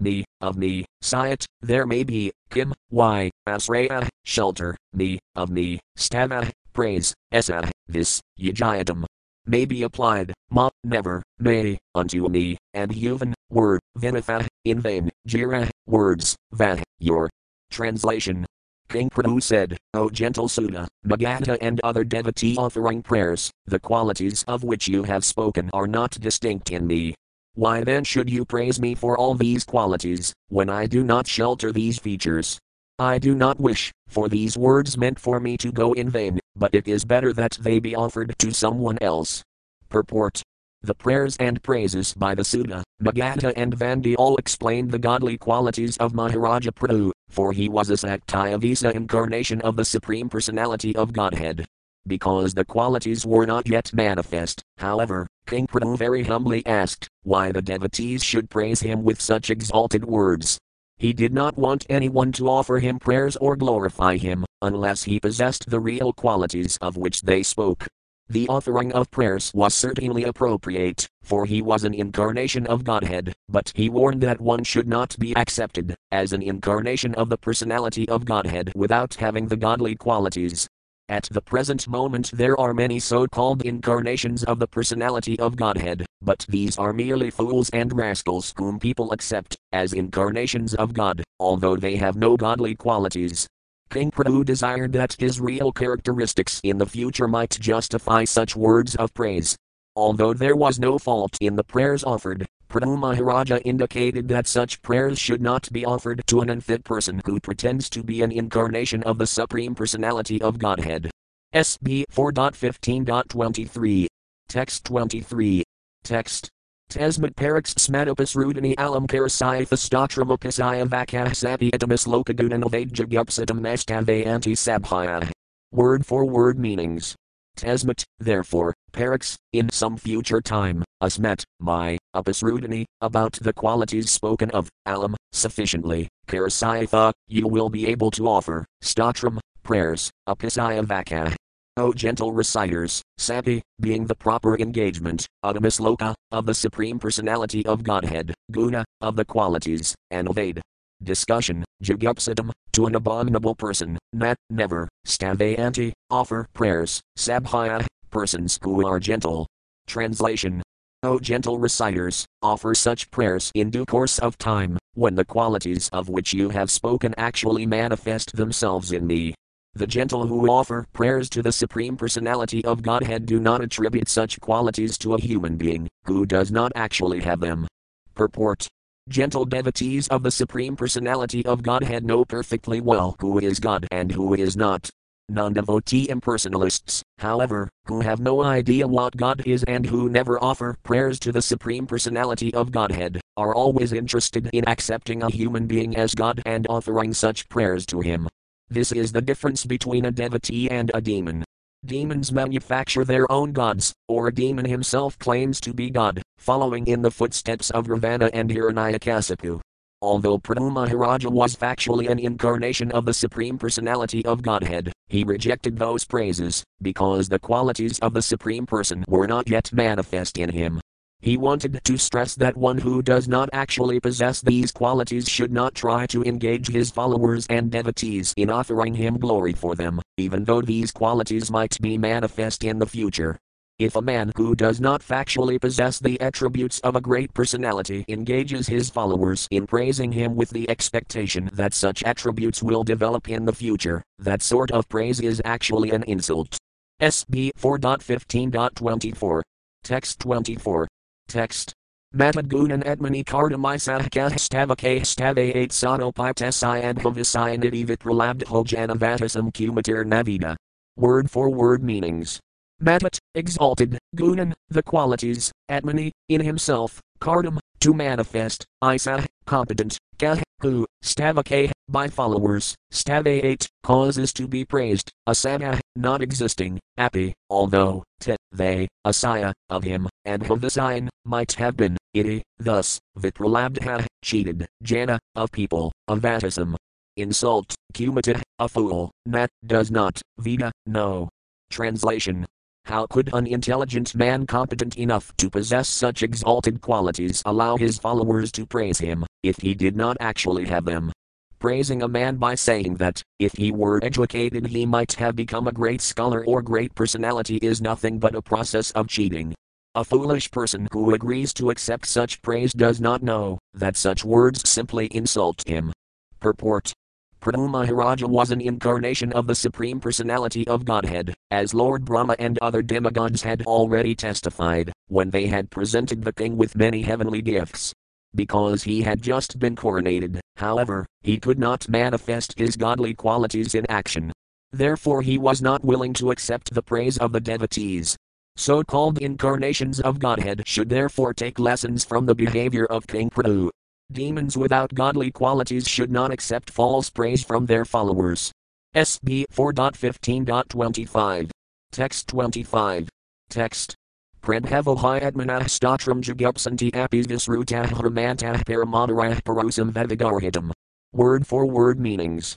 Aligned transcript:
me, 0.00 0.24
of 0.40 0.56
me, 0.56 0.84
Sayat, 1.02 1.44
there 1.60 1.86
may 1.86 2.04
be, 2.04 2.32
Kim, 2.50 2.72
why, 2.88 3.30
Asraya, 3.46 4.08
shelter, 4.24 4.76
me, 4.92 5.18
of 5.34 5.50
me, 5.50 5.80
Stava, 5.96 6.50
praise, 6.72 7.14
Esa, 7.32 7.70
this, 7.86 8.20
Yajayatam, 8.38 9.04
may 9.46 9.64
be 9.64 9.82
applied, 9.82 10.32
ma, 10.50 10.68
never, 10.84 11.22
may, 11.38 11.78
unto 11.94 12.28
me, 12.28 12.56
and 12.74 12.92
huvan, 12.92 13.34
word, 13.50 13.80
vinatha, 13.96 14.46
in 14.64 14.80
vain, 14.80 15.10
jira, 15.26 15.68
words, 15.86 16.36
va, 16.52 16.82
your. 16.98 17.30
Translation 17.70 18.46
King 18.88 19.10
Prithu 19.10 19.42
said, 19.42 19.76
O 19.92 20.08
gentle 20.08 20.48
Suta, 20.48 20.88
Magadha 21.04 21.58
and 21.60 21.78
other 21.84 22.04
devotee 22.04 22.56
offering 22.56 23.02
prayers, 23.02 23.50
the 23.66 23.78
qualities 23.78 24.44
of 24.48 24.64
which 24.64 24.88
you 24.88 25.02
have 25.02 25.26
spoken 25.26 25.68
are 25.74 25.86
not 25.86 26.12
distinct 26.12 26.70
in 26.70 26.86
me. 26.86 27.14
Why 27.54 27.82
then 27.82 28.04
should 28.04 28.30
you 28.30 28.44
praise 28.44 28.80
me 28.80 28.94
for 28.94 29.16
all 29.18 29.34
these 29.34 29.64
qualities, 29.64 30.32
when 30.48 30.68
I 30.68 30.86
do 30.86 31.02
not 31.02 31.26
shelter 31.26 31.72
these 31.72 31.98
features? 31.98 32.58
I 32.98 33.18
do 33.18 33.34
not 33.34 33.60
wish, 33.60 33.92
for 34.08 34.28
these 34.28 34.56
words 34.56 34.96
meant 34.96 35.18
for 35.18 35.40
me 35.40 35.56
to 35.58 35.72
go 35.72 35.92
in 35.92 36.10
vain, 36.10 36.40
but 36.56 36.74
it 36.74 36.88
is 36.88 37.04
better 37.04 37.32
that 37.32 37.58
they 37.60 37.78
be 37.78 37.94
offered 37.94 38.34
to 38.38 38.52
someone 38.52 38.98
else. 39.00 39.42
Purport 39.88 40.42
the 40.82 40.94
prayers 40.94 41.36
and 41.38 41.60
praises 41.64 42.14
by 42.14 42.36
the 42.36 42.44
Suta, 42.44 42.84
Magadha 43.02 43.52
and 43.56 43.76
Vandi 43.76 44.14
all 44.16 44.36
explained 44.36 44.92
the 44.92 44.98
godly 44.98 45.36
qualities 45.36 45.96
of 45.96 46.14
Maharaja 46.14 46.70
Prithu, 46.70 47.10
for 47.28 47.52
he 47.52 47.68
was 47.68 47.90
a 47.90 47.94
saktyavesa 47.94 48.94
incarnation 48.94 49.60
of 49.62 49.74
the 49.74 49.84
Supreme 49.84 50.28
Personality 50.28 50.94
of 50.94 51.12
Godhead. 51.12 51.66
Because 52.08 52.54
the 52.54 52.64
qualities 52.64 53.26
were 53.26 53.44
not 53.44 53.68
yet 53.68 53.92
manifest, 53.92 54.62
however, 54.78 55.26
King 55.46 55.66
Prithu 55.66 55.96
very 55.96 56.24
humbly 56.24 56.64
asked 56.66 57.06
why 57.22 57.52
the 57.52 57.60
devotees 57.60 58.24
should 58.24 58.48
praise 58.48 58.80
him 58.80 59.04
with 59.04 59.20
such 59.20 59.50
exalted 59.50 60.06
words. 60.06 60.58
He 60.96 61.12
did 61.12 61.34
not 61.34 61.58
want 61.58 61.86
anyone 61.90 62.32
to 62.32 62.48
offer 62.48 62.78
him 62.78 62.98
prayers 62.98 63.36
or 63.36 63.56
glorify 63.56 64.16
him, 64.16 64.46
unless 64.62 65.04
he 65.04 65.20
possessed 65.20 65.68
the 65.68 65.80
real 65.80 66.12
qualities 66.12 66.78
of 66.80 66.96
which 66.96 67.22
they 67.22 67.42
spoke. 67.42 67.86
The 68.30 68.48
offering 68.48 68.92
of 68.92 69.10
prayers 69.10 69.52
was 69.54 69.74
certainly 69.74 70.24
appropriate, 70.24 71.08
for 71.22 71.46
he 71.46 71.62
was 71.62 71.84
an 71.84 71.94
incarnation 71.94 72.66
of 72.66 72.84
Godhead, 72.84 73.34
but 73.48 73.72
he 73.74 73.88
warned 73.88 74.20
that 74.22 74.40
one 74.40 74.64
should 74.64 74.86
not 74.86 75.18
be 75.18 75.34
accepted 75.34 75.94
as 76.12 76.34
an 76.34 76.42
incarnation 76.42 77.14
of 77.14 77.30
the 77.30 77.38
personality 77.38 78.06
of 78.08 78.26
Godhead 78.26 78.72
without 78.74 79.14
having 79.14 79.48
the 79.48 79.56
godly 79.56 79.94
qualities. 79.94 80.67
At 81.10 81.26
the 81.30 81.40
present 81.40 81.88
moment, 81.88 82.30
there 82.34 82.60
are 82.60 82.74
many 82.74 83.00
so 83.00 83.26
called 83.26 83.62
incarnations 83.62 84.44
of 84.44 84.58
the 84.58 84.66
personality 84.66 85.40
of 85.40 85.56
Godhead, 85.56 86.04
but 86.20 86.44
these 86.50 86.76
are 86.76 86.92
merely 86.92 87.30
fools 87.30 87.70
and 87.70 87.90
rascals 87.96 88.52
whom 88.58 88.78
people 88.78 89.12
accept 89.12 89.56
as 89.72 89.94
incarnations 89.94 90.74
of 90.74 90.92
God, 90.92 91.24
although 91.40 91.76
they 91.76 91.96
have 91.96 92.16
no 92.16 92.36
godly 92.36 92.74
qualities. 92.74 93.46
King 93.88 94.10
Prithu 94.10 94.44
desired 94.44 94.92
that 94.92 95.16
his 95.18 95.40
real 95.40 95.72
characteristics 95.72 96.60
in 96.62 96.76
the 96.76 96.84
future 96.84 97.26
might 97.26 97.58
justify 97.58 98.24
such 98.24 98.54
words 98.54 98.94
of 98.96 99.14
praise. 99.14 99.56
Although 99.96 100.34
there 100.34 100.56
was 100.56 100.78
no 100.78 100.98
fault 100.98 101.38
in 101.40 101.56
the 101.56 101.64
prayers 101.64 102.04
offered, 102.04 102.46
Prithu 102.68 102.98
Maharaja 102.98 103.58
indicated 103.64 104.28
that 104.28 104.46
such 104.46 104.82
prayers 104.82 105.18
should 105.18 105.40
not 105.40 105.72
be 105.72 105.86
offered 105.86 106.22
to 106.26 106.40
an 106.40 106.50
unfit 106.50 106.84
person 106.84 107.22
who 107.24 107.40
pretends 107.40 107.88
to 107.90 108.02
be 108.02 108.20
an 108.20 108.30
incarnation 108.30 109.02
of 109.04 109.16
the 109.16 109.26
Supreme 109.26 109.74
Personality 109.74 110.40
of 110.42 110.58
Godhead. 110.58 111.10
SB 111.54 112.04
4.15.23. 112.12 114.06
Text 114.48 114.84
23. 114.84 115.62
Text 116.04 116.50
Tasmat 116.90 117.34
parix 117.34 117.74
smatopus 117.74 118.34
rudini 118.34 118.74
alam 118.78 119.06
karasaya 119.06 119.68
thastotramopasaya 119.68 120.88
vakahsapi 120.88 121.70
etamis 121.70 122.06
lokagunan 122.06 122.64
avadjagyupsitam 122.64 123.60
mastave 123.60 124.26
anti 124.26 124.54
sabhaya. 124.54 125.30
Word 125.70 126.06
for 126.06 126.24
word 126.24 126.58
meanings. 126.58 127.14
Tasmat, 127.58 128.04
therefore, 128.20 128.72
parix, 128.92 129.36
in 129.52 129.68
some 129.72 129.96
future 129.96 130.40
time, 130.40 130.84
asmet, 131.02 131.42
my, 131.58 131.98
upasrudini, 132.14 132.84
about 133.00 133.32
the 133.32 133.52
qualities 133.52 134.12
spoken 134.12 134.48
of, 134.52 134.68
alam, 134.86 135.16
sufficiently, 135.32 136.06
karasayatha, 136.28 137.12
you 137.26 137.48
will 137.48 137.68
be 137.68 137.88
able 137.88 138.12
to 138.12 138.28
offer, 138.28 138.64
stotram, 138.80 139.40
prayers, 139.64 140.08
apisaya 140.28 140.84
vaka, 140.84 141.34
O 141.76 141.92
gentle 141.92 142.32
reciters, 142.32 143.02
Sati, 143.18 143.60
being 143.80 144.06
the 144.06 144.14
proper 144.14 144.56
engagement, 144.56 145.26
Adamasloka, 145.44 146.14
of 146.30 146.46
the 146.46 146.54
Supreme 146.54 147.00
Personality 147.00 147.66
of 147.66 147.82
Godhead, 147.82 148.34
Guna, 148.52 148.84
of 149.00 149.16
the 149.16 149.24
qualities, 149.24 149.96
and 150.12 150.28
Avad. 150.28 150.60
Discussion, 151.02 151.64
Jagupsadam, 151.82 152.50
to 152.72 152.86
an 152.86 152.94
abominable 152.94 153.54
person, 153.54 153.98
Nat, 154.12 154.36
never, 154.50 154.88
Stavayanti, 155.06 155.92
offer 156.10 156.46
prayers, 156.52 157.00
Sabhaya, 157.18 157.86
persons 158.10 158.58
who 158.62 158.86
are 158.86 159.00
gentle. 159.00 159.46
Translation 159.86 160.62
O 161.04 161.18
gentle 161.20 161.58
reciters, 161.58 162.26
offer 162.42 162.74
such 162.74 163.10
prayers 163.10 163.52
in 163.54 163.70
due 163.70 163.84
course 163.84 164.18
of 164.18 164.36
time, 164.36 164.76
when 164.94 165.14
the 165.14 165.24
qualities 165.24 165.88
of 165.92 166.08
which 166.08 166.32
you 166.32 166.48
have 166.48 166.70
spoken 166.70 167.14
actually 167.16 167.66
manifest 167.66 168.34
themselves 168.34 168.90
in 168.90 169.06
me, 169.06 169.32
the 169.78 169.86
gentle 169.86 170.26
who 170.26 170.50
offer 170.50 170.86
prayers 170.92 171.30
to 171.30 171.40
the 171.40 171.52
Supreme 171.52 171.96
Personality 171.96 172.64
of 172.64 172.82
Godhead 172.82 173.26
do 173.26 173.38
not 173.38 173.62
attribute 173.62 174.08
such 174.08 174.40
qualities 174.40 174.98
to 174.98 175.14
a 175.14 175.20
human 175.20 175.56
being, 175.56 175.86
who 176.04 176.26
does 176.26 176.50
not 176.50 176.72
actually 176.74 177.20
have 177.20 177.38
them. 177.38 177.68
Purport 178.16 178.66
Gentle 179.08 179.46
devotees 179.46 180.06
of 180.08 180.22
the 180.22 180.30
Supreme 180.30 180.76
Personality 180.76 181.44
of 181.46 181.62
Godhead 181.62 182.04
know 182.04 182.26
perfectly 182.26 182.82
well 182.82 183.16
who 183.20 183.38
is 183.38 183.58
God 183.58 183.86
and 183.90 184.12
who 184.12 184.34
is 184.34 184.54
not. 184.54 184.90
Non 185.30 185.54
devotee 185.54 186.08
impersonalists, 186.08 187.00
however, 187.16 187.70
who 187.86 188.02
have 188.02 188.20
no 188.20 188.42
idea 188.42 188.86
what 188.86 189.16
God 189.16 189.42
is 189.46 189.64
and 189.64 189.86
who 189.86 190.10
never 190.10 190.42
offer 190.44 190.76
prayers 190.82 191.18
to 191.20 191.32
the 191.32 191.40
Supreme 191.40 191.86
Personality 191.86 192.52
of 192.52 192.70
Godhead, 192.70 193.18
are 193.38 193.54
always 193.54 193.94
interested 193.94 194.50
in 194.52 194.68
accepting 194.68 195.22
a 195.22 195.30
human 195.30 195.66
being 195.66 195.96
as 195.96 196.14
God 196.14 196.42
and 196.44 196.66
offering 196.68 197.14
such 197.14 197.48
prayers 197.48 197.86
to 197.86 198.00
him. 198.00 198.28
This 198.68 198.92
is 198.92 199.12
the 199.12 199.22
difference 199.22 199.64
between 199.64 200.04
a 200.04 200.10
devotee 200.10 200.70
and 200.70 200.90
a 200.92 201.00
demon. 201.00 201.44
Demons 201.88 202.30
manufacture 202.30 203.02
their 203.02 203.32
own 203.32 203.52
gods, 203.52 203.94
or 204.08 204.28
a 204.28 204.34
demon 204.34 204.66
himself 204.66 205.18
claims 205.18 205.58
to 205.58 205.72
be 205.72 205.88
God, 205.88 206.20
following 206.36 206.86
in 206.86 207.00
the 207.00 207.10
footsteps 207.10 207.70
of 207.70 207.88
Ravana 207.88 208.28
and 208.34 208.50
Hiranyakasipu. 208.50 209.58
Although 210.02 210.36
Prithu 210.36 210.70
Maharaja 210.70 211.30
was 211.30 211.56
factually 211.56 212.10
an 212.10 212.18
incarnation 212.18 212.92
of 212.92 213.06
the 213.06 213.14
Supreme 213.14 213.56
Personality 213.56 214.22
of 214.26 214.42
Godhead, 214.42 214.92
he 215.08 215.24
rejected 215.24 215.78
those 215.78 216.04
praises, 216.04 216.62
because 216.82 217.30
the 217.30 217.38
qualities 217.38 217.98
of 218.00 218.12
the 218.12 218.20
Supreme 218.20 218.66
Person 218.66 219.02
were 219.08 219.26
not 219.26 219.48
yet 219.48 219.72
manifest 219.72 220.36
in 220.36 220.50
him. 220.50 220.82
He 221.20 221.36
wanted 221.36 221.80
to 221.82 221.98
stress 221.98 222.36
that 222.36 222.56
one 222.56 222.78
who 222.78 223.02
does 223.02 223.26
not 223.26 223.50
actually 223.52 223.98
possess 223.98 224.40
these 224.40 224.70
qualities 224.70 225.28
should 225.28 225.52
not 225.52 225.74
try 225.74 226.06
to 226.06 226.22
engage 226.22 226.68
his 226.68 226.92
followers 226.92 227.44
and 227.50 227.70
devotees 227.72 228.32
in 228.36 228.50
offering 228.50 228.94
him 228.94 229.18
glory 229.18 229.52
for 229.52 229.74
them, 229.74 230.00
even 230.16 230.44
though 230.44 230.62
these 230.62 230.92
qualities 230.92 231.50
might 231.50 231.76
be 231.80 231.98
manifest 231.98 232.62
in 232.62 232.78
the 232.78 232.86
future. 232.86 233.36
If 233.80 233.96
a 233.96 234.02
man 234.02 234.32
who 234.36 234.54
does 234.54 234.80
not 234.80 235.02
factually 235.02 235.60
possess 235.60 235.98
the 235.98 236.20
attributes 236.20 236.78
of 236.80 236.94
a 236.94 237.00
great 237.00 237.34
personality 237.34 238.04
engages 238.08 238.68
his 238.68 238.88
followers 238.88 239.48
in 239.50 239.66
praising 239.66 240.12
him 240.12 240.36
with 240.36 240.50
the 240.50 240.70
expectation 240.70 241.50
that 241.52 241.74
such 241.74 242.04
attributes 242.04 242.62
will 242.62 242.84
develop 242.84 243.28
in 243.28 243.44
the 243.44 243.52
future, 243.52 244.02
that 244.18 244.42
sort 244.42 244.70
of 244.70 244.88
praise 244.88 245.20
is 245.20 245.42
actually 245.44 245.90
an 245.90 246.04
insult. 246.04 246.56
SB 247.02 247.50
4.15.24. 247.60 249.42
Text 249.84 250.20
24. 250.20 250.88
Text. 251.28 251.74
Matagunan 252.14 252.82
etmani 252.84 253.22
kardamisahka 253.22 254.30
stavake 254.32 255.04
stave 255.04 255.36
eight 255.36 255.70
sanopitasai 255.70 256.82
adhavisai 256.82 257.58
niti 257.58 257.84
vipralabdho 257.84 258.64
janavatasam 258.64 259.52
kumatir 259.52 260.06
navida. 260.06 260.56
Word 260.96 261.30
for 261.30 261.50
word 261.50 261.82
meanings. 261.82 262.40
Matat, 262.82 263.18
exalted, 263.34 263.98
gunan, 264.16 264.54
the 264.70 264.82
qualities, 264.82 265.52
atmani, 265.70 266.10
in 266.30 266.40
himself, 266.40 267.00
kardam, 267.20 267.58
to 267.80 267.92
manifest, 267.92 268.64
isa, 268.82 269.26
competent, 269.44 269.98
kah, 270.18 270.40
who, 270.60 270.86
stavake, 271.04 271.72
by 271.88 272.08
followers, 272.08 272.74
stave 272.90 273.58
causes 273.82 274.32
to 274.32 274.46
be 274.46 274.64
praised, 274.64 275.10
asana, 275.28 275.80
not 275.96 276.22
existing, 276.22 276.78
api, 276.96 277.34
although, 277.50 278.04
te, 278.20 278.36
they, 278.52 278.88
asaya, 279.06 279.52
of 279.68 279.82
him, 279.82 280.08
and 280.28 280.44
havisayan, 280.44 281.08
might 281.24 281.52
have 281.52 281.76
been, 281.76 281.96
iti, 282.12 282.42
thus, 282.58 283.00
vipralabdha, 283.18 284.06
cheated, 284.22 284.68
jana, 284.82 285.18
of 285.34 285.50
people, 285.50 285.90
avatasam. 286.08 286.76
Insult, 287.16 287.74
kumata, 287.94 288.40
a 288.58 288.68
fool, 288.68 289.10
nat, 289.26 289.48
does 289.66 289.90
not, 289.90 290.20
vida, 290.38 290.70
no. 290.86 291.28
Translation 291.70 292.46
how 292.88 293.06
could 293.06 293.28
an 293.34 293.46
intelligent 293.46 294.14
man 294.14 294.46
competent 294.46 294.96
enough 294.96 295.36
to 295.36 295.50
possess 295.50 295.90
such 295.90 296.22
exalted 296.22 296.80
qualities 296.80 297.42
allow 297.44 297.76
his 297.76 297.98
followers 297.98 298.50
to 298.50 298.64
praise 298.64 298.98
him, 298.98 299.26
if 299.42 299.58
he 299.58 299.74
did 299.74 299.94
not 299.94 300.16
actually 300.20 300.64
have 300.64 300.86
them. 300.86 301.12
Praising 301.58 302.02
a 302.02 302.08
man 302.08 302.36
by 302.36 302.54
saying 302.54 302.94
that, 302.94 303.22
if 303.38 303.52
he 303.52 303.72
were 303.72 304.02
educated, 304.02 304.68
he 304.68 304.86
might 304.86 305.12
have 305.12 305.36
become 305.36 305.68
a 305.68 305.72
great 305.72 306.00
scholar 306.00 306.46
or 306.46 306.62
great 306.62 306.94
personality 306.94 307.56
is 307.56 307.82
nothing 307.82 308.18
but 308.18 308.34
a 308.34 308.40
process 308.40 308.90
of 308.92 309.06
cheating. 309.06 309.54
A 309.98 310.04
foolish 310.04 310.48
person 310.52 310.86
who 310.92 311.12
agrees 311.12 311.52
to 311.54 311.70
accept 311.70 312.06
such 312.06 312.40
praise 312.40 312.72
does 312.72 313.00
not 313.00 313.20
know 313.20 313.58
that 313.74 313.96
such 313.96 314.24
words 314.24 314.62
simply 314.70 315.06
insult 315.06 315.66
him. 315.66 315.92
Purport 316.38 316.92
Prithu 317.40 317.68
Maharaja 317.68 318.28
was 318.28 318.52
an 318.52 318.60
incarnation 318.60 319.32
of 319.32 319.48
the 319.48 319.56
Supreme 319.56 319.98
Personality 319.98 320.64
of 320.68 320.84
Godhead, 320.84 321.34
as 321.50 321.74
Lord 321.74 322.04
Brahma 322.04 322.36
and 322.38 322.60
other 322.60 322.80
demigods 322.80 323.42
had 323.42 323.62
already 323.62 324.14
testified, 324.14 324.92
when 325.08 325.30
they 325.30 325.48
had 325.48 325.68
presented 325.68 326.22
the 326.22 326.32
king 326.32 326.56
with 326.56 326.76
many 326.76 327.02
heavenly 327.02 327.42
gifts. 327.42 327.92
Because 328.36 328.84
he 328.84 329.02
had 329.02 329.20
just 329.20 329.58
been 329.58 329.74
coronated, 329.74 330.38
however, 330.58 331.06
he 331.22 331.40
could 331.40 331.58
not 331.58 331.88
manifest 331.88 332.56
his 332.56 332.76
godly 332.76 333.14
qualities 333.14 333.74
in 333.74 333.84
action. 333.90 334.30
Therefore, 334.70 335.22
he 335.22 335.38
was 335.38 335.60
not 335.60 335.84
willing 335.84 336.12
to 336.12 336.30
accept 336.30 336.72
the 336.72 336.82
praise 336.82 337.18
of 337.18 337.32
the 337.32 337.40
devotees. 337.40 338.16
So 338.58 338.82
called 338.82 339.18
incarnations 339.18 340.00
of 340.00 340.18
Godhead 340.18 340.66
should 340.66 340.88
therefore 340.88 341.32
take 341.32 341.60
lessons 341.60 342.04
from 342.04 342.26
the 342.26 342.34
behavior 342.34 342.86
of 342.86 343.06
King 343.06 343.30
Prithu. 343.30 343.70
Demons 344.10 344.56
without 344.56 344.92
godly 344.92 345.30
qualities 345.30 345.86
should 345.86 346.10
not 346.10 346.32
accept 346.32 346.68
false 346.68 347.08
praise 347.08 347.44
from 347.44 347.66
their 347.66 347.84
followers. 347.84 348.50
SB 348.96 349.44
4.15.25. 349.54 351.50
Text 351.92 352.26
25. 352.26 353.08
Text. 353.48 353.94
Prabhavohi 354.42 355.22
admanah 355.22 355.62
statram 355.70 356.20
jugupsanti 356.20 356.92
apis 356.96 357.28
visrutah 357.28 357.86
paramanarah 357.86 359.40
parosam 359.44 359.92
vavigarhitam. 359.92 360.72
Word 361.12 361.46
for 361.46 361.64
word 361.64 362.00
meanings. 362.00 362.56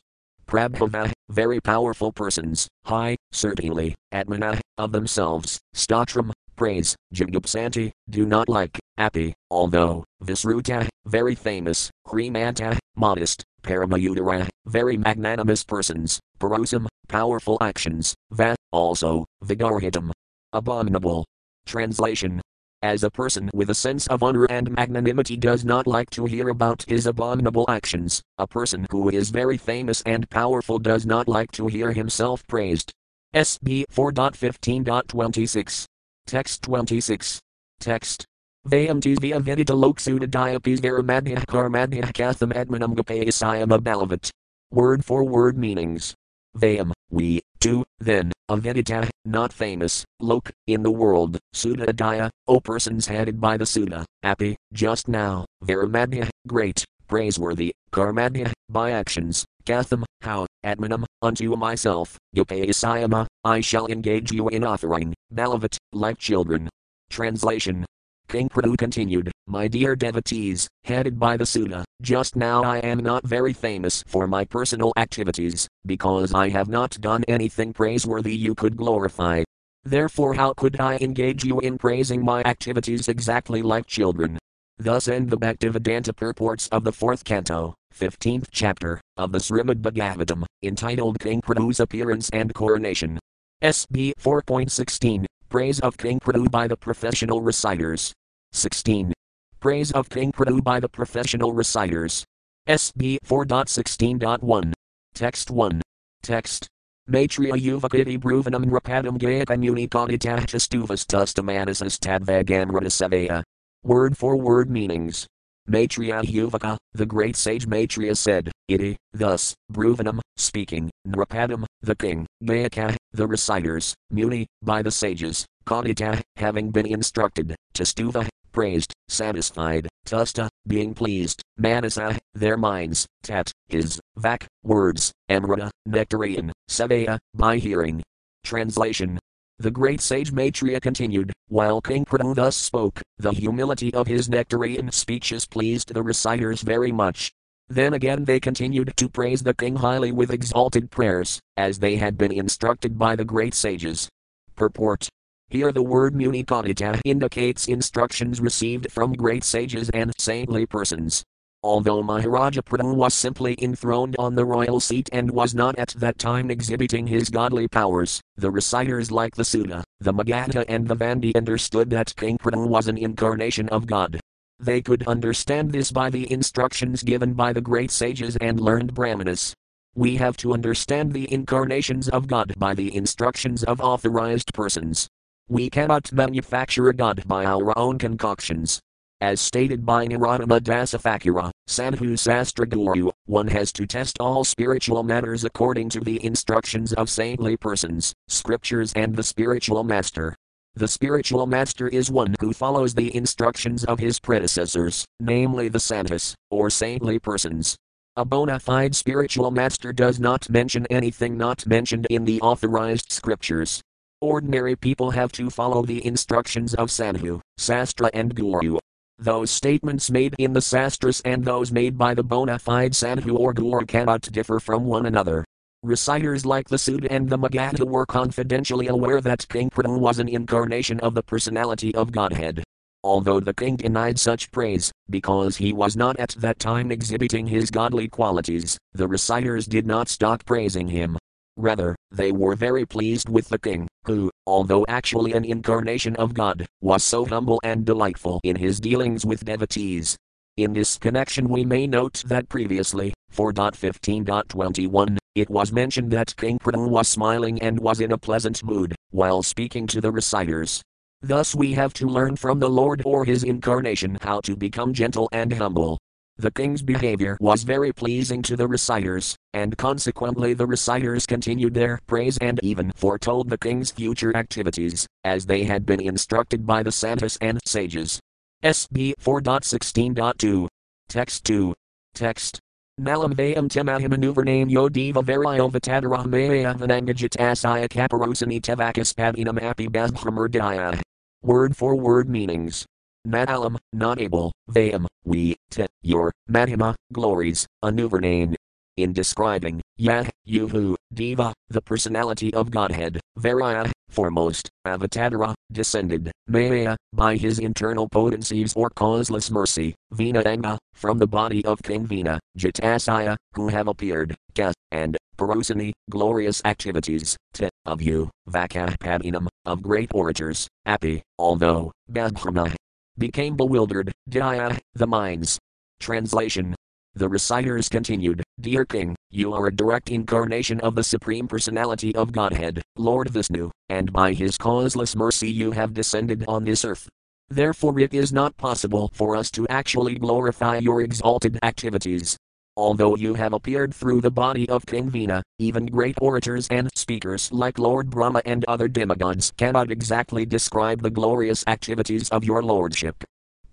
Prabhava, 0.51 1.09
very 1.29 1.61
powerful 1.61 2.11
persons, 2.11 2.67
high, 2.83 3.15
certainly, 3.31 3.95
atmanah, 4.13 4.59
of 4.77 4.91
themselves, 4.91 5.57
statram, 5.73 6.33
praise, 6.57 6.93
Jugupsanti, 7.15 7.91
do 8.09 8.25
not 8.25 8.49
like, 8.49 8.77
Api, 8.97 9.33
although, 9.49 10.03
Visruta, 10.21 10.89
very 11.05 11.35
famous, 11.35 11.89
Hrimanta, 12.05 12.77
modest, 12.97 13.43
Paramayudara, 13.63 14.49
very 14.65 14.97
magnanimous 14.97 15.63
persons, 15.63 16.19
Parosam, 16.37 16.85
powerful 17.07 17.57
actions, 17.61 18.13
Va, 18.31 18.53
also, 18.73 19.23
Vigarhitam, 19.45 20.11
abominable. 20.51 21.23
Translation 21.65 22.41
as 22.81 23.03
a 23.03 23.09
person 23.11 23.49
with 23.53 23.69
a 23.69 23.75
sense 23.75 24.07
of 24.07 24.23
honor 24.23 24.45
and 24.45 24.71
magnanimity 24.71 25.37
does 25.37 25.63
not 25.63 25.87
like 25.87 26.09
to 26.11 26.25
hear 26.25 26.49
about 26.49 26.83
his 26.87 27.05
abominable 27.05 27.65
actions, 27.69 28.21
a 28.37 28.47
person 28.47 28.87
who 28.89 29.09
is 29.09 29.29
very 29.29 29.57
famous 29.57 30.01
and 30.05 30.29
powerful 30.29 30.79
does 30.79 31.05
not 31.05 31.27
like 31.27 31.51
to 31.51 31.67
hear 31.67 31.91
himself 31.91 32.45
praised. 32.47 32.91
SB 33.35 33.85
4.15.26. 33.93 35.85
Text 36.27 36.63
26. 36.63 37.39
Text. 37.79 38.25
Vayamtis 38.67 39.19
via 39.19 39.39
vedita 39.39 39.73
loksuda 39.73 40.27
diapis 40.27 40.79
varamadhyah 40.79 41.45
karmadhyah 41.45 42.13
katham 42.13 42.51
admanam 42.53 42.95
gapayasayam 42.95 43.75
abalavat. 43.75 44.29
Word 44.71 45.03
for 45.03 45.23
word 45.23 45.57
meanings. 45.57 46.13
Vayam, 46.57 46.91
we, 47.09 47.41
to, 47.61 47.83
then, 47.99 48.31
avedita, 48.49 49.07
not 49.23 49.53
famous, 49.53 50.03
lok, 50.19 50.51
in 50.67 50.83
the 50.83 50.91
world, 50.91 51.37
Suda 51.53 51.85
Adaya, 51.85 52.29
O 52.47 52.59
persons 52.59 53.07
headed 53.07 53.39
by 53.39 53.57
the 53.57 53.65
Suta, 53.65 54.05
Api, 54.23 54.57
just 54.73 55.07
now, 55.07 55.45
Varamadhya, 55.63 56.29
great, 56.47 56.83
praiseworthy, 57.07 57.71
Karmadhya, 57.91 58.51
by 58.69 58.91
actions, 58.91 59.45
Katham, 59.65 60.03
how, 60.21 60.47
Atmanam, 60.65 61.05
unto 61.21 61.55
myself, 61.55 62.17
Gopayasayama, 62.35 63.27
I 63.43 63.61
shall 63.61 63.87
engage 63.87 64.31
you 64.31 64.49
in 64.49 64.63
offering, 64.63 65.13
Balavat, 65.33 65.77
like 65.93 66.17
children. 66.17 66.69
Translation 67.09 67.85
King 68.27 68.47
Prithu 68.47 68.77
continued, 68.77 69.29
My 69.45 69.67
dear 69.67 69.95
devotees, 69.95 70.67
headed 70.85 71.19
by 71.19 71.35
the 71.35 71.45
Suta, 71.45 71.83
just 72.01 72.37
now 72.37 72.63
I 72.63 72.77
am 72.77 72.99
not 72.99 73.25
very 73.25 73.51
famous 73.51 74.03
for 74.07 74.25
my 74.25 74.45
personal 74.45 74.93
activities, 74.95 75.67
because 75.85 76.33
I 76.33 76.47
have 76.49 76.69
not 76.69 76.91
done 77.01 77.25
anything 77.27 77.73
praiseworthy 77.73 78.33
you 78.33 78.55
could 78.55 78.77
glorify. 78.77 79.43
Therefore, 79.83 80.33
how 80.33 80.53
could 80.53 80.79
I 80.79 80.97
engage 80.97 81.43
you 81.43 81.59
in 81.59 81.77
praising 81.77 82.23
my 82.23 82.41
activities 82.43 83.09
exactly 83.09 83.61
like 83.61 83.85
children? 83.85 84.37
Thus 84.77 85.07
end 85.07 85.29
the 85.29 85.37
Bhaktivedanta 85.37 86.15
purports 86.15 86.67
of 86.69 86.83
the 86.83 86.93
fourth 86.93 87.23
canto, 87.23 87.75
15th 87.93 88.47
chapter, 88.51 89.01
of 89.17 89.31
the 89.31 89.39
Srimad 89.39 89.81
Bhagavatam, 89.81 90.45
entitled 90.63 91.19
King 91.19 91.41
Prithu's 91.41 91.79
Appearance 91.79 92.29
and 92.31 92.53
Coronation. 92.53 93.19
SB 93.61 94.13
4.16 94.19 95.25
Praise 95.51 95.81
of 95.81 95.97
King 95.97 96.17
Prithu 96.17 96.49
by 96.49 96.65
the 96.65 96.77
Professional 96.77 97.41
Reciters. 97.41 98.13
16. 98.53 99.11
Praise 99.59 99.91
of 99.91 100.09
King 100.09 100.31
Prithu 100.31 100.63
by 100.63 100.79
the 100.79 100.87
professional 100.87 101.51
reciters. 101.51 102.23
SB 102.69 103.17
4.16.1. 103.25 104.71
Text 105.13 105.51
1. 105.51 105.81
Text. 106.23 106.69
Maitreya 107.09 107.55
Yuvakiti 107.55 108.17
Bruvanam 108.17 108.63
Rapadam 108.67 109.17
Gayakamuni 109.17 109.89
Kaditachastuvas 109.89 111.05
Tustamanasas 111.05 111.99
Tadvagamrata 111.99 113.43
Word 113.83 114.17
for 114.17 114.37
word 114.37 114.69
meanings. 114.69 115.27
Maitreya 115.67 116.23
Yuvaka, 116.23 116.77
the 116.93 117.05
great 117.05 117.35
sage 117.35 117.67
Maitreya 117.67 118.15
said, 118.15 118.50
Iti, 118.67 118.97
thus, 119.13 119.53
Bruvanam, 119.71 120.19
speaking, 120.37 120.89
Nrapadam, 121.07 121.65
the 121.81 121.95
king, 121.95 122.25
Gayaka, 122.43 122.95
the 123.11 123.27
reciters, 123.27 123.93
Muni, 124.09 124.47
by 124.61 124.81
the 124.81 124.91
sages, 124.91 125.45
Kadita, 125.65 126.21
having 126.37 126.71
been 126.71 126.85
instructed, 126.85 127.55
Tastuva, 127.73 128.27
praised, 128.51 128.93
satisfied, 129.07 129.87
tusta, 130.05 130.49
being 130.67 130.93
pleased, 130.93 131.41
manasa, 131.57 132.17
their 132.33 132.57
minds, 132.57 133.07
tat, 133.23 133.51
his, 133.67 133.99
vak, 134.17 134.45
words, 134.63 135.11
amrita, 135.29 135.71
nectarian, 135.87 136.51
savaya, 136.69 137.17
by 137.33 137.57
hearing. 137.57 138.01
Translation 138.43 139.19
The 139.59 139.71
great 139.71 140.01
sage 140.01 140.31
Maitreya 140.31 140.81
continued, 140.81 141.31
while 141.47 141.81
King 141.81 142.05
Prithu 142.05 142.35
thus 142.35 142.55
spoke, 142.55 143.01
the 143.17 143.31
humility 143.31 143.93
of 143.93 144.07
his 144.07 144.27
nectarian 144.29 144.91
speeches 144.91 145.45
pleased 145.45 145.93
the 145.93 146.03
reciters 146.03 146.61
very 146.61 146.91
much. 146.91 147.31
Then 147.71 147.93
again 147.93 148.25
they 148.25 148.41
continued 148.41 148.91
to 148.97 149.07
praise 149.07 149.43
the 149.43 149.53
king 149.53 149.77
highly 149.77 150.11
with 150.11 150.29
exalted 150.29 150.91
prayers, 150.91 151.39
as 151.55 151.79
they 151.79 151.95
had 151.95 152.17
been 152.17 152.33
instructed 152.33 152.99
by 152.99 153.15
the 153.15 153.23
great 153.23 153.53
sages. 153.53 154.09
Purport 154.57 155.07
here 155.47 155.71
the 155.71 155.81
word 155.81 156.13
munikadita 156.13 156.99
indicates 157.05 157.69
instructions 157.69 158.41
received 158.41 158.91
from 158.91 159.13
great 159.13 159.45
sages 159.45 159.89
and 159.91 160.11
saintly 160.17 160.65
persons. 160.65 161.23
Although 161.63 162.03
Maharaja 162.03 162.61
Prithu 162.61 162.93
was 162.93 163.13
simply 163.13 163.55
enthroned 163.61 164.17
on 164.19 164.35
the 164.35 164.43
royal 164.43 164.81
seat 164.81 165.09
and 165.13 165.31
was 165.31 165.55
not 165.55 165.79
at 165.79 165.95
that 165.97 166.19
time 166.19 166.51
exhibiting 166.51 167.07
his 167.07 167.29
godly 167.29 167.69
powers, 167.69 168.19
the 168.35 168.51
reciters 168.51 169.11
like 169.11 169.35
the 169.35 169.45
Suta, 169.45 169.83
the 170.01 170.11
Magadha 170.11 170.65
and 170.67 170.89
the 170.89 170.95
Vandi 170.95 171.33
understood 171.37 171.89
that 171.91 172.15
King 172.17 172.37
Prithu 172.37 172.67
was 172.67 172.89
an 172.89 172.97
incarnation 172.97 173.69
of 173.69 173.87
God. 173.87 174.19
They 174.61 174.83
could 174.83 175.07
understand 175.07 175.71
this 175.71 175.91
by 175.91 176.11
the 176.11 176.31
instructions 176.31 177.01
given 177.01 177.33
by 177.33 177.51
the 177.51 177.61
great 177.61 177.89
sages 177.89 178.37
and 178.37 178.59
learned 178.59 178.93
brahmanas. 178.93 179.55
We 179.95 180.17
have 180.17 180.37
to 180.37 180.53
understand 180.53 181.13
the 181.13 181.31
incarnations 181.33 182.07
of 182.09 182.27
God 182.27 182.53
by 182.59 182.75
the 182.75 182.95
instructions 182.95 183.63
of 183.63 183.81
authorized 183.81 184.53
persons. 184.53 185.09
We 185.49 185.71
cannot 185.71 186.13
manufacture 186.13 186.89
a 186.89 186.93
god 186.93 187.23
by 187.27 187.43
our 187.43 187.75
own 187.75 187.97
concoctions. 187.97 188.79
As 189.19 189.41
stated 189.41 189.83
by 189.83 190.05
Narottama 190.05 190.59
dasa 190.59 191.01
Thakura, 191.01 191.49
Sadhu 191.65 192.13
Sastra 192.15 192.69
Guru, 192.69 193.09
one 193.25 193.47
has 193.47 193.71
to 193.73 193.87
test 193.87 194.17
all 194.19 194.43
spiritual 194.43 195.01
matters 195.01 195.43
according 195.43 195.89
to 195.89 196.01
the 196.01 196.23
instructions 196.23 196.93
of 196.93 197.09
saintly 197.09 197.57
persons, 197.57 198.13
scriptures, 198.27 198.93
and 198.93 199.15
the 199.15 199.23
spiritual 199.23 199.83
master. 199.83 200.35
The 200.75 200.87
spiritual 200.87 201.47
master 201.47 201.89
is 201.89 202.09
one 202.09 202.33
who 202.39 202.53
follows 202.53 202.93
the 202.93 203.13
instructions 203.13 203.83
of 203.83 203.99
his 203.99 204.21
predecessors, 204.21 205.03
namely 205.19 205.67
the 205.67 205.81
sadhus, 205.81 206.33
or 206.49 206.69
saintly 206.69 207.19
persons. 207.19 207.75
A 208.15 208.23
bona 208.23 208.57
fide 208.57 208.95
spiritual 208.95 209.51
master 209.51 209.91
does 209.91 210.17
not 210.17 210.49
mention 210.49 210.87
anything 210.89 211.37
not 211.37 211.67
mentioned 211.67 212.07
in 212.09 212.23
the 212.23 212.39
authorized 212.39 213.11
scriptures. 213.11 213.81
Ordinary 214.21 214.77
people 214.77 215.11
have 215.11 215.33
to 215.33 215.49
follow 215.49 215.83
the 215.83 216.05
instructions 216.05 216.73
of 216.75 216.89
Sadhu, 216.89 217.41
Sastra, 217.59 218.09
and 218.13 218.33
Guru. 218.33 218.77
Those 219.19 219.51
statements 219.51 220.09
made 220.09 220.35
in 220.37 220.53
the 220.53 220.61
Sastras 220.61 221.21
and 221.25 221.43
those 221.43 221.73
made 221.73 221.97
by 221.97 222.13
the 222.13 222.23
bona 222.23 222.57
fide 222.57 222.95
Sadhu 222.95 223.35
or 223.35 223.53
Guru 223.53 223.85
cannot 223.85 224.21
differ 224.21 224.59
from 224.59 224.85
one 224.85 225.05
another. 225.05 225.43
Reciters 225.83 226.45
like 226.45 226.69
the 226.69 226.77
Suta 226.77 227.11
and 227.11 227.27
the 227.27 227.39
Magadha 227.39 227.83
were 227.83 228.05
confidentially 228.05 228.85
aware 228.85 229.19
that 229.19 229.49
King 229.49 229.67
Prithu 229.67 229.97
was 229.97 230.19
an 230.19 230.29
incarnation 230.29 230.99
of 230.99 231.15
the 231.15 231.23
personality 231.23 231.95
of 231.95 232.11
Godhead. 232.11 232.63
Although 233.03 233.39
the 233.39 233.55
king 233.55 233.77
denied 233.77 234.19
such 234.19 234.51
praise, 234.51 234.91
because 235.09 235.57
he 235.57 235.73
was 235.73 235.97
not 235.97 236.19
at 236.19 236.35
that 236.37 236.59
time 236.59 236.91
exhibiting 236.91 237.47
his 237.47 237.71
godly 237.71 238.07
qualities, 238.07 238.77
the 238.93 239.07
reciters 239.07 239.65
did 239.65 239.87
not 239.87 240.07
stop 240.07 240.45
praising 240.45 240.87
him. 240.87 241.17
Rather, 241.57 241.95
they 242.11 242.31
were 242.31 242.55
very 242.55 242.85
pleased 242.85 243.27
with 243.27 243.49
the 243.49 243.57
king, 243.57 243.87
who, 244.05 244.29
although 244.45 244.85
actually 244.87 245.33
an 245.33 245.43
incarnation 245.43 246.15
of 246.17 246.35
God, 246.35 246.67
was 246.81 247.03
so 247.03 247.25
humble 247.25 247.59
and 247.63 247.85
delightful 247.85 248.39
in 248.43 248.55
his 248.55 248.79
dealings 248.79 249.25
with 249.25 249.45
devotees. 249.45 250.15
In 250.57 250.73
this 250.73 250.99
connection, 250.99 251.49
we 251.49 251.65
may 251.65 251.87
note 251.87 252.23
that 252.27 252.49
previously, 252.49 253.15
4.15.21, 253.33 255.17
it 255.35 255.49
was 255.49 255.71
mentioned 255.71 256.11
that 256.11 256.35
King 256.35 256.59
Prithu 256.59 256.89
was 256.89 257.07
smiling 257.07 257.61
and 257.61 257.79
was 257.79 258.01
in 258.01 258.11
a 258.11 258.17
pleasant 258.17 258.63
mood 258.63 258.95
while 259.11 259.43
speaking 259.43 259.87
to 259.87 260.01
the 260.01 260.11
reciters. 260.11 260.81
Thus 261.21 261.55
we 261.55 261.73
have 261.73 261.93
to 261.93 262.07
learn 262.07 262.35
from 262.35 262.59
the 262.59 262.69
Lord 262.69 263.01
or 263.05 263.23
his 263.23 263.43
incarnation 263.43 264.17
how 264.21 264.41
to 264.41 264.55
become 264.55 264.93
gentle 264.93 265.29
and 265.31 265.53
humble. 265.53 265.99
The 266.37 266.51
king's 266.51 266.81
behavior 266.81 267.37
was 267.39 267.63
very 267.63 267.93
pleasing 267.93 268.41
to 268.43 268.55
the 268.55 268.67
reciters, 268.67 269.35
and 269.53 269.77
consequently 269.77 270.53
the 270.53 270.65
reciters 270.65 271.27
continued 271.27 271.75
their 271.75 271.99
praise 272.07 272.37
and 272.39 272.59
even 272.63 272.91
foretold 272.95 273.49
the 273.49 273.57
king's 273.57 273.91
future 273.91 274.35
activities, 274.35 275.05
as 275.23 275.45
they 275.45 275.63
had 275.63 275.85
been 275.85 276.01
instructed 276.01 276.65
by 276.65 276.81
the 276.81 276.91
santas 276.91 277.37
and 277.41 277.59
sages. 277.65 278.19
SB 278.63 279.13
4.16.2. 279.21 280.67
Text 281.07 281.45
2. 281.45 281.73
Text. 282.15 282.59
Nalam 283.01 283.33
vayam 283.33 283.67
timahim 283.67 284.11
maneuver 284.11 284.45
name 284.45 284.69
yo 284.69 284.87
diva 284.87 285.23
vario 285.23 285.71
vatadara 285.71 286.23
maya 286.23 286.75
vanangajit 286.75 287.35
asaya 287.35 287.89
kaparosani 287.89 288.61
tevakas 288.61 289.15
pavinam 289.15 289.59
api 289.59 289.87
bazbhamurdaya. 289.87 291.01
Word 291.41 291.75
for 291.75 291.95
word 291.95 292.29
meanings. 292.29 292.85
Madalam, 293.27 293.77
not 293.91 294.21
able, 294.21 294.51
Vayam, 294.69 295.07
we, 295.23 295.55
te, 295.71 295.87
your, 296.03 296.31
Madhima, 296.47 296.93
glories, 297.11 297.65
name. 297.83 298.55
In 298.97 299.13
describing, 299.13 299.81
Yah, 299.97 300.25
you 300.45 300.67
who, 300.67 300.95
Deva, 301.11 301.53
the 301.69 301.81
personality 301.81 302.53
of 302.53 302.69
Godhead, 302.69 303.19
Varaya, 303.39 303.91
foremost, 304.11 304.69
Avatadara, 304.85 305.53
descended, 305.71 306.31
Maya, 306.47 306.95
by 307.13 307.37
his 307.37 307.59
internal 307.59 308.07
potencies 308.09 308.73
or 308.75 308.89
causeless 308.89 309.49
mercy, 309.49 309.95
Vena 310.11 310.41
Anga, 310.41 310.77
from 310.93 311.17
the 311.17 311.27
body 311.27 311.63
of 311.65 311.81
King 311.81 312.05
Vina, 312.05 312.39
Jatasaya, 312.57 313.35
who 313.53 313.69
have 313.69 313.87
appeared, 313.87 314.35
Ka, 314.53 314.71
and, 314.91 315.17
Parosani, 315.37 315.91
glorious 316.09 316.61
activities, 316.65 317.37
Te, 317.53 317.69
of 317.85 318.01
you, 318.01 318.29
Vakapadinam, 318.49 319.47
of 319.65 319.81
great 319.81 320.11
orators, 320.13 320.67
Api, 320.85 321.21
although, 321.39 321.91
Badhrama, 322.11 322.75
became 323.17 323.55
bewildered, 323.55 324.11
Daya, 324.29 324.77
the 324.93 325.07
minds. 325.07 325.57
Translation 325.99 326.75
the 327.13 327.27
reciters 327.27 327.89
continued, 327.89 328.41
Dear 328.61 328.85
King, 328.85 329.15
you 329.29 329.53
are 329.53 329.67
a 329.67 329.75
direct 329.75 330.09
incarnation 330.09 330.79
of 330.79 330.95
the 330.95 331.03
Supreme 331.03 331.47
Personality 331.47 332.15
of 332.15 332.31
Godhead, 332.31 332.81
Lord 332.95 333.29
Vishnu, 333.29 333.69
and 333.89 334.11
by 334.13 334.33
his 334.33 334.57
causeless 334.57 335.15
mercy 335.15 335.51
you 335.51 335.71
have 335.71 335.93
descended 335.93 336.45
on 336.47 336.63
this 336.63 336.85
earth. 336.85 337.09
Therefore, 337.49 337.99
it 337.99 338.13
is 338.13 338.31
not 338.31 338.55
possible 338.55 339.11
for 339.13 339.35
us 339.35 339.51
to 339.51 339.67
actually 339.67 340.15
glorify 340.15 340.77
your 340.77 341.01
exalted 341.01 341.59
activities. 341.63 342.37
Although 342.77 343.17
you 343.17 343.33
have 343.33 343.51
appeared 343.51 343.93
through 343.93 344.21
the 344.21 344.31
body 344.31 344.69
of 344.69 344.85
King 344.85 345.09
Vena, 345.09 345.43
even 345.59 345.87
great 345.87 346.17
orators 346.21 346.69
and 346.69 346.89
speakers 346.95 347.51
like 347.51 347.77
Lord 347.77 348.09
Brahma 348.09 348.41
and 348.45 348.63
other 348.69 348.87
demigods 348.87 349.51
cannot 349.57 349.91
exactly 349.91 350.45
describe 350.45 351.01
the 351.01 351.09
glorious 351.09 351.65
activities 351.67 352.29
of 352.29 352.45
your 352.45 352.63
lordship. 352.63 353.21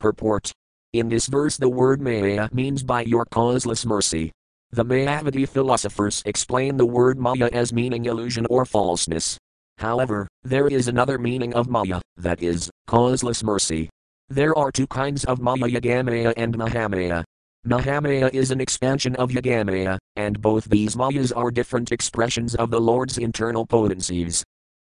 Purport 0.00 0.52
in 0.95 1.09
this 1.11 1.26
verse, 1.26 1.59
the 1.59 1.68
word 1.68 2.00
Maya 2.00 2.49
means 2.50 2.83
by 2.83 3.02
your 3.02 3.26
causeless 3.26 3.85
mercy. 3.85 4.33
The 4.71 4.85
Mayavadi 4.85 5.47
philosophers 5.47 6.23
explain 6.25 6.78
the 6.78 6.87
word 6.87 7.18
Maya 7.18 7.50
as 7.52 7.75
meaning 7.75 8.07
illusion 8.07 8.47
or 8.49 8.64
falseness. 8.64 9.37
However, 9.76 10.26
there 10.45 10.66
is 10.66 10.88
another 10.88 11.18
meaning 11.18 11.52
of 11.52 11.68
Maya, 11.68 12.00
that 12.16 12.42
is, 12.42 12.71
causeless 12.87 13.42
mercy. 13.42 13.90
There 14.30 14.57
are 14.57 14.73
two 14.73 14.87
kinds 14.87 15.25
of 15.26 15.40
Maya 15.40 15.68
Yogamaya 15.68 16.33
and 16.38 16.57
Mahamaya. 16.57 17.23
Mahamaya 17.66 18.33
is 18.33 18.50
an 18.50 18.61
expansion 18.61 19.14
of 19.16 19.30
Yogamaya, 19.30 19.99
and 20.16 20.40
both 20.40 20.64
these 20.64 20.97
Mayas 20.97 21.33
are 21.33 21.50
different 21.50 21.92
expressions 21.92 22.54
of 22.54 22.71
the 22.71 22.80
Lord's 22.80 23.18
internal 23.18 23.66
potencies. 23.66 24.42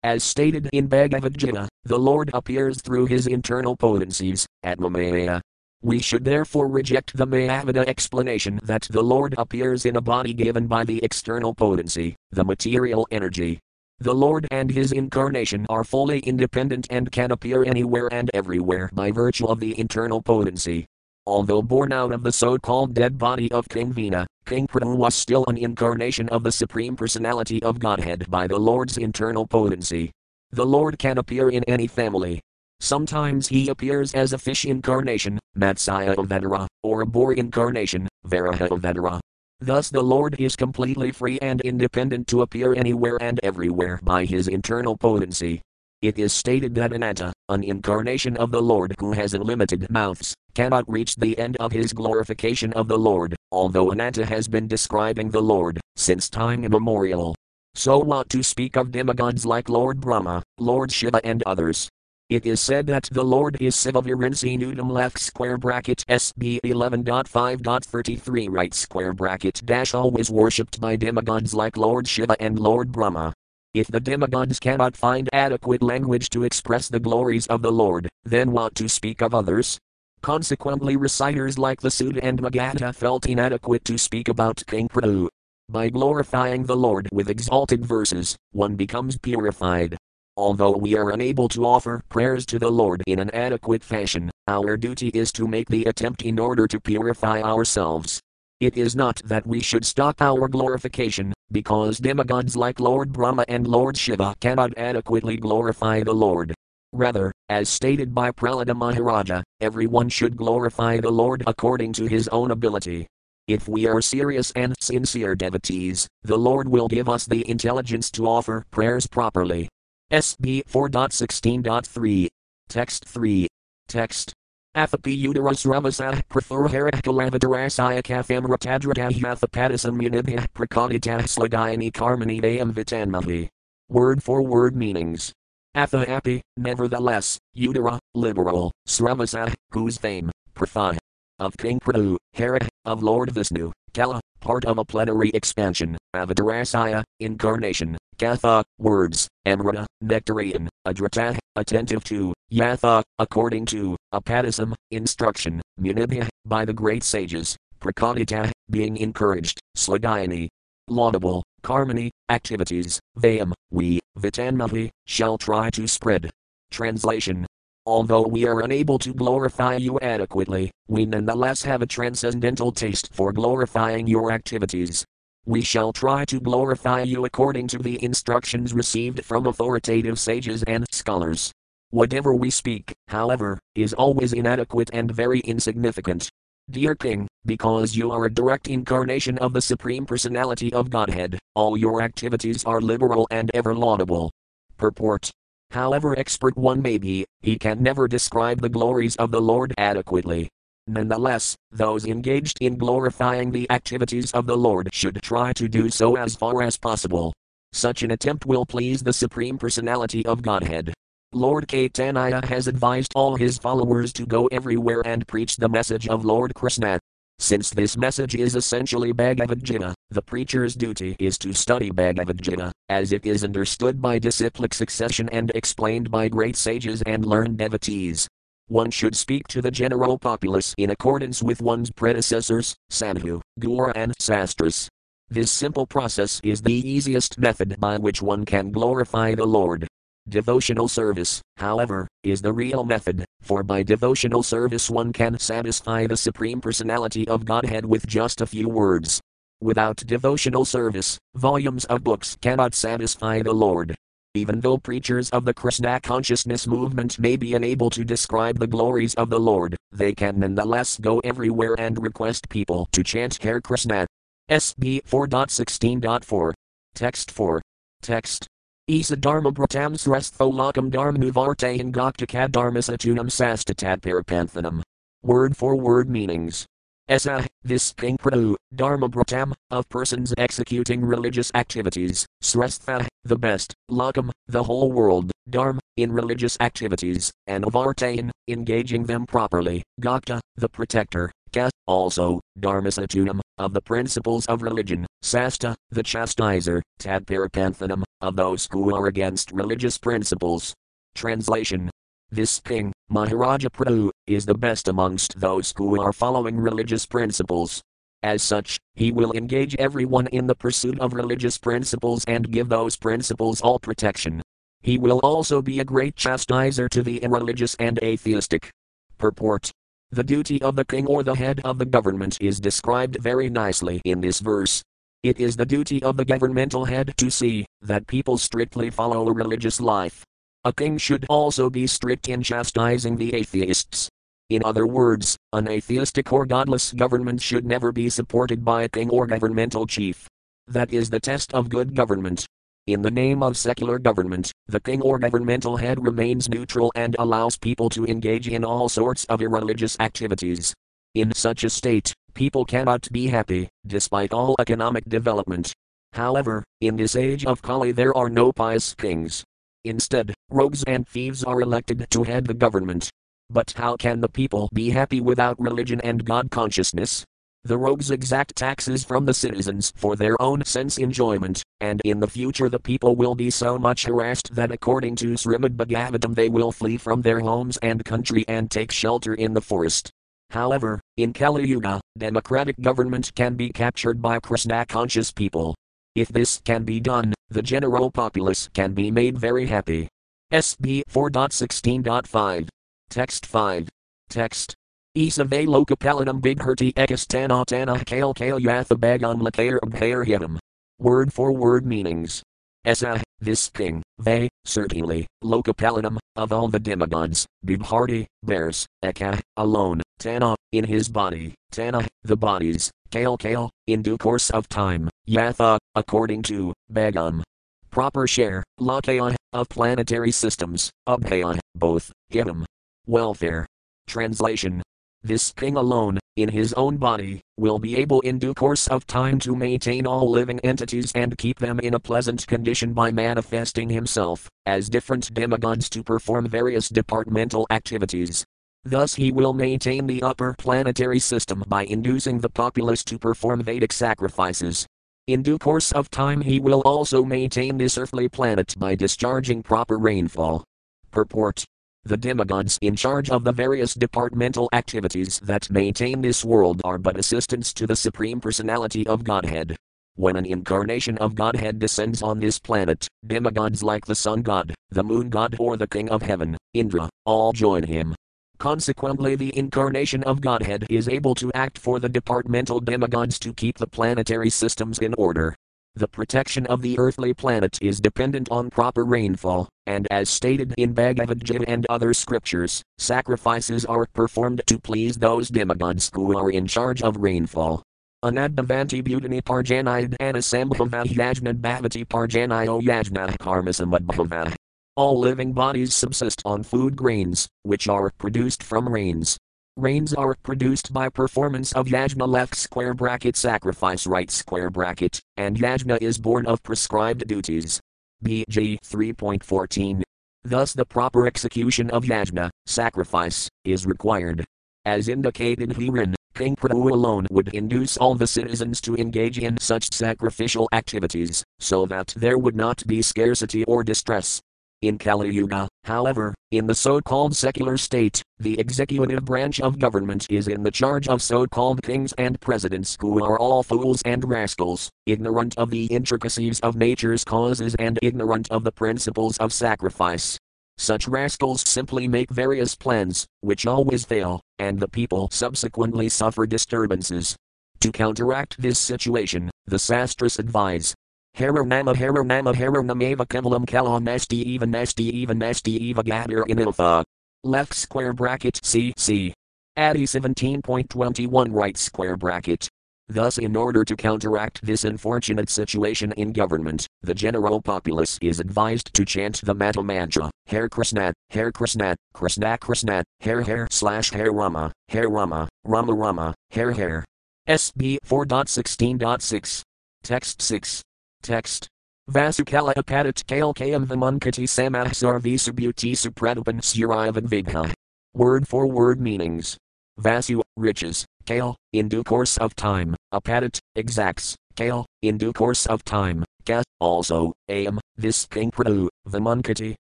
As 0.03 0.23
stated 0.23 0.69
in 0.71 0.87
Bhagavad 0.87 1.37
Gita, 1.37 1.67
the 1.83 1.99
Lord 1.99 2.31
appears 2.33 2.81
through 2.81 3.07
his 3.07 3.27
internal 3.27 3.75
potencies, 3.75 4.45
Atmamaya, 4.63 5.41
we 5.81 5.99
should 5.99 6.25
therefore 6.25 6.67
reject 6.67 7.15
the 7.15 7.25
Mayavada 7.25 7.87
explanation 7.87 8.59
that 8.63 8.87
the 8.89 9.01
Lord 9.01 9.33
appears 9.37 9.85
in 9.85 9.95
a 9.95 10.01
body 10.01 10.33
given 10.33 10.67
by 10.67 10.83
the 10.83 11.01
external 11.03 11.53
potency, 11.53 12.15
the 12.31 12.43
material 12.43 13.07
energy. 13.11 13.59
The 13.99 14.13
Lord 14.13 14.47
and 14.51 14.69
His 14.69 14.91
incarnation 14.91 15.65
are 15.69 15.83
fully 15.83 16.19
independent 16.19 16.87
and 16.89 17.11
can 17.11 17.31
appear 17.31 17.63
anywhere 17.63 18.09
and 18.11 18.29
everywhere 18.33 18.89
by 18.93 19.11
virtue 19.11 19.47
of 19.47 19.59
the 19.59 19.77
internal 19.79 20.21
potency. 20.21 20.85
Although 21.25 21.61
born 21.61 21.93
out 21.93 22.11
of 22.11 22.23
the 22.23 22.31
so 22.31 22.57
called 22.57 22.93
dead 22.93 23.17
body 23.17 23.51
of 23.51 23.69
King 23.69 23.93
Vena, 23.93 24.25
King 24.45 24.67
Prithu 24.67 24.95
was 24.95 25.15
still 25.15 25.45
an 25.47 25.57
incarnation 25.57 26.27
of 26.29 26.43
the 26.43 26.51
Supreme 26.51 26.95
Personality 26.95 27.61
of 27.63 27.79
Godhead 27.79 28.29
by 28.29 28.47
the 28.47 28.57
Lord's 28.57 28.97
internal 28.97 29.45
potency. 29.47 30.11
The 30.51 30.65
Lord 30.65 30.97
can 30.97 31.17
appear 31.17 31.49
in 31.49 31.63
any 31.65 31.87
family, 31.87 32.41
Sometimes 32.79 33.47
he 33.47 33.69
appears 33.69 34.13
as 34.13 34.33
a 34.33 34.37
fish 34.37 34.65
incarnation, 34.65 35.37
Matsya 35.57 36.15
Avadara, 36.15 36.67
or 36.81 37.01
a 37.01 37.05
boar 37.05 37.33
incarnation, 37.33 38.07
Varaha 38.25 38.69
Avadara. 38.69 39.19
Thus 39.59 39.89
the 39.89 40.01
Lord 40.01 40.39
is 40.39 40.55
completely 40.55 41.11
free 41.11 41.37
and 41.39 41.59
independent 41.61 42.27
to 42.27 42.41
appear 42.43 42.73
anywhere 42.73 43.17
and 43.21 43.39
everywhere 43.43 43.99
by 44.03 44.23
his 44.23 44.47
internal 44.47 44.95
potency. 44.97 45.61
It 46.01 46.17
is 46.17 46.31
stated 46.31 46.73
that 46.75 46.93
Ananta, 46.93 47.33
an 47.49 47.65
incarnation 47.65 48.37
of 48.37 48.51
the 48.51 48.61
Lord 48.61 48.95
who 48.99 49.11
has 49.11 49.33
unlimited 49.33 49.89
mouths, 49.89 50.33
cannot 50.53 50.89
reach 50.89 51.17
the 51.17 51.37
end 51.37 51.57
of 51.57 51.73
his 51.73 51.91
glorification 51.91 52.71
of 52.73 52.87
the 52.87 52.97
Lord, 52.97 53.35
although 53.51 53.91
Ananta 53.91 54.25
has 54.25 54.47
been 54.47 54.67
describing 54.67 55.29
the 55.29 55.41
Lord 55.41 55.81
since 55.97 56.29
time 56.29 56.63
immemorial. 56.63 57.35
So 57.75 57.99
what 57.99 58.29
to 58.29 58.41
speak 58.41 58.77
of 58.77 58.91
demigods 58.91 59.45
like 59.45 59.67
Lord 59.67 59.99
Brahma, 59.99 60.41
Lord 60.57 60.89
Shiva 60.91 61.19
and 61.25 61.43
others. 61.43 61.89
It 62.29 62.45
is 62.45 62.61
said 62.61 62.85
that 62.85 63.09
the 63.11 63.23
Lord 63.23 63.59
is 63.59 63.75
Sivavirensi 63.75 64.55
Nudum 64.55 64.91
left 64.91 65.17
square 65.17 65.57
bracket 65.57 66.05
SB 66.07 66.59
11.5.33 66.61 68.47
right 68.51 68.71
square 68.71 69.13
bracket 69.13 69.59
dash 69.65 69.95
always 69.95 70.29
worshipped 70.29 70.79
by 70.79 70.95
demigods 70.95 71.55
like 71.55 71.75
Lord 71.75 72.07
Shiva 72.07 72.39
and 72.39 72.59
Lord 72.59 72.91
Brahma. 72.91 73.33
If 73.73 73.87
the 73.87 73.99
demigods 73.99 74.59
cannot 74.59 74.95
find 74.95 75.27
adequate 75.33 75.81
language 75.81 76.29
to 76.29 76.43
express 76.43 76.87
the 76.87 76.99
glories 76.99 77.47
of 77.47 77.63
the 77.63 77.71
Lord, 77.71 78.07
then 78.25 78.51
what 78.51 78.75
to 78.75 78.87
speak 78.87 79.23
of 79.23 79.33
others? 79.33 79.79
Consequently, 80.21 80.97
reciters 80.97 81.57
like 81.57 81.81
the 81.81 81.89
Suta 81.89 82.23
and 82.23 82.39
Magadha 82.39 82.93
felt 82.93 83.25
inadequate 83.25 83.83
to 83.85 83.97
speak 83.97 84.27
about 84.27 84.63
King 84.67 84.87
Prithu. 84.87 85.29
By 85.67 85.89
glorifying 85.89 86.65
the 86.65 86.77
Lord 86.77 87.09
with 87.11 87.27
exalted 87.27 87.83
verses, 87.83 88.35
one 88.51 88.75
becomes 88.75 89.17
purified, 89.17 89.97
Although 90.37 90.77
we 90.77 90.95
are 90.95 91.11
unable 91.11 91.49
to 91.49 91.65
offer 91.65 92.01
prayers 92.09 92.45
to 92.47 92.59
the 92.59 92.69
Lord 92.69 93.03
in 93.07 93.19
an 93.19 93.29
adequate 93.31 93.83
fashion, 93.83 94.31
our 94.47 94.77
duty 94.77 95.09
is 95.09 95.31
to 95.33 95.47
make 95.47 95.67
the 95.69 95.85
attempt 95.85 96.21
in 96.21 96.39
order 96.39 96.67
to 96.67 96.79
purify 96.79 97.41
ourselves. 97.41 98.19
It 98.59 98.77
is 98.77 98.95
not 98.95 99.21
that 99.25 99.47
we 99.47 99.61
should 99.61 99.85
stop 99.85 100.21
our 100.21 100.47
glorification, 100.47 101.33
because 101.51 101.97
demigods 101.97 102.55
like 102.55 102.79
Lord 102.79 103.13
Brahma 103.13 103.45
and 103.47 103.65
Lord 103.65 103.97
Shiva 103.97 104.35
cannot 104.41 104.77
adequately 104.77 105.37
glorify 105.37 106.03
the 106.03 106.13
Lord. 106.13 106.53
Rather, 106.91 107.31
as 107.49 107.69
stated 107.69 108.13
by 108.13 108.31
Prahlada 108.31 108.75
Maharaja, 108.75 109.43
everyone 109.61 110.09
should 110.09 110.35
glorify 110.35 110.99
the 110.99 111.09
Lord 111.09 111.43
according 111.47 111.93
to 111.93 112.07
his 112.07 112.27
own 112.29 112.51
ability. 112.51 113.07
If 113.47 113.67
we 113.67 113.87
are 113.87 114.01
serious 114.01 114.51
and 114.51 114.75
sincere 114.79 115.35
devotees, 115.35 116.07
the 116.23 116.37
Lord 116.37 116.67
will 116.67 116.87
give 116.87 117.07
us 117.07 117.25
the 117.25 117.49
intelligence 117.49 118.11
to 118.11 118.27
offer 118.27 118.65
prayers 118.71 119.07
properly. 119.07 119.69
SB 120.11 120.63
4.16.3. 120.65 122.27
Text 122.67 123.05
3. 123.05 123.47
Text. 123.87 124.33
Athapi 124.75 125.15
uterus 125.15 125.65
ramasah 125.65 126.23
prathurharah 126.27 127.01
kalavadarasaya 127.01 128.01
kafam 128.01 128.45
ratadradahyathapadasan 128.45 129.93
munibhah 129.93 130.47
prakaditah 130.53 131.21
sladayani 131.29 131.91
karmani 131.91 132.41
vayam 132.41 132.73
vitanmahi. 132.73 133.49
Word 133.87 134.23
for 134.23 134.41
word 134.41 134.75
meanings. 134.75 135.31
Atha 135.75 136.41
nevertheless, 136.57 137.37
utera, 137.55 137.99
liberal, 138.15 138.71
Sravasa, 138.87 139.53
whose 139.69 139.99
fame, 139.99 140.31
Pratha, 140.55 140.97
of 141.37 141.55
King 141.55 141.79
Prithu, 141.79 142.17
Hara, 142.33 142.67
of 142.83 143.03
Lord 143.03 143.29
Vishnu, 143.29 143.71
Kala, 143.93 144.19
part 144.39 144.65
of 144.65 144.79
a 144.79 144.85
plenary 144.85 145.29
expansion, 145.35 145.98
Avatarasaya, 146.15 147.03
incarnation, 147.19 147.97
Katha, 148.17 148.63
words, 148.79 149.27
Amrita, 149.45 149.85
nectarian, 150.03 150.67
Adrata, 150.87 151.37
attentive 151.55 152.03
to, 152.05 152.33
Yatha, 152.51 153.03
according 153.19 153.65
to, 153.67 153.95
Apadism, 154.13 154.73
instruction, 154.89 155.61
Munibhya, 155.79 156.27
by 156.45 156.65
the 156.65 156.73
great 156.73 157.03
sages, 157.03 157.55
Prakadita, 157.79 158.51
being 158.71 158.97
encouraged, 158.97 159.59
Sladhyani, 159.77 160.47
laudable, 160.87 161.43
Karmani, 161.63 162.09
activities, 162.29 162.99
Vayam, 163.17 163.53
we, 163.69 163.99
Vitanmahi, 164.17 164.89
shall 165.05 165.37
try 165.37 165.69
to 165.69 165.87
spread. 165.87 166.29
Translation 166.71 167.45
Although 167.85 168.27
we 168.27 168.45
are 168.45 168.61
unable 168.61 168.99
to 168.99 169.13
glorify 169.13 169.77
you 169.77 169.99
adequately, 169.99 170.69
we 170.87 171.05
nonetheless 171.05 171.63
have 171.63 171.81
a 171.81 171.87
transcendental 171.87 172.71
taste 172.71 173.09
for 173.13 173.31
glorifying 173.31 174.05
your 174.05 174.31
activities. 174.31 175.05
We 175.45 175.61
shall 175.61 175.93
try 175.93 176.25
to 176.25 176.39
glorify 176.39 177.03
you 177.03 177.25
according 177.25 177.67
to 177.69 177.77
the 177.77 178.03
instructions 178.03 178.73
received 178.73 179.23
from 179.25 179.47
authoritative 179.47 180.19
sages 180.19 180.63
and 180.63 180.85
scholars. 180.91 181.51
Whatever 181.91 182.35
we 182.35 182.49
speak, 182.49 182.93
however, 183.07 183.59
is 183.73 183.93
always 183.93 184.33
inadequate 184.33 184.89
and 184.93 185.11
very 185.11 185.39
insignificant. 185.39 186.29
Dear 186.69 186.93
King, 186.93 187.27
because 187.45 187.95
you 187.95 188.11
are 188.11 188.25
a 188.25 188.33
direct 188.33 188.67
incarnation 188.67 189.39
of 189.39 189.53
the 189.53 189.61
Supreme 189.61 190.05
Personality 190.05 190.71
of 190.71 190.91
Godhead, 190.91 191.39
all 191.55 191.75
your 191.75 192.01
activities 192.01 192.63
are 192.63 192.79
liberal 192.79 193.27
and 193.31 193.49
ever 193.53 193.73
laudable. 193.73 194.29
Purport 194.77 195.31
However 195.71 196.17
expert 196.17 196.57
one 196.57 196.81
may 196.81 196.97
be, 196.97 197.25
he 197.41 197.57
can 197.57 197.81
never 197.81 198.07
describe 198.07 198.61
the 198.61 198.69
glories 198.69 199.15
of 199.15 199.31
the 199.31 199.41
Lord 199.41 199.73
adequately. 199.77 200.49
Nonetheless, 200.89 201.55
those 201.71 202.07
engaged 202.07 202.57
in 202.61 202.75
glorifying 202.75 203.51
the 203.51 203.69
activities 203.69 204.31
of 204.31 204.47
the 204.47 204.57
Lord 204.57 204.89
should 204.91 205.21
try 205.21 205.53
to 205.53 205.67
do 205.67 205.87
so 205.87 206.15
as 206.15 206.35
far 206.35 206.63
as 206.63 206.77
possible. 206.77 207.31
Such 207.73 208.01
an 208.01 208.09
attempt 208.09 208.47
will 208.47 208.65
please 208.65 209.03
the 209.03 209.13
Supreme 209.13 209.59
Personality 209.59 210.25
of 210.25 210.41
Godhead. 210.41 210.91
Lord 211.31 211.67
Caitanya 211.67 212.43
has 212.43 212.65
advised 212.65 213.11
all 213.13 213.35
his 213.35 213.59
followers 213.59 214.11
to 214.13 214.25
go 214.25 214.47
everywhere 214.47 215.03
and 215.05 215.27
preach 215.27 215.57
the 215.57 215.69
message 215.69 216.07
of 216.07 216.25
Lord 216.25 216.55
Krishna. 216.55 216.99
Since 217.37 217.69
this 217.69 217.95
message 217.95 218.33
is 218.33 218.55
essentially 218.55 219.11
Bhagavad 219.11 219.63
Gita, 219.63 219.93
the 220.09 220.23
preacher's 220.23 220.73
duty 220.73 221.15
is 221.19 221.37
to 221.37 221.53
study 221.53 221.91
Bhagavad 221.91 222.41
Gita, 222.41 222.71
as 222.89 223.11
it 223.11 223.27
is 223.27 223.43
understood 223.43 224.01
by 224.01 224.17
disciplic 224.17 224.73
succession 224.73 225.29
and 225.29 225.51
explained 225.53 226.09
by 226.09 226.29
great 226.29 226.55
sages 226.55 227.03
and 227.03 227.23
learned 227.27 227.59
devotees. 227.59 228.27
One 228.69 228.91
should 228.91 229.15
speak 229.15 229.47
to 229.47 229.63
the 229.63 229.71
general 229.71 230.19
populace 230.19 230.75
in 230.77 230.91
accordance 230.91 231.41
with 231.41 231.59
one's 231.59 231.89
predecessors, 231.89 232.75
Sadhu, 232.91 233.41
Guru, 233.59 233.89
and 233.95 234.13
Sastras. 234.19 234.87
This 235.27 235.51
simple 235.51 235.87
process 235.87 236.39
is 236.43 236.61
the 236.61 236.87
easiest 236.87 237.39
method 237.39 237.79
by 237.79 237.97
which 237.97 238.21
one 238.21 238.45
can 238.45 238.71
glorify 238.71 239.33
the 239.33 239.45
Lord. 239.45 239.87
Devotional 240.27 240.87
service, 240.87 241.41
however, 241.57 242.07
is 242.23 242.43
the 242.43 242.53
real 242.53 242.83
method, 242.83 243.25
for 243.41 243.63
by 243.63 243.81
devotional 243.81 244.43
service 244.43 244.87
one 244.87 245.11
can 245.13 245.39
satisfy 245.39 246.05
the 246.05 246.17
Supreme 246.17 246.61
Personality 246.61 247.27
of 247.27 247.45
Godhead 247.45 247.85
with 247.85 248.05
just 248.05 248.39
a 248.39 248.45
few 248.45 248.69
words. 248.69 249.19
Without 249.61 249.97
devotional 249.97 250.63
service, 250.63 251.17
volumes 251.33 251.85
of 251.85 252.03
books 252.03 252.37
cannot 252.39 252.75
satisfy 252.75 253.41
the 253.41 253.51
Lord. 253.51 253.95
Even 254.35 254.59
though 254.59 254.77
preachers 254.77 255.31
of 255.31 255.43
the 255.43 255.53
Krishna 255.55 255.99
consciousness 255.99 256.67
movement 256.67 257.17
may 257.17 257.35
be 257.35 257.55
unable 257.55 257.89
to 257.89 258.05
describe 258.05 258.59
the 258.59 258.67
glories 258.67 259.15
of 259.15 259.31
the 259.31 259.39
Lord, 259.39 259.75
they 259.91 260.13
can 260.13 260.39
nonetheless 260.39 260.99
go 260.99 261.19
everywhere 261.21 261.75
and 261.79 261.99
request 262.03 262.47
people 262.47 262.87
to 262.91 263.03
chant 263.03 263.41
Hare 263.41 263.59
Krishna. 263.59 264.05
SB 264.51 265.03
4.16.4. 265.05 266.53
Text 266.93 267.31
4. 267.31 267.61
Text 268.03 268.47
Isa 268.87 269.15
dharma 269.15 269.51
pratam 269.51 269.93
srestho 269.93 270.53
lakam 270.53 270.91
dharmanuvarte 270.91 271.79
ingoktika 271.79 272.47
dharmasatunam 272.49 273.29
sastatat 273.29 274.01
parapanthanam. 274.01 274.83
Word 275.23 275.57
for 275.57 275.75
word 275.75 276.07
meanings. 276.07 276.67
Esa, 277.09 277.47
this 277.63 277.91
king 277.93 278.19
pradu, 278.19 278.55
dharma 278.75 279.09
pratam, 279.09 279.51
of 279.71 279.89
persons 279.89 280.31
executing 280.37 281.01
religious 281.01 281.51
activities, 281.55 282.27
srestha, 282.43 283.07
the 283.23 283.35
best, 283.35 283.73
lakam, 283.89 284.29
the 284.47 284.61
whole 284.61 284.91
world, 284.91 285.31
dharma, 285.49 285.79
in 285.97 286.11
religious 286.11 286.55
activities, 286.59 287.31
and 287.47 287.63
avartain, 287.63 288.29
engaging 288.47 289.05
them 289.05 289.25
properly, 289.25 289.81
gokta, 289.99 290.39
the 290.55 290.69
protector, 290.69 291.31
ka, 291.51 291.69
also, 291.87 292.39
dharmasatunam, 292.59 293.39
of 293.57 293.73
the 293.73 293.81
principles 293.81 294.45
of 294.45 294.61
religion, 294.61 295.07
Sasta, 295.23 295.75
the 295.89 296.03
chastiser, 296.03 296.83
Tadparapanthanam, 296.99 298.03
of 298.21 298.35
those 298.35 298.67
who 298.71 298.95
are 298.95 299.07
against 299.07 299.51
religious 299.51 299.97
principles. 299.97 300.75
Translation 301.15 301.89
This 302.31 302.59
king, 302.59 302.93
Maharaja 303.09 303.69
Prithu, 303.69 304.11
is 304.27 304.45
the 304.45 304.53
best 304.53 304.87
amongst 304.87 305.39
those 305.39 305.73
who 305.75 305.99
are 305.99 306.13
following 306.13 306.57
religious 306.57 307.05
principles. 307.05 307.81
As 308.21 308.43
such, 308.43 308.77
he 308.93 309.11
will 309.11 309.31
engage 309.31 309.75
everyone 309.77 310.27
in 310.27 310.45
the 310.45 310.55
pursuit 310.55 310.99
of 310.99 311.13
religious 311.13 311.57
principles 311.57 312.23
and 312.25 312.51
give 312.51 312.69
those 312.69 312.95
principles 312.95 313.61
all 313.61 313.79
protection. 313.79 314.41
He 314.81 314.97
will 314.97 315.19
also 315.19 315.61
be 315.61 315.79
a 315.79 315.85
great 315.85 316.15
chastiser 316.15 316.87
to 316.89 317.01
the 317.01 317.17
irreligious 317.17 317.75
and 317.79 317.97
atheistic. 318.03 318.69
Purport 319.17 319.71
the 320.11 320.23
duty 320.23 320.59
of 320.63 320.75
the 320.75 320.85
king 320.85 321.05
or 321.05 321.21
the 321.21 321.35
head 321.35 321.61
of 321.63 321.77
the 321.77 321.85
government 321.85 322.35
is 322.41 322.59
described 322.59 323.17
very 323.21 323.47
nicely 323.47 324.01
in 324.05 324.21
this 324.21 324.39
verse. 324.39 324.81
It 325.21 325.39
is 325.39 325.55
the 325.55 325.67
duty 325.67 326.01
of 326.01 326.17
the 326.17 326.25
governmental 326.25 326.85
head 326.85 327.13
to 327.17 327.29
see 327.29 327.67
that 327.83 328.07
people 328.07 328.39
strictly 328.39 328.89
follow 328.89 329.27
a 329.27 329.31
religious 329.31 329.79
life. 329.79 330.23
A 330.65 330.73
king 330.73 330.97
should 330.97 331.25
also 331.29 331.69
be 331.69 331.87
strict 331.87 332.27
in 332.27 332.43
chastising 332.43 333.15
the 333.15 333.33
atheists. 333.33 334.09
In 334.49 334.61
other 334.65 334.85
words, 334.85 335.37
an 335.53 335.69
atheistic 335.69 336.33
or 336.33 336.45
godless 336.45 336.91
government 336.91 337.41
should 337.41 337.65
never 337.65 337.93
be 337.93 338.09
supported 338.09 338.65
by 338.65 338.83
a 338.83 338.89
king 338.89 339.09
or 339.09 339.25
governmental 339.25 339.87
chief. 339.87 340.27
That 340.67 340.91
is 340.91 341.09
the 341.09 341.19
test 341.21 341.53
of 341.53 341.69
good 341.69 341.95
government. 341.95 342.45
In 342.87 343.01
the 343.01 343.11
name 343.11 343.41
of 343.41 343.55
secular 343.55 343.99
government, 343.99 344.51
the 344.67 344.81
king 344.81 345.01
or 345.01 345.17
governmental 345.17 345.77
head 345.77 346.03
remains 346.03 346.49
neutral 346.49 346.91
and 346.93 347.15
allows 347.19 347.55
people 347.55 347.89
to 347.91 348.05
engage 348.05 348.49
in 348.49 348.65
all 348.65 348.89
sorts 348.89 349.23
of 349.25 349.41
irreligious 349.41 349.95
activities. 350.01 350.73
In 351.15 351.33
such 351.33 351.63
a 351.63 351.69
state, 351.69 352.13
people 352.33 352.65
cannot 352.65 353.07
be 353.13 353.27
happy, 353.27 353.69
despite 353.87 354.33
all 354.33 354.55
economic 354.59 355.05
development. 355.07 355.71
However, 356.11 356.65
in 356.81 356.97
this 356.97 357.15
age 357.15 357.45
of 357.45 357.61
Kali, 357.61 357.93
there 357.93 358.15
are 358.17 358.29
no 358.29 358.51
pious 358.51 358.93
kings. 358.93 359.45
Instead, 359.85 360.33
rogues 360.49 360.83
and 360.83 361.07
thieves 361.07 361.43
are 361.43 361.61
elected 361.61 362.05
to 362.09 362.23
head 362.23 362.45
the 362.45 362.53
government. 362.53 363.09
But 363.49 363.73
how 363.77 363.95
can 363.95 364.19
the 364.19 364.27
people 364.27 364.69
be 364.73 364.89
happy 364.89 365.21
without 365.21 365.59
religion 365.59 366.01
and 366.01 366.25
God 366.25 366.51
consciousness? 366.51 367.23
The 367.63 367.77
rogues 367.77 368.11
exact 368.11 368.55
taxes 368.55 369.03
from 369.03 369.25
the 369.25 369.33
citizens 369.33 369.91
for 369.95 370.15
their 370.15 370.41
own 370.41 370.63
sense 370.65 370.97
enjoyment, 370.97 371.63
and 371.79 372.01
in 372.05 372.19
the 372.19 372.27
future 372.27 372.69
the 372.69 372.79
people 372.79 373.15
will 373.15 373.35
be 373.35 373.49
so 373.49 373.77
much 373.77 374.05
harassed 374.05 374.53
that 374.55 374.71
according 374.71 375.15
to 375.17 375.33
Srimad 375.33 375.75
Bhagavatam 375.75 376.35
they 376.35 376.49
will 376.49 376.71
flee 376.71 376.97
from 376.97 377.21
their 377.21 377.39
homes 377.39 377.77
and 377.77 378.03
country 378.03 378.45
and 378.47 378.71
take 378.71 378.91
shelter 378.91 379.33
in 379.33 379.53
the 379.53 379.61
forest. 379.61 380.11
However, 380.51 380.99
in 381.17 381.33
Kali 381.33 381.67
Yuga, 381.67 382.01
democratic 382.17 382.79
government 382.81 383.31
can 383.35 383.55
be 383.55 383.69
captured 383.69 384.21
by 384.21 384.39
Krishna 384.39 384.85
conscious 384.85 385.31
people. 385.31 385.75
If 386.19 386.27
this 386.27 386.59
can 386.65 386.83
be 386.83 386.99
done, 386.99 387.33
the 387.47 387.61
general 387.61 388.11
populace 388.11 388.67
can 388.73 388.91
be 388.91 389.09
made 389.09 389.37
very 389.37 389.67
happy. 389.67 390.09
SB 390.51 391.03
4.16.5. 391.09 392.67
Text 393.09 393.45
5. 393.45 393.87
Text 394.29 394.75
Isave 395.17 395.65
lokapalanam 395.65 396.41
bigherti 396.41 396.93
ekastanatana 396.95 398.05
kale 398.05 398.33
kale 398.33 398.59
yathabagan 398.59 399.39
lakayar 399.41 399.79
abhayarhyam. 399.79 400.57
Word 400.99 401.31
for 401.31 401.53
word 401.53 401.85
meanings. 401.85 402.43
Esa, 402.83 403.23
this 403.39 403.69
king, 403.69 404.03
they, 404.17 404.49
certainly, 404.65 405.25
lokapalanam, 405.41 406.17
of 406.35 406.51
all 406.51 406.67
the 406.67 406.79
demigods, 406.79 407.45
bibharti, 407.65 408.25
bears, 408.43 408.85
eka, 409.05 409.39
alone, 409.55 410.01
tana, 410.17 410.57
in 410.73 410.83
his 410.83 411.07
body, 411.07 411.55
tana, 411.71 412.05
the 412.23 412.35
bodies, 412.35 412.91
kale 413.09 413.37
kale, 413.37 413.69
in 413.87 414.01
due 414.01 414.17
course 414.17 414.49
of 414.49 414.67
time, 414.67 415.08
yatha, 415.29 415.77
according 415.95 416.41
to, 416.41 416.73
bagam. 416.91 417.43
Proper 417.91 418.25
share, 418.27 418.63
lakaya, 418.79 419.35
of 419.53 419.69
planetary 419.69 420.31
systems, 420.31 420.89
abhaya, 421.07 421.59
both, 421.75 422.11
him. 422.29 422.65
Welfare. 423.05 423.65
Translation 424.07 424.81
this 425.23 425.51
king 425.51 425.75
alone, 425.75 426.17
in 426.37 426.47
his 426.47 426.71
own 426.73 426.95
body, 426.95 427.41
will 427.57 427.77
be 427.77 427.97
able 427.97 428.21
in 428.21 428.39
due 428.39 428.53
course 428.53 428.87
of 428.87 429.05
time 429.05 429.37
to 429.39 429.53
maintain 429.53 430.07
all 430.07 430.31
living 430.31 430.61
entities 430.61 431.11
and 431.13 431.37
keep 431.37 431.59
them 431.59 431.77
in 431.81 431.93
a 431.93 431.99
pleasant 431.99 432.47
condition 432.47 432.93
by 432.93 433.11
manifesting 433.11 433.89
himself, 433.89 434.47
as 434.65 434.89
different 434.89 435.33
demigods 435.33 435.89
to 435.89 436.03
perform 436.03 436.47
various 436.47 436.87
departmental 436.87 437.67
activities. 437.69 438.45
Thus 438.85 439.15
he 439.15 439.33
will 439.33 439.51
maintain 439.51 440.07
the 440.07 440.23
upper 440.23 440.55
planetary 440.57 441.19
system 441.19 441.65
by 441.67 441.83
inducing 441.83 442.39
the 442.39 442.49
populace 442.49 443.03
to 443.05 443.19
perform 443.19 443.61
Vedic 443.61 443.91
sacrifices. 443.91 444.87
In 445.29 445.43
due 445.43 445.59
course 445.59 445.91
of 445.91 446.09
time, 446.09 446.41
he 446.41 446.59
will 446.59 446.81
also 446.81 447.23
maintain 447.23 447.77
this 447.77 447.99
earthly 447.99 448.27
planet 448.27 448.73
by 448.79 448.95
discharging 448.95 449.61
proper 449.61 449.99
rainfall. 449.99 450.63
Purport 451.11 451.65
the 452.03 452.17
demigods 452.17 452.79
in 452.81 452.95
charge 452.95 453.29
of 453.29 453.43
the 453.43 453.51
various 453.51 453.93
departmental 453.93 454.69
activities 454.73 455.39
that 455.41 455.69
maintain 455.69 456.21
this 456.21 456.43
world 456.43 456.81
are 456.83 456.97
but 456.97 457.19
assistants 457.19 457.71
to 457.73 457.85
the 457.85 457.95
Supreme 457.95 458.39
Personality 458.39 459.05
of 459.05 459.23
Godhead. 459.23 459.75
When 460.15 460.35
an 460.35 460.47
incarnation 460.47 461.19
of 461.19 461.35
Godhead 461.35 461.77
descends 461.77 462.23
on 462.23 462.39
this 462.39 462.57
planet, 462.57 463.07
demigods 463.27 463.83
like 463.83 464.05
the 464.05 464.15
sun 464.15 464.41
god, 464.41 464.73
the 464.89 465.03
moon 465.03 465.29
god, 465.29 465.57
or 465.59 465.77
the 465.77 465.87
king 465.87 466.09
of 466.09 466.23
heaven, 466.23 466.57
Indra, 466.73 467.07
all 467.25 467.53
join 467.53 467.83
him. 467.83 468.15
Consequently, 468.59 469.35
the 469.35 469.57
incarnation 469.57 470.21
of 470.23 470.41
Godhead 470.41 470.85
is 470.89 471.07
able 471.07 471.33
to 471.35 471.49
act 471.53 471.77
for 471.77 471.97
the 471.97 472.09
departmental 472.09 472.81
demigods 472.81 473.39
to 473.39 473.53
keep 473.53 473.77
the 473.77 473.87
planetary 473.87 474.49
systems 474.49 474.99
in 474.99 475.13
order. 475.13 475.55
The 475.95 476.09
protection 476.09 476.65
of 476.67 476.81
the 476.81 476.99
earthly 476.99 477.33
planet 477.33 477.79
is 477.81 478.01
dependent 478.01 478.49
on 478.51 478.69
proper 478.69 479.05
rainfall, 479.05 479.69
and 479.87 480.07
as 480.11 480.29
stated 480.29 480.73
in 480.77 480.91
Bhagavad 480.91 481.43
Gita 481.43 481.63
and 481.69 481.85
other 481.89 482.13
scriptures, 482.13 482.83
sacrifices 482.97 483.85
are 483.85 484.05
performed 484.13 484.61
to 484.67 484.77
please 484.77 485.17
those 485.17 485.47
demigods 485.47 486.11
who 486.13 486.37
are 486.37 486.51
in 486.51 486.67
charge 486.67 487.01
of 487.01 487.15
rainfall. 487.17 487.81
Anadavanti 488.25 489.01
Bhutani 489.01 489.41
Parjanayad 489.41 490.17
Anasambhava 490.17 491.05
Yajna 491.05 491.53
Bhavati 491.53 492.05
Parjanayo 492.05 492.81
Yajna 492.81 493.37
Karmasamudbhava. 493.37 494.53
All 494.99 495.17
living 495.17 495.53
bodies 495.53 495.93
subsist 495.93 496.41
on 496.43 496.61
food 496.61 496.97
grains, 496.97 497.47
which 497.63 497.87
are 497.87 498.11
produced 498.17 498.61
from 498.61 498.89
rains. 498.89 499.37
Rains 499.77 500.13
are 500.13 500.35
produced 500.43 500.91
by 500.91 501.07
performance 501.07 501.71
of 501.71 501.87
yajna 501.87 502.27
left 502.27 502.53
square 502.53 502.93
bracket 502.93 503.37
sacrifice 503.37 504.05
right 504.05 504.29
square 504.29 504.69
bracket, 504.69 505.21
and 505.37 505.55
yajna 505.55 506.01
is 506.01 506.17
born 506.17 506.45
of 506.45 506.61
prescribed 506.63 507.25
duties. 507.29 507.79
BG 508.25 508.77
3.14. 508.81 510.01
Thus 510.43 510.73
the 510.73 510.83
proper 510.83 511.27
execution 511.27 511.89
of 511.91 512.03
yajna, 512.03 512.49
sacrifice, 512.65 513.47
is 513.63 513.85
required. 513.85 514.43
As 514.83 515.07
indicated 515.07 515.77
herein, 515.77 516.13
King 516.35 516.57
Prithu 516.57 516.91
alone 516.91 517.25
would 517.31 517.53
induce 517.53 517.95
all 517.95 518.15
the 518.15 518.27
citizens 518.27 518.81
to 518.81 518.97
engage 518.97 519.39
in 519.39 519.57
such 519.61 519.93
sacrificial 519.93 520.67
activities, 520.73 521.41
so 521.57 521.85
that 521.85 522.13
there 522.17 522.37
would 522.37 522.57
not 522.57 522.85
be 522.85 523.01
scarcity 523.01 523.63
or 523.63 523.81
distress. 523.81 524.41
In 524.81 524.97
Kali 524.97 525.29
Yuga, 525.29 525.67
however, 525.83 526.33
in 526.51 526.65
the 526.65 526.73
so 526.73 527.01
called 527.01 527.35
secular 527.35 527.75
state, 527.75 528.23
the 528.39 528.57
executive 528.57 529.25
branch 529.25 529.59
of 529.59 529.77
government 529.77 530.25
is 530.29 530.47
in 530.47 530.63
the 530.63 530.71
charge 530.71 531.09
of 531.09 531.21
so 531.21 531.45
called 531.45 531.83
kings 531.83 532.13
and 532.13 532.39
presidents 532.39 532.95
who 533.01 533.21
are 533.21 533.37
all 533.37 533.61
fools 533.61 534.01
and 534.03 534.23
rascals, 534.23 534.89
ignorant 535.05 535.57
of 535.57 535.69
the 535.69 535.87
intricacies 535.87 536.61
of 536.61 536.77
nature's 536.77 537.25
causes 537.25 537.75
and 537.75 537.99
ignorant 538.01 538.49
of 538.51 538.63
the 538.63 538.71
principles 538.71 539.35
of 539.39 539.51
sacrifice. 539.51 540.39
Such 540.77 541.09
rascals 541.09 541.67
simply 541.67 542.07
make 542.07 542.31
various 542.31 542.73
plans, 542.73 543.27
which 543.41 543.67
always 543.67 544.05
fail, 544.05 544.39
and 544.59 544.79
the 544.79 544.87
people 544.87 545.27
subsequently 545.29 546.07
suffer 546.07 546.47
disturbances. 546.47 547.35
To 547.81 547.91
counteract 547.91 548.61
this 548.61 548.79
situation, 548.79 549.51
the 549.67 549.79
sastras 549.79 550.39
advise 550.39 550.95
Hero 551.33 551.63
nama 551.63 551.95
hero 551.95 552.23
nama 552.23 552.53
hero 552.53 552.83
namava 552.83 553.25
kevalam 553.25 553.65
kalam 553.65 554.03
nesti 554.03 554.55
eva 554.55 554.65
nesti 554.65 555.21
eva 555.21 555.33
nesti 555.33 555.89
eva 555.89 556.03
gabir 556.03 556.43
inilfa. 556.47 557.03
Left 557.43 557.73
square 557.73 558.13
bracket 558.13 558.59
CC. 558.63 559.31
Adi 559.77 560.03
17.21 560.03 561.47
right 561.51 561.77
square 561.77 562.17
bracket. 562.17 562.67
Thus, 563.07 563.39
in 563.39 563.55
order 563.55 563.83
to 563.85 563.95
counteract 563.95 564.63
this 564.63 564.83
unfortunate 564.83 565.49
situation 565.49 566.11
in 566.11 566.31
government, 566.31 566.85
the 567.01 567.15
general 567.15 567.59
populace 567.59 568.19
is 568.21 568.39
advised 568.39 568.93
to 568.93 569.03
chant 569.03 569.41
the 569.43 569.55
Maha 569.55 569.81
mantra, 569.81 570.29
Hare 570.45 570.69
Krishna, 570.69 571.11
Hare 571.31 571.51
Krishna, 571.51 571.95
Krishna 572.13 572.57
Krishna, 572.59 573.03
Hare 573.21 573.41
Hare 573.41 573.67
slash 573.71 574.11
Hare 574.11 574.31
Rama, 574.31 574.71
Hare 574.89 575.09
Rama, 575.09 575.49
Rama 575.63 575.93
Rama, 575.93 576.35
Hare 576.51 576.73
Hare. 576.73 577.03
SB 577.47 577.97
4.16.6. 578.05 579.63
Text 580.03 580.41
6. 580.41 580.83
Text. 581.21 581.67
Vasukala 582.09 582.73
apadat 582.73 583.23
kalkayam 583.25 583.85
vimunkati 583.85 584.47
samahsarvi 584.47 585.35
subhuti 585.35 585.91
supradapan 585.93 586.59
surivan 586.61 587.27
vigha. 587.27 587.71
Word 588.13 588.47
for 588.47 588.65
word 588.65 588.99
meanings. 588.99 589.57
Vasu, 589.99 590.41
riches, 590.55 591.05
kale, 591.25 591.55
in 591.73 591.89
due 591.89 592.03
course 592.03 592.37
of 592.37 592.55
time, 592.55 592.95
apadat, 593.13 593.59
exacts, 593.75 594.35
kale, 594.55 594.85
in 595.01 595.17
due 595.17 595.33
course 595.33 595.65
of 595.67 595.83
time, 595.83 596.23
ka, 596.45 596.63
also, 596.79 597.33
am, 597.49 597.79
this 597.97 598.25
king 598.25 598.49
Prithu, 598.49 598.87
vimunkati, 599.07 599.75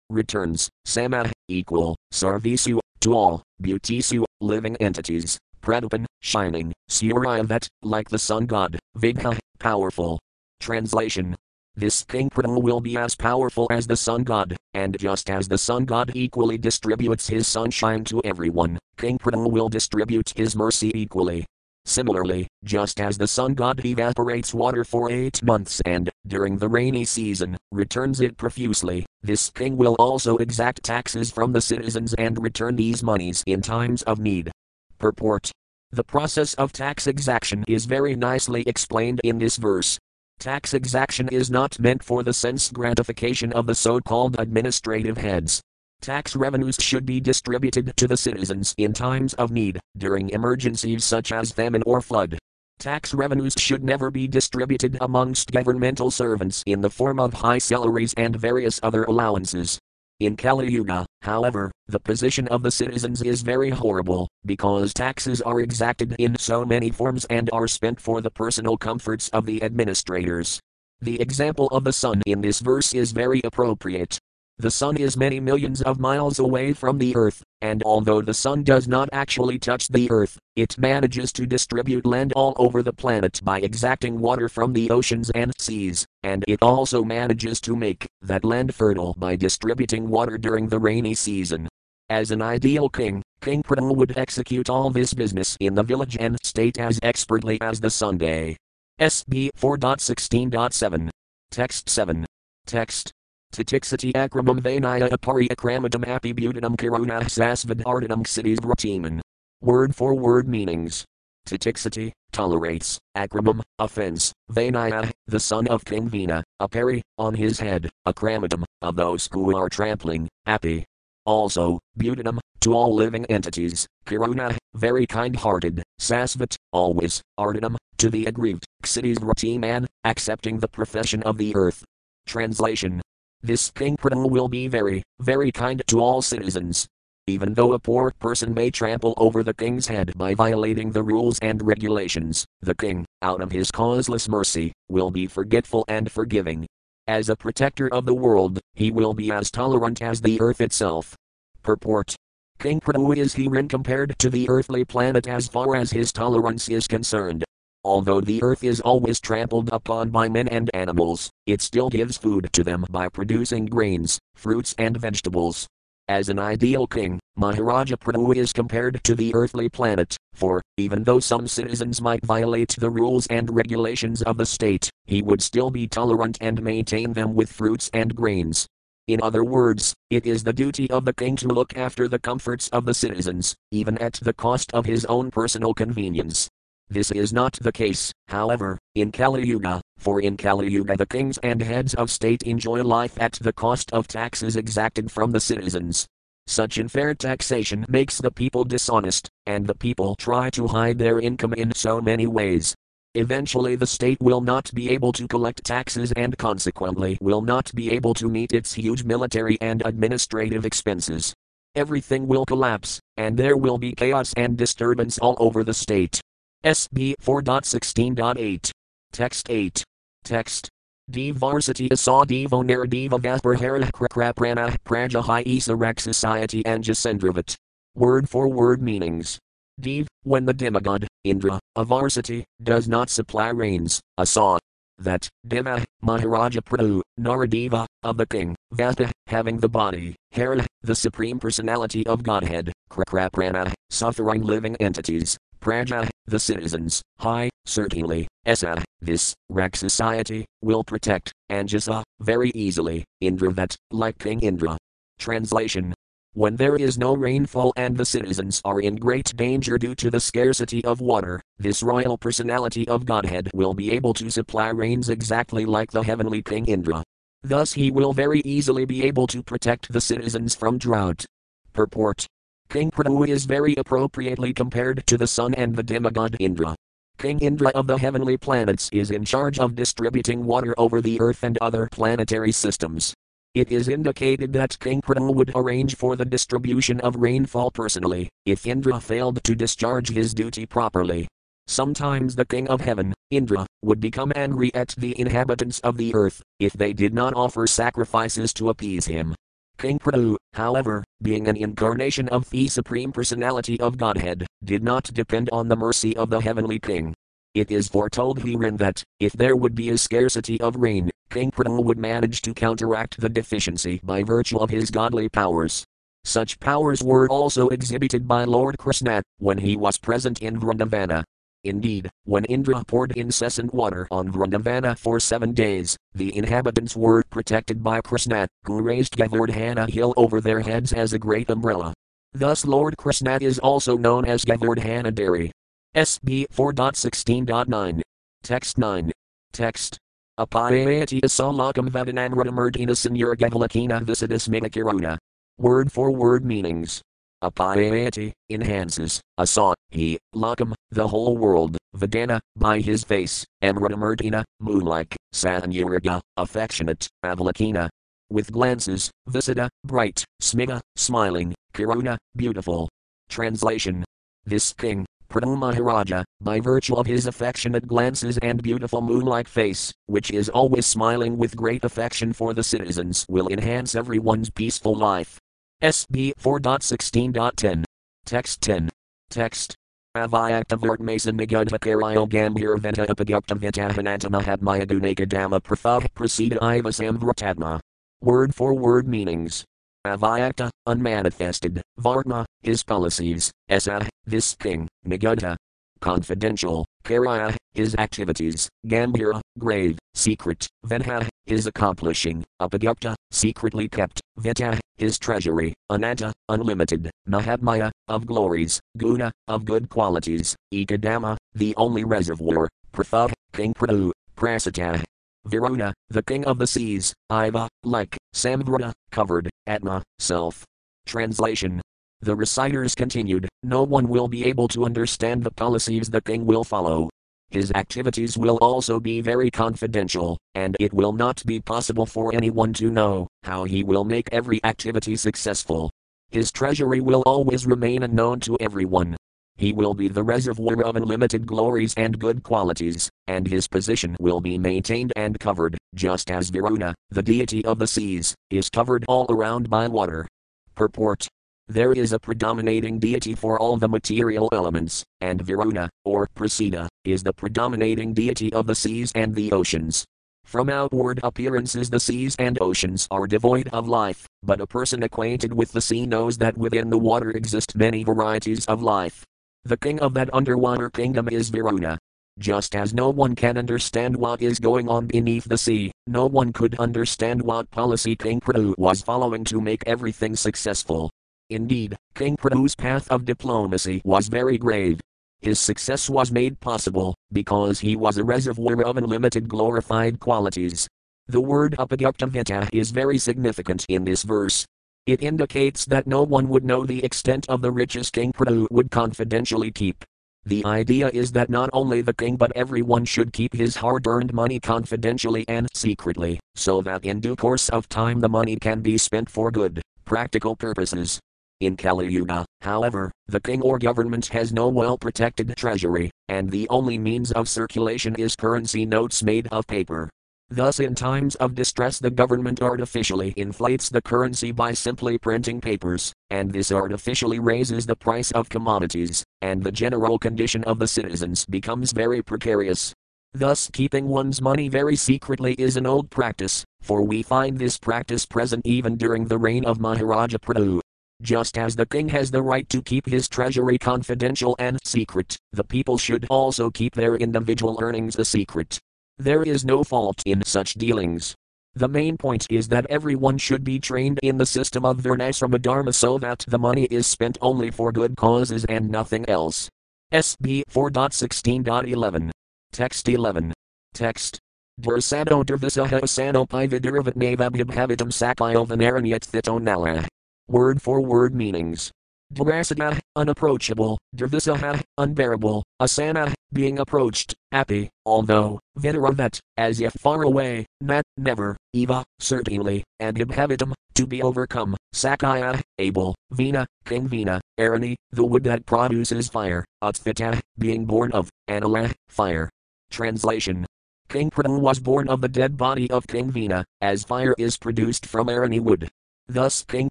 returns, 0.10 0.68
samah, 0.86 1.30
equal, 1.46 1.96
sarvisu, 2.12 2.80
to 3.00 3.14
all, 3.14 3.42
bhutisu, 3.62 4.24
living 4.40 4.76
entities, 4.76 5.38
pradapan, 5.60 6.04
shining, 6.20 6.72
suriyavat, 6.90 7.68
like 7.82 8.08
the 8.08 8.18
sun 8.18 8.44
god, 8.44 8.78
vigha, 8.98 9.38
powerful, 9.60 10.18
Translation 10.60 11.36
this 11.78 12.02
king 12.02 12.28
Prithu 12.28 12.60
will 12.60 12.80
be 12.80 12.96
as 12.96 13.14
powerful 13.14 13.68
as 13.70 13.86
the 13.86 13.96
sun 13.96 14.24
god, 14.24 14.56
and 14.74 14.98
just 14.98 15.30
as 15.30 15.46
the 15.46 15.56
sun 15.56 15.84
god 15.84 16.10
equally 16.12 16.58
distributes 16.58 17.28
his 17.28 17.46
sunshine 17.46 18.02
to 18.06 18.20
everyone, 18.24 18.80
King 18.96 19.16
Prithu 19.16 19.48
will 19.48 19.68
distribute 19.68 20.30
his 20.34 20.56
mercy 20.56 20.90
equally. 20.96 21.46
Similarly, 21.84 22.48
just 22.64 23.00
as 23.00 23.16
the 23.16 23.28
sun 23.28 23.54
god 23.54 23.84
evaporates 23.84 24.52
water 24.52 24.82
for 24.82 25.08
eight 25.08 25.40
months 25.44 25.80
and, 25.84 26.10
during 26.26 26.58
the 26.58 26.68
rainy 26.68 27.04
season, 27.04 27.56
returns 27.70 28.20
it 28.20 28.36
profusely, 28.36 29.06
this 29.22 29.48
king 29.48 29.76
will 29.76 29.94
also 30.00 30.36
exact 30.38 30.82
taxes 30.82 31.30
from 31.30 31.52
the 31.52 31.60
citizens 31.60 32.12
and 32.14 32.42
return 32.42 32.74
these 32.74 33.04
monies 33.04 33.44
in 33.46 33.62
times 33.62 34.02
of 34.02 34.18
need. 34.18 34.50
Purport 34.98 35.52
The 35.92 36.02
process 36.02 36.54
of 36.54 36.72
tax 36.72 37.06
exaction 37.06 37.64
is 37.68 37.86
very 37.86 38.16
nicely 38.16 38.64
explained 38.66 39.20
in 39.22 39.38
this 39.38 39.58
verse. 39.58 39.96
Tax 40.38 40.72
exaction 40.72 41.28
is 41.32 41.50
not 41.50 41.80
meant 41.80 42.04
for 42.04 42.22
the 42.22 42.32
sense 42.32 42.70
gratification 42.70 43.52
of 43.54 43.66
the 43.66 43.74
so 43.74 43.98
called 44.00 44.38
administrative 44.38 45.18
heads. 45.18 45.60
Tax 46.00 46.36
revenues 46.36 46.76
should 46.78 47.04
be 47.04 47.18
distributed 47.18 47.92
to 47.96 48.06
the 48.06 48.16
citizens 48.16 48.72
in 48.78 48.92
times 48.92 49.34
of 49.34 49.50
need, 49.50 49.80
during 49.96 50.30
emergencies 50.30 51.04
such 51.04 51.32
as 51.32 51.50
famine 51.50 51.82
or 51.86 52.00
flood. 52.00 52.38
Tax 52.78 53.12
revenues 53.12 53.54
should 53.58 53.82
never 53.82 54.12
be 54.12 54.28
distributed 54.28 54.96
amongst 55.00 55.50
governmental 55.50 56.08
servants 56.08 56.62
in 56.66 56.82
the 56.82 56.90
form 56.90 57.18
of 57.18 57.34
high 57.34 57.58
salaries 57.58 58.14
and 58.16 58.36
various 58.36 58.78
other 58.80 59.02
allowances. 59.02 59.80
In 60.20 60.36
Kali 60.36 60.68
Yuga, 60.68 61.06
however, 61.22 61.70
the 61.86 62.00
position 62.00 62.48
of 62.48 62.64
the 62.64 62.72
citizens 62.72 63.22
is 63.22 63.42
very 63.42 63.70
horrible, 63.70 64.26
because 64.44 64.92
taxes 64.92 65.40
are 65.40 65.60
exacted 65.60 66.16
in 66.18 66.36
so 66.36 66.64
many 66.64 66.90
forms 66.90 67.24
and 67.26 67.48
are 67.52 67.68
spent 67.68 68.00
for 68.00 68.20
the 68.20 68.30
personal 68.30 68.76
comforts 68.76 69.28
of 69.28 69.46
the 69.46 69.62
administrators. 69.62 70.58
The 71.00 71.20
example 71.20 71.68
of 71.68 71.84
the 71.84 71.92
sun 71.92 72.22
in 72.26 72.40
this 72.40 72.58
verse 72.58 72.94
is 72.94 73.12
very 73.12 73.40
appropriate. 73.44 74.18
The 74.60 74.72
sun 74.72 74.96
is 74.96 75.16
many 75.16 75.38
millions 75.38 75.82
of 75.82 76.00
miles 76.00 76.40
away 76.40 76.72
from 76.72 76.98
the 76.98 77.14
earth, 77.14 77.44
and 77.60 77.80
although 77.84 78.20
the 78.20 78.34
sun 78.34 78.64
does 78.64 78.88
not 78.88 79.08
actually 79.12 79.56
touch 79.56 79.86
the 79.86 80.10
earth, 80.10 80.36
it 80.56 80.76
manages 80.76 81.32
to 81.34 81.46
distribute 81.46 82.04
land 82.04 82.32
all 82.32 82.54
over 82.56 82.82
the 82.82 82.92
planet 82.92 83.40
by 83.44 83.60
exacting 83.60 84.18
water 84.18 84.48
from 84.48 84.72
the 84.72 84.90
oceans 84.90 85.30
and 85.30 85.52
seas, 85.60 86.04
and 86.24 86.44
it 86.48 86.60
also 86.60 87.04
manages 87.04 87.60
to 87.60 87.76
make 87.76 88.04
that 88.20 88.44
land 88.44 88.74
fertile 88.74 89.14
by 89.16 89.36
distributing 89.36 90.08
water 90.08 90.36
during 90.36 90.66
the 90.66 90.80
rainy 90.80 91.14
season. 91.14 91.68
As 92.10 92.32
an 92.32 92.42
ideal 92.42 92.88
king, 92.88 93.22
King 93.40 93.62
Prithu 93.62 93.94
would 93.94 94.18
execute 94.18 94.68
all 94.68 94.90
this 94.90 95.14
business 95.14 95.56
in 95.60 95.76
the 95.76 95.84
village 95.84 96.16
and 96.18 96.36
state 96.42 96.80
as 96.80 96.98
expertly 97.04 97.60
as 97.60 97.78
the 97.78 97.90
Sunday. 97.90 98.56
SB 98.98 99.50
4.16.7. 99.56 101.10
Text 101.52 101.88
7. 101.88 102.26
Text. 102.66 103.12
Tatixati 103.52 104.12
akramam 104.12 104.60
vanaya 104.60 105.08
apari 105.08 105.48
akramadam 105.48 106.04
apibutanam 106.04 106.76
karuna 106.76 107.22
sasvadardhanam 107.22 108.26
cities 108.26 108.58
ratiman. 108.60 109.20
Word 109.60 109.96
for 109.96 110.14
word 110.14 110.46
meanings. 110.46 111.04
Tatixati, 111.46 112.12
tolerates, 112.30 112.98
akramam, 113.16 113.62
offense, 113.78 114.32
vanaya, 114.52 115.10
the 115.26 115.40
son 115.40 115.66
of 115.68 115.84
King 115.84 116.08
Vena, 116.08 116.44
apari, 116.60 117.00
on 117.16 117.34
his 117.34 117.58
head, 117.58 117.88
akramadam, 118.06 118.64
of 118.82 118.96
those 118.96 119.28
who 119.32 119.56
are 119.56 119.68
trampling, 119.68 120.28
api. 120.46 120.84
Also, 121.24 121.80
butanam, 121.98 122.38
to 122.60 122.74
all 122.74 122.94
living 122.94 123.24
entities, 123.26 123.86
karuna, 124.04 124.56
very 124.74 125.06
kind 125.06 125.34
hearted, 125.34 125.82
sasvat, 126.00 126.54
always, 126.72 127.22
ardhanam, 127.40 127.76
to 127.96 128.10
the 128.10 128.26
aggrieved, 128.26 128.64
cities 128.84 129.18
ratiman, 129.18 129.86
accepting 130.04 130.58
the 130.58 130.68
profession 130.68 131.22
of 131.22 131.38
the 131.38 131.56
earth. 131.56 131.82
Translation 132.26 133.00
this 133.42 133.70
king 133.70 133.96
Prithu 133.96 134.28
will 134.28 134.48
be 134.48 134.68
very, 134.68 135.02
very 135.20 135.52
kind 135.52 135.82
to 135.86 136.00
all 136.00 136.20
citizens. 136.22 136.88
even 137.28 137.52
though 137.54 137.74
a 137.74 137.78
poor 137.78 138.10
person 138.18 138.54
may 138.54 138.70
trample 138.70 139.12
over 139.18 139.42
the 139.42 139.52
king's 139.52 139.86
head 139.86 140.12
by 140.16 140.34
violating 140.34 140.90
the 140.90 141.02
rules 141.02 141.38
and 141.40 141.62
regulations, 141.62 142.46
the 142.62 142.74
king, 142.74 143.04
out 143.22 143.42
of 143.42 143.52
his 143.52 143.70
causeless 143.70 144.28
mercy, 144.28 144.72
will 144.88 145.10
be 145.10 145.26
forgetful 145.26 145.84
and 145.88 146.10
forgiving. 146.10 146.66
As 147.06 147.28
a 147.28 147.36
protector 147.36 147.88
of 147.92 148.06
the 148.06 148.14
world, 148.14 148.58
he 148.74 148.90
will 148.90 149.14
be 149.14 149.30
as 149.30 149.50
tolerant 149.50 150.00
as 150.00 150.20
the 150.20 150.40
earth 150.40 150.60
itself. 150.60 151.14
Purport 151.62 152.16
King 152.58 152.80
Prithu 152.80 153.16
is 153.16 153.34
herein 153.34 153.68
compared 153.68 154.18
to 154.18 154.30
the 154.30 154.48
earthly 154.48 154.84
planet 154.84 155.28
as 155.28 155.46
far 155.46 155.76
as 155.76 155.90
his 155.90 156.12
tolerance 156.12 156.68
is 156.68 156.88
concerned. 156.88 157.44
Although 157.84 158.20
the 158.20 158.42
earth 158.42 158.64
is 158.64 158.80
always 158.80 159.20
trampled 159.20 159.70
upon 159.72 160.10
by 160.10 160.28
men 160.28 160.48
and 160.48 160.70
animals, 160.74 161.30
it 161.46 161.62
still 161.62 161.88
gives 161.88 162.16
food 162.16 162.50
to 162.52 162.64
them 162.64 162.84
by 162.90 163.08
producing 163.08 163.66
grains, 163.66 164.18
fruits, 164.34 164.74
and 164.78 164.96
vegetables. 164.96 165.66
As 166.08 166.28
an 166.28 166.38
ideal 166.38 166.86
king, 166.86 167.20
Maharaja 167.36 167.96
Prithu 167.96 168.34
is 168.34 168.52
compared 168.52 169.02
to 169.04 169.14
the 169.14 169.34
earthly 169.34 169.68
planet, 169.68 170.16
for, 170.32 170.62
even 170.76 171.04
though 171.04 171.20
some 171.20 171.46
citizens 171.46 172.00
might 172.00 172.24
violate 172.24 172.74
the 172.78 172.90
rules 172.90 173.26
and 173.28 173.54
regulations 173.54 174.22
of 174.22 174.38
the 174.38 174.46
state, 174.46 174.90
he 175.04 175.22
would 175.22 175.42
still 175.42 175.70
be 175.70 175.86
tolerant 175.86 176.38
and 176.40 176.62
maintain 176.62 177.12
them 177.12 177.34
with 177.34 177.52
fruits 177.52 177.90
and 177.92 178.16
grains. 178.16 178.66
In 179.06 179.22
other 179.22 179.44
words, 179.44 179.94
it 180.10 180.26
is 180.26 180.44
the 180.44 180.52
duty 180.52 180.90
of 180.90 181.04
the 181.04 181.14
king 181.14 181.36
to 181.36 181.48
look 181.48 181.76
after 181.76 182.08
the 182.08 182.18
comforts 182.18 182.68
of 182.70 182.86
the 182.86 182.94
citizens, 182.94 183.54
even 183.70 183.96
at 183.98 184.14
the 184.14 184.34
cost 184.34 184.72
of 184.72 184.86
his 184.86 185.04
own 185.04 185.30
personal 185.30 185.74
convenience. 185.74 186.48
This 186.90 187.10
is 187.10 187.32
not 187.32 187.52
the 187.54 187.72
case, 187.72 188.12
however, 188.28 188.78
in 188.94 189.12
Kali 189.12 189.46
Yuga, 189.46 189.80
for 189.98 190.20
in 190.20 190.36
Kali 190.36 190.70
Yuga 190.70 190.96
the 190.96 191.06
kings 191.06 191.38
and 191.42 191.62
heads 191.62 191.94
of 191.94 192.10
state 192.10 192.42
enjoy 192.42 192.82
life 192.82 193.20
at 193.20 193.32
the 193.34 193.52
cost 193.52 193.92
of 193.92 194.08
taxes 194.08 194.56
exacted 194.56 195.10
from 195.10 195.30
the 195.30 195.40
citizens. 195.40 196.06
Such 196.46 196.78
unfair 196.78 197.14
taxation 197.14 197.84
makes 197.88 198.18
the 198.18 198.30
people 198.30 198.64
dishonest, 198.64 199.28
and 199.46 199.66
the 199.66 199.74
people 199.74 200.16
try 200.16 200.50
to 200.50 200.66
hide 200.66 200.98
their 200.98 201.20
income 201.20 201.54
in 201.54 201.74
so 201.74 202.00
many 202.00 202.26
ways, 202.26 202.74
Eventually, 203.14 203.74
the 203.74 203.86
state 203.86 204.20
will 204.20 204.40
not 204.40 204.72
be 204.74 204.90
able 204.90 205.12
to 205.12 205.26
collect 205.26 205.64
taxes 205.64 206.12
and 206.12 206.36
consequently 206.36 207.18
will 207.20 207.40
not 207.40 207.74
be 207.74 207.90
able 207.90 208.12
to 208.14 208.28
meet 208.28 208.52
its 208.52 208.74
huge 208.74 209.02
military 209.02 209.58
and 209.60 209.82
administrative 209.84 210.66
expenses. 210.66 211.34
Everything 211.74 212.28
will 212.28 212.44
collapse, 212.44 213.00
and 213.16 213.36
there 213.36 213.56
will 213.56 213.78
be 213.78 213.92
chaos 213.92 214.34
and 214.36 214.56
disturbance 214.56 215.18
all 215.18 215.36
over 215.38 215.64
the 215.64 215.74
state. 215.74 216.20
SB 216.64 217.14
4.16.8. 217.22 218.70
Text 219.12 219.48
8. 219.48 219.84
Text. 220.24 220.68
Divarsity 221.08 221.90
Asa 221.92 222.10
Devo 222.26 222.64
Naradiva 222.64 223.20
Vasparhara 223.20 223.88
Kraprana 223.92 224.76
Prajahai 224.84 225.44
Isarak 225.44 226.00
Society 226.00 226.66
and 226.66 226.82
Jasendravat. 226.82 227.54
Word 227.94 228.28
for 228.28 228.48
word 228.48 228.82
meanings. 228.82 229.38
Dev, 229.80 230.08
when 230.24 230.44
the 230.44 230.52
demigod, 230.52 231.06
Indra, 231.22 231.60
of 231.76 231.86
varsity, 231.86 232.44
does 232.60 232.88
not 232.88 233.08
supply 233.08 233.50
rains, 233.50 234.00
a 234.18 234.26
saw. 234.26 234.58
That, 234.98 235.28
Deva, 235.46 235.84
Maharaja 236.02 236.60
Prithu, 236.60 237.02
Naradeva, 237.20 237.86
of 238.02 238.16
the 238.16 238.26
king, 238.26 238.56
Vasta, 238.72 239.12
having 239.28 239.58
the 239.58 239.68
body, 239.68 240.16
Hara, 240.32 240.66
the 240.82 240.96
supreme 240.96 241.38
personality 241.38 242.04
of 242.06 242.24
Godhead, 242.24 242.72
Krakrapana, 242.90 243.72
suffering 243.90 244.42
living 244.42 244.74
entities, 244.76 245.38
Praja, 245.60 246.08
the 246.26 246.38
citizens, 246.38 247.02
High, 247.18 247.50
certainly, 247.66 248.28
Esa, 248.46 248.82
this, 249.00 249.34
Rak 249.48 249.76
society, 249.76 250.44
will 250.62 250.84
protect, 250.84 251.32
Anjasa, 251.50 252.02
very 252.20 252.50
easily, 252.54 253.04
Indra 253.20 253.52
that, 253.52 253.76
like 253.90 254.18
King 254.18 254.40
Indra. 254.40 254.76
Translation 255.18 255.94
when 256.38 256.54
there 256.54 256.76
is 256.76 256.98
no 256.98 257.16
rainfall 257.16 257.72
and 257.74 257.96
the 257.96 258.04
citizens 258.04 258.60
are 258.64 258.80
in 258.80 258.94
great 258.94 259.34
danger 259.34 259.76
due 259.76 259.96
to 259.96 260.08
the 260.08 260.20
scarcity 260.20 260.84
of 260.84 261.00
water, 261.00 261.40
this 261.58 261.82
royal 261.82 262.16
personality 262.16 262.86
of 262.86 263.04
Godhead 263.04 263.50
will 263.54 263.74
be 263.74 263.90
able 263.90 264.14
to 264.14 264.30
supply 264.30 264.68
rains 264.68 265.08
exactly 265.08 265.64
like 265.64 265.90
the 265.90 266.02
heavenly 266.02 266.40
King 266.40 266.66
Indra. 266.66 267.02
Thus 267.42 267.72
he 267.72 267.90
will 267.90 268.12
very 268.12 268.40
easily 268.44 268.84
be 268.84 269.02
able 269.02 269.26
to 269.26 269.42
protect 269.42 269.92
the 269.92 270.00
citizens 270.00 270.54
from 270.54 270.78
drought. 270.78 271.24
Purport 271.72 272.24
King 272.70 272.90
Prithu 272.90 273.26
is 273.26 273.46
very 273.46 273.74
appropriately 273.76 274.52
compared 274.52 275.06
to 275.06 275.16
the 275.16 275.26
sun 275.26 275.54
and 275.54 275.74
the 275.74 275.82
demigod 275.82 276.36
Indra. 276.38 276.76
King 277.16 277.38
Indra 277.38 277.70
of 277.70 277.86
the 277.86 277.96
heavenly 277.96 278.36
planets 278.36 278.90
is 278.92 279.10
in 279.10 279.24
charge 279.24 279.58
of 279.58 279.74
distributing 279.74 280.44
water 280.44 280.74
over 280.76 281.00
the 281.00 281.18
earth 281.18 281.44
and 281.44 281.56
other 281.62 281.88
planetary 281.90 282.52
systems. 282.52 283.14
It 283.54 283.72
is 283.72 283.88
indicated 283.88 284.52
that 284.52 284.78
King 284.80 285.00
Prithu 285.00 285.34
would 285.34 285.50
arrange 285.54 285.96
for 285.96 286.14
the 286.14 286.26
distribution 286.26 287.00
of 287.00 287.16
rainfall 287.16 287.70
personally, 287.70 288.28
if 288.44 288.66
Indra 288.66 289.00
failed 289.00 289.42
to 289.44 289.54
discharge 289.54 290.10
his 290.10 290.34
duty 290.34 290.66
properly. 290.66 291.26
Sometimes 291.68 292.36
the 292.36 292.44
King 292.44 292.68
of 292.68 292.82
Heaven, 292.82 293.14
Indra, 293.30 293.66
would 293.82 293.98
become 293.98 294.30
angry 294.36 294.74
at 294.74 294.94
the 294.98 295.18
inhabitants 295.18 295.80
of 295.80 295.96
the 295.96 296.14
earth, 296.14 296.42
if 296.60 296.74
they 296.74 296.92
did 296.92 297.14
not 297.14 297.32
offer 297.32 297.66
sacrifices 297.66 298.52
to 298.52 298.68
appease 298.68 299.06
him. 299.06 299.34
King 299.78 300.00
Prithu, 300.00 300.36
however, 300.54 301.04
being 301.22 301.46
an 301.46 301.56
incarnation 301.56 302.28
of 302.30 302.50
the 302.50 302.66
Supreme 302.66 303.12
Personality 303.12 303.78
of 303.78 303.96
Godhead, 303.96 304.44
did 304.64 304.82
not 304.82 305.04
depend 305.14 305.48
on 305.52 305.68
the 305.68 305.76
mercy 305.76 306.16
of 306.16 306.30
the 306.30 306.40
Heavenly 306.40 306.80
King. 306.80 307.14
It 307.54 307.70
is 307.70 307.86
foretold 307.86 308.40
herein 308.40 308.76
that, 308.78 309.04
if 309.20 309.32
there 309.34 309.54
would 309.54 309.76
be 309.76 309.90
a 309.90 309.98
scarcity 309.98 310.60
of 310.60 310.74
rain, 310.74 311.10
King 311.30 311.52
Prithu 311.52 311.84
would 311.84 311.98
manage 311.98 312.42
to 312.42 312.54
counteract 312.54 313.20
the 313.20 313.28
deficiency 313.28 314.00
by 314.02 314.24
virtue 314.24 314.58
of 314.58 314.70
his 314.70 314.90
godly 314.90 315.28
powers. 315.28 315.84
Such 316.24 316.58
powers 316.58 317.00
were 317.00 317.28
also 317.28 317.68
exhibited 317.68 318.26
by 318.26 318.42
Lord 318.44 318.78
Krishna 318.78 319.22
when 319.38 319.58
he 319.58 319.76
was 319.76 319.96
present 319.96 320.42
in 320.42 320.58
Vrindavana. 320.58 321.22
Indeed, 321.68 322.10
when 322.24 322.44
Indra 322.46 322.82
poured 322.84 323.12
incessant 323.16 323.74
water 323.74 324.08
on 324.10 324.32
Vrindavana 324.32 324.98
for 324.98 325.20
seven 325.20 325.52
days, 325.52 325.96
the 326.14 326.34
inhabitants 326.36 326.96
were 326.96 327.22
protected 327.30 327.82
by 327.82 328.00
Krishna, 328.00 328.48
who 328.64 328.80
raised 328.80 329.16
Govardhana 329.16 329.88
hill 329.88 330.14
over 330.16 330.40
their 330.40 330.60
heads 330.60 330.92
as 330.92 331.12
a 331.12 331.18
great 331.18 331.50
umbrella. 331.50 331.92
Thus 332.32 332.64
Lord 332.64 332.96
Krishna 332.96 333.38
is 333.40 333.58
also 333.58 333.96
known 333.96 334.24
as 334.24 334.44
Govardhana 334.44 335.12
Dhari. 335.12 335.50
SB 335.94 336.46
4.16.9. 336.52 338.00
Text 338.42 338.78
9. 338.78 339.12
Text. 339.52 339.98
Apayati 340.38 341.20
asalakam 341.20 341.88
vadanamradamurdina 341.90 342.94
senurgavalakina 342.96 344.02
visitus 344.02 344.48
minakiruna. 344.48 345.18
Word 345.58 345.90
for 345.90 346.10
word 346.10 346.44
meanings. 346.44 347.02
Apayati, 347.42 348.32
enhances, 348.50 349.20
asa, 349.38 349.72
he, 349.90 350.18
lakam, 350.34 350.74
the 350.90 351.06
whole 351.06 351.36
world, 351.36 351.76
vedana, 351.96 352.40
by 352.56 352.80
his 352.80 353.04
face, 353.04 353.44
amradamurdina, 353.62 354.42
moonlike, 354.58 355.14
sanyurga, 355.32 356.20
affectionate, 356.36 357.06
avalakina. 357.24 357.88
With 358.28 358.50
glances, 358.50 359.10
visita, 359.28 359.70
bright, 359.84 360.24
smiga, 360.42 360.80
smiling, 360.96 361.54
kiruna, 361.72 362.16
beautiful. 362.34 362.88
Translation. 363.28 364.04
This 364.44 364.72
king, 364.72 365.06
Pradumaharaja, 365.30 366.24
by 366.40 366.58
virtue 366.58 366.96
of 366.96 367.06
his 367.06 367.26
affectionate 367.26 367.86
glances 367.86 368.38
and 368.38 368.62
beautiful 368.62 369.00
moon-like 369.00 369.46
face, 369.46 369.92
which 370.06 370.30
is 370.30 370.48
always 370.48 370.86
smiling 370.86 371.38
with 371.38 371.54
great 371.54 371.84
affection 371.84 372.32
for 372.32 372.52
the 372.52 372.62
citizens, 372.62 373.24
will 373.28 373.48
enhance 373.48 373.94
everyone's 373.94 374.50
peaceful 374.50 374.94
life. 374.94 375.37
SB 375.82 376.32
4.16.10. 376.34 377.84
Text 378.26 378.60
10. 378.62 378.88
Text. 379.30 379.76
Avyakta 380.16 380.98
mason 380.98 381.38
nigudhakarayo 381.38 382.28
gambhir 382.28 382.76
venta 382.80 383.06
upagupta 383.06 383.54
vitahananta 383.56 384.28
mahatmaya 384.28 384.84
dunakadama 384.84 385.60
prathah 385.60 386.04
prasida 386.16 386.58
ivasamvratadma. 386.58 387.78
Word 388.20 388.56
for 388.56 388.74
word 388.74 389.06
meanings. 389.06 389.64
Avyakta, 390.04 390.68
unmanifested, 390.88 391.80
Varma, 392.00 392.44
his 392.62 392.82
policies, 392.82 393.52
Esa, 393.68 394.08
this 394.26 394.56
king, 394.56 394.88
Nigudha, 395.06 395.54
confidential, 396.00 396.86
Karaya, 397.04 397.54
his 397.74 397.94
activities, 397.94 398.68
Gambhira, 398.84 399.40
grave, 399.58 399.98
secret, 400.14 400.66
Venha, 400.86 401.28
his 401.46 401.66
accomplishing, 401.66 402.44
Upagupta, 402.60 403.14
secretly 403.30 403.88
kept, 403.88 404.20
Vita, 404.36 404.78
his 404.96 405.18
treasury, 405.18 405.74
Ananta, 405.90 406.32
unlimited, 406.48 407.10
Mahatmaya, 407.28 407.90
of 408.08 408.26
glories, 408.26 408.80
Guna, 408.96 409.32
of 409.48 409.64
good 409.64 409.88
qualities, 409.88 410.54
Ekadama, 410.72 411.36
the 411.54 411.74
only 411.76 412.04
reservoir, 412.04 412.68
Pratha, 412.92 413.32
King 413.52 413.74
Prithu, 413.74 414.12
Prasita, 414.36 415.02
Varuna, 415.44 415.94
the 416.10 416.22
king 416.22 416.44
of 416.44 416.58
the 416.58 416.66
seas, 416.66 417.14
Iva, 417.30 417.68
like, 417.82 418.16
Samvrata, 418.34 418.92
covered, 419.10 419.48
Atma, 419.66 420.02
self. 420.18 420.64
Translation. 421.06 421.80
The 422.20 422.36
reciters 422.36 422.94
continued, 422.94 423.48
No 423.62 423.82
one 423.82 424.08
will 424.08 424.28
be 424.28 424.44
able 424.44 424.68
to 424.68 424.84
understand 424.84 425.42
the 425.42 425.50
policies 425.50 426.10
the 426.10 426.20
king 426.20 426.44
will 426.44 426.64
follow. 426.64 427.08
His 427.50 427.72
activities 427.74 428.36
will 428.36 428.58
also 428.58 429.00
be 429.00 429.22
very 429.22 429.50
confidential, 429.50 430.36
and 430.54 430.76
it 430.78 430.92
will 430.92 431.12
not 431.12 431.42
be 431.46 431.60
possible 431.60 432.04
for 432.04 432.34
anyone 432.34 432.74
to 432.74 432.90
know 432.90 433.26
how 433.42 433.64
he 433.64 433.82
will 433.82 434.04
make 434.04 434.28
every 434.32 434.62
activity 434.64 435.16
successful. 435.16 435.90
his 436.30 436.52
treasury 436.52 437.00
will 437.00 437.22
always 437.22 437.66
remain 437.66 438.02
unknown 438.02 438.38
to 438.38 438.58
everyone. 438.60 439.16
He 439.56 439.72
will 439.72 439.94
be 439.94 440.08
the 440.08 440.22
reservoir 440.22 440.82
of 440.82 440.94
unlimited 440.94 441.46
glories 441.46 441.94
and 441.96 442.18
good 442.18 442.42
qualities, 442.42 443.08
and 443.28 443.48
his 443.48 443.66
position 443.66 444.14
will 444.20 444.40
be 444.42 444.58
maintained 444.58 445.14
and 445.16 445.40
covered, 445.40 445.78
just 445.94 446.30
as 446.30 446.50
Varuna, 446.50 446.94
the 447.08 447.22
deity 447.22 447.64
of 447.64 447.78
the 447.78 447.86
seas, 447.86 448.34
is 448.50 448.68
covered 448.68 449.06
all 449.08 449.24
around 449.30 449.70
by 449.70 449.88
water. 449.88 450.28
Purport 450.74 451.26
there 451.70 451.92
is 451.92 452.14
a 452.14 452.18
predominating 452.18 452.98
deity 452.98 453.34
for 453.34 453.58
all 453.58 453.76
the 453.76 453.88
material 453.88 454.48
elements, 454.52 455.04
and 455.20 455.42
Varuna, 455.42 455.90
or 456.02 456.26
Praceta, 456.34 456.87
is 457.04 457.22
the 457.22 457.32
predominating 457.32 458.14
deity 458.14 458.52
of 458.52 458.66
the 458.66 458.74
seas 458.74 459.12
and 459.14 459.34
the 459.34 459.52
oceans. 459.52 460.04
From 460.44 460.70
outward 460.70 461.20
appearances, 461.22 461.90
the 461.90 462.00
seas 462.00 462.34
and 462.38 462.56
oceans 462.60 463.06
are 463.10 463.26
devoid 463.26 463.68
of 463.72 463.86
life, 463.86 464.26
but 464.42 464.60
a 464.60 464.66
person 464.66 465.02
acquainted 465.02 465.52
with 465.52 465.72
the 465.72 465.80
sea 465.80 466.06
knows 466.06 466.38
that 466.38 466.56
within 466.56 466.88
the 466.88 466.96
water 466.96 467.30
exist 467.30 467.76
many 467.76 468.02
varieties 468.02 468.64
of 468.66 468.82
life. 468.82 469.24
The 469.64 469.76
king 469.76 470.00
of 470.00 470.14
that 470.14 470.32
underwater 470.32 470.88
kingdom 470.88 471.28
is 471.28 471.50
Varuna. 471.50 471.98
Just 472.38 472.76
as 472.76 472.94
no 472.94 473.10
one 473.10 473.34
can 473.34 473.58
understand 473.58 474.16
what 474.16 474.40
is 474.40 474.58
going 474.58 474.88
on 474.88 475.06
beneath 475.06 475.44
the 475.44 475.58
sea, 475.58 475.90
no 476.06 476.24
one 476.26 476.52
could 476.52 476.78
understand 476.78 477.42
what 477.42 477.70
policy 477.70 478.14
King 478.14 478.40
Prithu 478.40 478.78
was 478.78 479.02
following 479.02 479.44
to 479.44 479.60
make 479.60 479.82
everything 479.86 480.36
successful. 480.36 481.10
Indeed, 481.50 481.96
King 482.14 482.36
Prithu's 482.36 482.76
path 482.76 483.10
of 483.10 483.24
diplomacy 483.24 484.00
was 484.04 484.28
very 484.28 484.56
grave. 484.56 485.00
His 485.40 485.60
success 485.60 486.10
was 486.10 486.32
made 486.32 486.58
possible 486.60 487.14
because 487.32 487.78
he 487.80 487.94
was 487.94 488.18
a 488.18 488.24
reservoir 488.24 488.82
of 488.82 488.96
unlimited 488.96 489.48
glorified 489.48 490.18
qualities. 490.18 490.88
The 491.28 491.40
word 491.40 491.76
upagyuptamvita 491.78 492.70
is 492.72 492.90
very 492.90 493.18
significant 493.18 493.86
in 493.88 494.04
this 494.04 494.22
verse. 494.22 494.66
It 495.06 495.22
indicates 495.22 495.84
that 495.86 496.06
no 496.06 496.22
one 496.22 496.48
would 496.48 496.64
know 496.64 496.84
the 496.84 497.04
extent 497.04 497.48
of 497.48 497.62
the 497.62 497.70
riches 497.70 498.10
King 498.10 498.32
Prithu 498.32 498.66
would 498.70 498.90
confidentially 498.90 499.70
keep. 499.70 500.04
The 500.44 500.64
idea 500.64 501.10
is 501.12 501.32
that 501.32 501.50
not 501.50 501.70
only 501.72 502.00
the 502.00 502.14
king 502.14 502.36
but 502.36 502.52
everyone 502.56 503.04
should 503.04 503.32
keep 503.32 503.52
his 503.52 503.76
hard 503.76 504.06
earned 504.06 504.32
money 504.32 504.58
confidentially 504.58 505.44
and 505.46 505.68
secretly, 505.74 506.40
so 506.54 506.80
that 506.82 507.04
in 507.04 507.20
due 507.20 507.36
course 507.36 507.68
of 507.68 507.88
time 507.88 508.20
the 508.20 508.28
money 508.28 508.56
can 508.56 508.80
be 508.80 508.96
spent 508.96 509.28
for 509.28 509.50
good, 509.50 509.82
practical 510.04 510.56
purposes. 510.56 511.20
In 511.60 511.76
Kali 511.76 512.08
Yuga, 512.08 512.44
however, 512.60 513.10
the 513.26 513.40
king 513.40 513.62
or 513.62 513.80
government 513.80 514.26
has 514.28 514.52
no 514.52 514.68
well 514.68 514.96
protected 514.96 515.56
treasury, 515.56 516.08
and 516.28 516.48
the 516.48 516.68
only 516.68 516.98
means 516.98 517.32
of 517.32 517.48
circulation 517.48 518.14
is 518.14 518.36
currency 518.36 518.86
notes 518.86 519.24
made 519.24 519.48
of 519.48 519.66
paper. 519.66 520.08
Thus, 520.50 520.78
in 520.78 520.94
times 520.94 521.34
of 521.34 521.56
distress, 521.56 521.98
the 521.98 522.12
government 522.12 522.62
artificially 522.62 523.34
inflates 523.36 523.88
the 523.88 524.00
currency 524.00 524.52
by 524.52 524.72
simply 524.72 525.18
printing 525.18 525.60
papers, 525.60 526.12
and 526.30 526.52
this 526.52 526.70
artificially 526.70 527.40
raises 527.40 527.86
the 527.86 527.96
price 527.96 528.30
of 528.30 528.48
commodities, 528.48 529.24
and 529.42 529.64
the 529.64 529.72
general 529.72 530.16
condition 530.16 530.62
of 530.62 530.78
the 530.78 530.86
citizens 530.86 531.44
becomes 531.44 531.90
very 531.90 532.22
precarious. 532.22 532.94
Thus, 533.34 533.68
keeping 533.72 534.06
one's 534.06 534.40
money 534.40 534.68
very 534.68 534.94
secretly 534.94 535.54
is 535.54 535.76
an 535.76 535.86
old 535.86 536.08
practice, 536.08 536.64
for 536.82 537.02
we 537.02 537.24
find 537.24 537.58
this 537.58 537.78
practice 537.78 538.24
present 538.24 538.64
even 538.64 538.96
during 538.96 539.26
the 539.26 539.38
reign 539.38 539.64
of 539.64 539.80
Maharaja 539.80 540.38
Prithu. 540.38 540.80
Just 541.20 541.58
as 541.58 541.74
the 541.74 541.84
king 541.86 542.08
has 542.10 542.30
the 542.30 542.42
right 542.42 542.68
to 542.68 542.80
keep 542.80 543.06
his 543.06 543.28
treasury 543.28 543.76
confidential 543.76 544.54
and 544.60 544.78
secret, 544.84 545.36
the 545.52 545.64
people 545.64 545.98
should 545.98 546.26
also 546.30 546.70
keep 546.70 546.94
their 546.94 547.16
individual 547.16 547.76
earnings 547.82 548.16
a 548.16 548.24
secret. 548.24 548.78
There 549.18 549.42
is 549.42 549.64
no 549.64 549.82
fault 549.82 550.22
in 550.26 550.44
such 550.44 550.74
dealings. 550.74 551.34
The 551.74 551.88
main 551.88 552.16
point 552.16 552.46
is 552.50 552.68
that 552.68 552.86
everyone 552.88 553.36
should 553.36 553.64
be 553.64 553.80
trained 553.80 554.20
in 554.22 554.38
the 554.38 554.46
system 554.46 554.84
of 554.84 554.98
Varnasrama 554.98 555.60
Dharma 555.60 555.92
so 555.92 556.18
that 556.18 556.44
the 556.46 556.58
money 556.58 556.84
is 556.84 557.06
spent 557.06 557.36
only 557.40 557.72
for 557.72 557.90
good 557.90 558.16
causes 558.16 558.64
and 558.66 558.88
nothing 558.88 559.28
else. 559.28 559.68
SB 560.12 560.62
4.16.11. 560.70 562.30
Text 562.72 563.08
11. 563.08 563.52
Text. 563.92 564.38
Dursado 564.80 565.44
Dervisaha 565.44 566.00
Asano 566.00 566.46
Pividirvat 566.46 567.14
Navabhibhavitam 567.14 568.12
Sakayo 568.12 568.64
Vanaranyat 568.66 569.24
Thito 569.24 569.58
Nala. 569.58 570.06
Word 570.50 570.80
for 570.80 571.02
word 571.02 571.34
meanings. 571.34 571.92
Dvarasada, 572.32 572.98
unapproachable, 573.14 573.98
Dvarvisaha, 574.16 574.82
unbearable, 574.96 575.62
Asana, 575.78 576.32
being 576.54 576.78
approached, 576.78 577.34
Api, 577.52 577.90
although, 578.06 578.58
Vidaravat, 578.78 579.40
as 579.58 579.78
if 579.78 579.92
far 579.92 580.22
away, 580.22 580.64
Nat, 580.80 581.02
never, 581.18 581.54
Eva, 581.74 582.02
certainly, 582.18 582.82
and 582.98 583.18
Ibhavitam, 583.18 583.74
to 583.94 584.06
be 584.06 584.22
overcome, 584.22 584.74
Sakaya, 584.94 585.60
able, 585.78 586.14
Vena, 586.30 586.66
King 586.86 587.08
Vena, 587.08 587.42
Arani, 587.60 587.96
the 588.10 588.24
wood 588.24 588.44
that 588.44 588.64
produces 588.64 589.28
fire, 589.28 589.66
Utfita, 589.84 590.40
being 590.58 590.86
born 590.86 591.12
of, 591.12 591.28
Anala, 591.50 591.92
fire. 592.08 592.48
Translation. 592.90 593.66
King 594.08 594.30
Prithu 594.30 594.58
was 594.58 594.80
born 594.80 595.08
of 595.10 595.20
the 595.20 595.28
dead 595.28 595.58
body 595.58 595.90
of 595.90 596.06
King 596.06 596.30
Vena, 596.30 596.64
as 596.80 597.04
fire 597.04 597.34
is 597.36 597.58
produced 597.58 598.06
from 598.06 598.28
Arani 598.28 598.60
wood. 598.60 598.88
Thus 599.30 599.62
King 599.62 599.90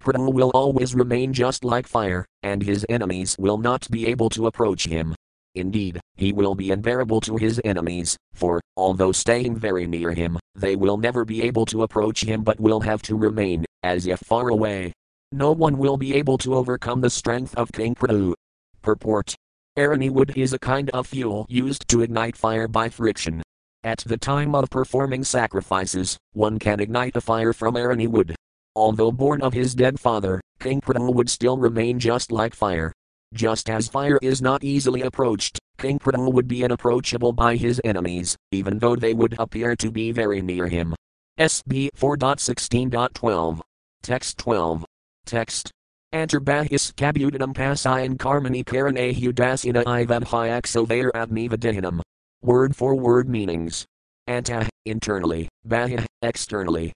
Prithu 0.00 0.32
will 0.32 0.50
always 0.52 0.96
remain 0.96 1.32
just 1.32 1.64
like 1.64 1.86
fire, 1.86 2.26
and 2.42 2.60
his 2.60 2.84
enemies 2.88 3.36
will 3.38 3.56
not 3.56 3.88
be 3.88 4.08
able 4.08 4.28
to 4.30 4.48
approach 4.48 4.86
him. 4.86 5.14
Indeed, 5.54 6.00
he 6.16 6.32
will 6.32 6.56
be 6.56 6.72
unbearable 6.72 7.20
to 7.22 7.36
his 7.36 7.60
enemies, 7.64 8.16
for, 8.34 8.60
although 8.76 9.12
staying 9.12 9.56
very 9.56 9.86
near 9.86 10.12
him, 10.12 10.38
they 10.56 10.74
will 10.74 10.96
never 10.96 11.24
be 11.24 11.42
able 11.42 11.66
to 11.66 11.84
approach 11.84 12.24
him 12.24 12.42
but 12.42 12.58
will 12.58 12.80
have 12.80 13.00
to 13.02 13.16
remain, 13.16 13.64
as 13.84 14.06
if 14.08 14.18
far 14.20 14.48
away. 14.48 14.92
No 15.30 15.52
one 15.52 15.78
will 15.78 15.96
be 15.96 16.14
able 16.14 16.38
to 16.38 16.54
overcome 16.54 17.00
the 17.00 17.10
strength 17.10 17.54
of 17.54 17.70
King 17.70 17.94
Prithu. 17.94 18.34
Purport 18.82 19.36
Arani 19.78 20.10
wood 20.10 20.32
is 20.36 20.52
a 20.52 20.58
kind 20.58 20.90
of 20.90 21.06
fuel 21.06 21.46
used 21.48 21.86
to 21.88 22.02
ignite 22.02 22.36
fire 22.36 22.66
by 22.66 22.88
friction. 22.88 23.42
At 23.84 23.98
the 23.98 24.16
time 24.16 24.56
of 24.56 24.70
performing 24.70 25.22
sacrifices, 25.22 26.18
one 26.32 26.58
can 26.58 26.80
ignite 26.80 27.16
a 27.16 27.20
fire 27.20 27.52
from 27.52 27.74
Arani 27.74 28.08
wood. 28.08 28.34
Although 28.78 29.10
born 29.10 29.42
of 29.42 29.54
his 29.54 29.74
dead 29.74 29.98
father, 29.98 30.40
King 30.60 30.80
Prithu 30.80 31.12
would 31.12 31.28
still 31.28 31.58
remain 31.58 31.98
just 31.98 32.30
like 32.30 32.54
fire. 32.54 32.92
Just 33.34 33.68
as 33.68 33.88
fire 33.88 34.20
is 34.22 34.40
not 34.40 34.62
easily 34.62 35.02
approached, 35.02 35.58
King 35.78 35.98
Prithu 35.98 36.32
would 36.32 36.46
be 36.46 36.62
unapproachable 36.62 37.32
by 37.32 37.56
his 37.56 37.80
enemies, 37.82 38.36
even 38.52 38.78
though 38.78 38.94
they 38.94 39.14
would 39.14 39.34
appear 39.36 39.74
to 39.74 39.90
be 39.90 40.12
very 40.12 40.40
near 40.40 40.68
him. 40.68 40.94
SB 41.40 41.88
4.16.12. 41.98 43.60
Text 44.04 44.38
12. 44.38 44.84
Text. 45.26 45.72
Antarbahis 46.14 46.94
kabutanam 46.94 47.54
pasayan 47.54 48.16
karmani 48.16 48.64
karane 48.64 49.12
hudasina 49.12 49.82
ivam 49.82 50.22
hyaksovair 50.22 51.10
abnivadehinam. 51.16 52.00
Word 52.42 52.76
for 52.76 52.94
word 52.94 53.28
meanings. 53.28 53.84
Anta, 54.28 54.68
internally, 54.86 55.48
bahya, 55.66 56.06
externally, 56.22 56.92